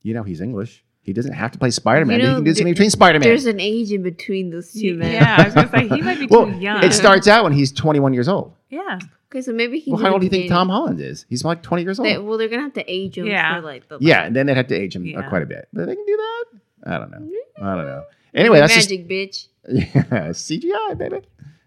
You 0.03 0.15
know 0.15 0.23
he's 0.23 0.41
English. 0.41 0.85
He 1.03 1.13
doesn't 1.13 1.33
have 1.33 1.51
to 1.53 1.59
play 1.59 1.71
Spider 1.71 2.05
Man. 2.05 2.21
You 2.21 2.27
he 2.29 2.35
can 2.35 2.45
do 2.45 2.55
something 2.55 2.73
between 2.73 2.91
Spider 2.91 3.19
Man. 3.19 3.29
There's 3.29 3.47
an 3.47 3.61
age 3.61 3.91
in 3.93 4.03
between 4.03 4.51
those 4.51 4.73
two 4.73 4.97
men. 4.97 5.13
Yeah, 5.13 5.37
I 5.39 5.45
was 5.45 5.55
gonna 5.55 5.71
say 5.71 5.89
he 5.89 6.03
might 6.03 6.19
be 6.19 6.27
Well, 6.27 6.47
too 6.47 6.59
young. 6.59 6.85
it 6.85 6.93
starts 6.93 7.27
out 7.27 7.45
when 7.45 7.53
he's 7.53 7.73
21 7.73 8.13
years 8.13 8.29
old. 8.29 8.53
Yeah. 8.69 8.99
Okay, 9.31 9.41
so 9.43 9.53
maybe 9.53 9.79
he. 9.79 9.93
Well, 9.93 10.01
how 10.03 10.13
old 10.13 10.21
do 10.21 10.27
you 10.27 10.31
think 10.31 10.49
Tom 10.51 10.69
Holland 10.69 11.01
is? 11.01 11.25
He's 11.29 11.45
like 11.45 11.63
20 11.63 11.83
years 11.85 11.99
old. 11.99 12.07
They, 12.09 12.19
well, 12.19 12.37
they're 12.37 12.49
gonna 12.49 12.63
have 12.63 12.75
to 12.75 12.85
age 12.93 13.17
him 13.17 13.27
Yeah. 13.27 13.57
for 13.57 13.63
like 13.63 13.89
the 13.89 13.99
yeah, 14.01 14.25
and 14.25 14.35
then 14.37 14.47
they'd 14.47 14.57
have 14.57 14.67
to 14.69 14.75
age 14.75 14.95
him 14.95 15.03
uh, 15.03 15.07
Yeah. 15.07 15.29
quite 15.29 15.43
a 15.43 15.47
bit. 15.47 15.69
But 15.73 15.87
they 15.87 15.95
can 15.95 16.05
do 16.05 16.17
that. 16.17 16.45
I 16.93 16.99
don't 16.99 17.11
know. 17.11 17.31
I 17.63 17.75
don't 17.77 17.87
know. 17.87 18.05
Anyway, 18.35 18.59
that's 18.61 18.75
just 18.75 18.91
magic 18.91 19.09
bitch. 19.09 19.47
yeah, 19.69 20.29
CGI, 20.31 20.97
baby. 20.97 21.21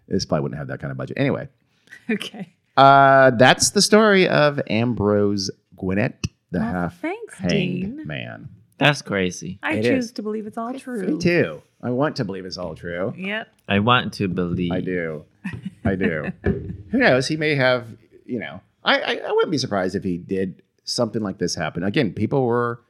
This 0.08 0.24
probably 0.24 0.42
wouldn't 0.42 0.58
have 0.58 0.68
that 0.68 0.80
kind 0.80 0.90
of 0.90 0.96
budget. 0.96 1.16
Anyway, 1.18 1.48
Okay. 2.10 2.52
uh, 2.76 3.30
that's 3.32 3.70
the 3.70 3.82
story 3.82 4.28
of 4.28 4.60
Ambrose 4.68 5.50
Gwinnett, 5.76 6.26
the 6.50 6.58
Well, 6.58 6.72
half 6.72 7.00
thanks, 7.00 7.34
hanged 7.38 7.50
Dean. 7.50 8.06
man. 8.06 8.48
That's 8.78 9.02
crazy. 9.02 9.58
I 9.62 9.74
It 9.74 9.84
choose 9.84 10.06
is. 10.06 10.12
to 10.12 10.22
believe 10.22 10.46
it's 10.46 10.58
all 10.58 10.74
true. 10.78 11.06
Me 11.06 11.18
too. 11.18 11.62
I 11.82 11.90
want 11.90 12.16
to 12.16 12.24
believe 12.24 12.44
it's 12.44 12.58
all 12.58 12.74
true. 12.74 13.14
Yep. 13.16 13.48
I 13.68 13.78
want 13.78 14.12
to 14.14 14.26
believe. 14.28 14.72
I 14.72 14.80
do. 14.80 15.24
I 15.84 15.94
do. 15.94 16.32
Who 16.42 16.98
knows? 16.98 17.28
He 17.28 17.36
may 17.36 17.54
have, 17.54 17.86
you 18.26 18.38
know, 18.40 18.60
I, 18.82 18.98
I, 19.00 19.12
I 19.28 19.30
wouldn't 19.32 19.52
be 19.52 19.58
surprised 19.58 19.94
if 19.94 20.02
he 20.02 20.18
did 20.18 20.62
something 20.84 21.22
like 21.22 21.38
this 21.38 21.54
happen. 21.54 21.82
Again, 21.84 22.12
people 22.12 22.44
were 22.46 22.80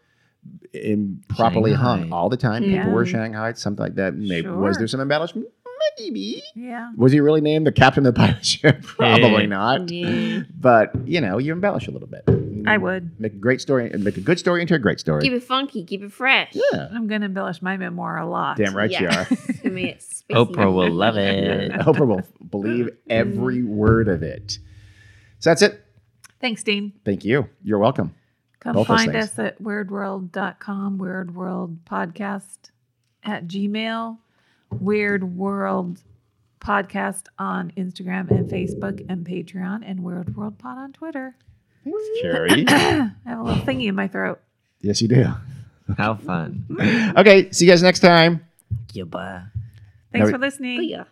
improperly 0.72 1.72
hung 1.72 2.12
all 2.12 2.28
the 2.28 2.36
time. 2.36 2.62
Yeah. 2.64 2.78
People 2.82 2.92
were 2.92 3.06
shanghaied, 3.06 3.56
something 3.58 3.82
like 3.82 3.94
that. 3.96 4.14
Maybe 4.14 4.48
was 4.48 4.78
there 4.78 4.86
some 4.88 5.00
embellishment? 5.00 5.46
Maybe. 5.98 6.42
Yeah. 6.54 6.92
Was 6.96 7.12
he 7.12 7.20
really 7.20 7.40
named 7.42 7.66
the 7.66 7.72
captain 7.72 8.06
of 8.06 8.14
the 8.14 8.18
pirate 8.18 8.44
ship? 8.44 8.82
Probably 8.84 9.42
Hey. 9.42 9.46
not. 9.46 9.90
Yeah. 9.90 10.40
But 10.58 10.92
you 11.06 11.20
know, 11.20 11.38
you 11.38 11.52
embellish 11.52 11.86
a 11.86 11.90
little 11.90 12.08
bit. 12.08 12.24
I 12.66 12.78
would. 12.78 13.20
make 13.20 13.34
a 13.34 13.36
great 13.36 13.60
story 13.60 13.90
and 13.92 14.02
make 14.02 14.16
a 14.16 14.20
good 14.22 14.38
story 14.38 14.62
into 14.62 14.74
a 14.74 14.78
great 14.78 14.98
story. 14.98 15.20
Keep 15.22 15.34
it 15.34 15.42
funky. 15.44 15.84
Keep 15.84 16.02
it 16.02 16.12
fresh. 16.12 16.54
yeah, 16.72 16.88
I'm 16.90 17.06
gonna 17.06 17.26
embellish 17.26 17.60
my 17.60 17.76
memoir 17.76 18.16
a 18.18 18.26
lot. 18.26 18.56
damn 18.56 18.74
right 18.74 18.90
you 18.90 19.06
are. 19.06 19.26
It's 19.30 19.58
gonna 19.62 19.74
make. 19.74 20.00
Oprah 20.30 20.72
will 20.74 20.90
love 20.90 21.16
it. 21.18 21.70
Oprah 21.72 22.06
will 22.06 22.22
believe 22.48 22.88
every 23.10 23.62
word 23.62 24.08
of 24.08 24.22
it. 24.22 24.58
So 25.40 25.50
that's 25.50 25.60
it. 25.60 25.84
Thanks, 26.40 26.62
Dean. 26.62 26.94
Thank 27.04 27.24
you. 27.26 27.50
You're 27.62 27.78
welcome. 27.78 28.14
Come 28.64 28.72
Both 28.76 28.86
find 28.88 29.14
us 29.14 29.38
at 29.38 29.62
weirdworld.com, 29.62 30.98
Weird 30.98 31.34
World 31.34 31.84
Podcast 31.84 32.70
at 33.22 33.46
Gmail, 33.46 34.16
Weird 34.70 35.36
World 35.36 36.00
Podcast 36.60 37.24
on 37.38 37.72
Instagram 37.76 38.30
and 38.30 38.48
Facebook 38.50 39.04
and 39.10 39.26
Patreon, 39.26 39.82
and 39.84 40.02
Weird 40.02 40.34
World 40.34 40.58
Pod 40.58 40.78
on 40.78 40.92
Twitter. 40.94 41.36
Thanks, 41.84 42.02
Carrie. 42.22 42.64
I 42.68 43.10
have 43.26 43.38
a 43.40 43.42
little 43.42 43.62
thingy 43.64 43.86
in 43.86 43.94
my 43.94 44.08
throat. 44.08 44.40
yes, 44.80 45.02
you 45.02 45.08
do. 45.08 45.26
How 45.98 46.14
fun. 46.14 46.64
Okay, 47.18 47.50
see 47.52 47.66
you 47.66 47.70
guys 47.70 47.82
next 47.82 48.00
time. 48.00 48.46
Goodbye. 48.94 49.42
Thanks 50.10 50.28
Now- 50.28 50.32
for 50.32 50.38
listening. 50.38 50.80
Booyah. 50.80 51.04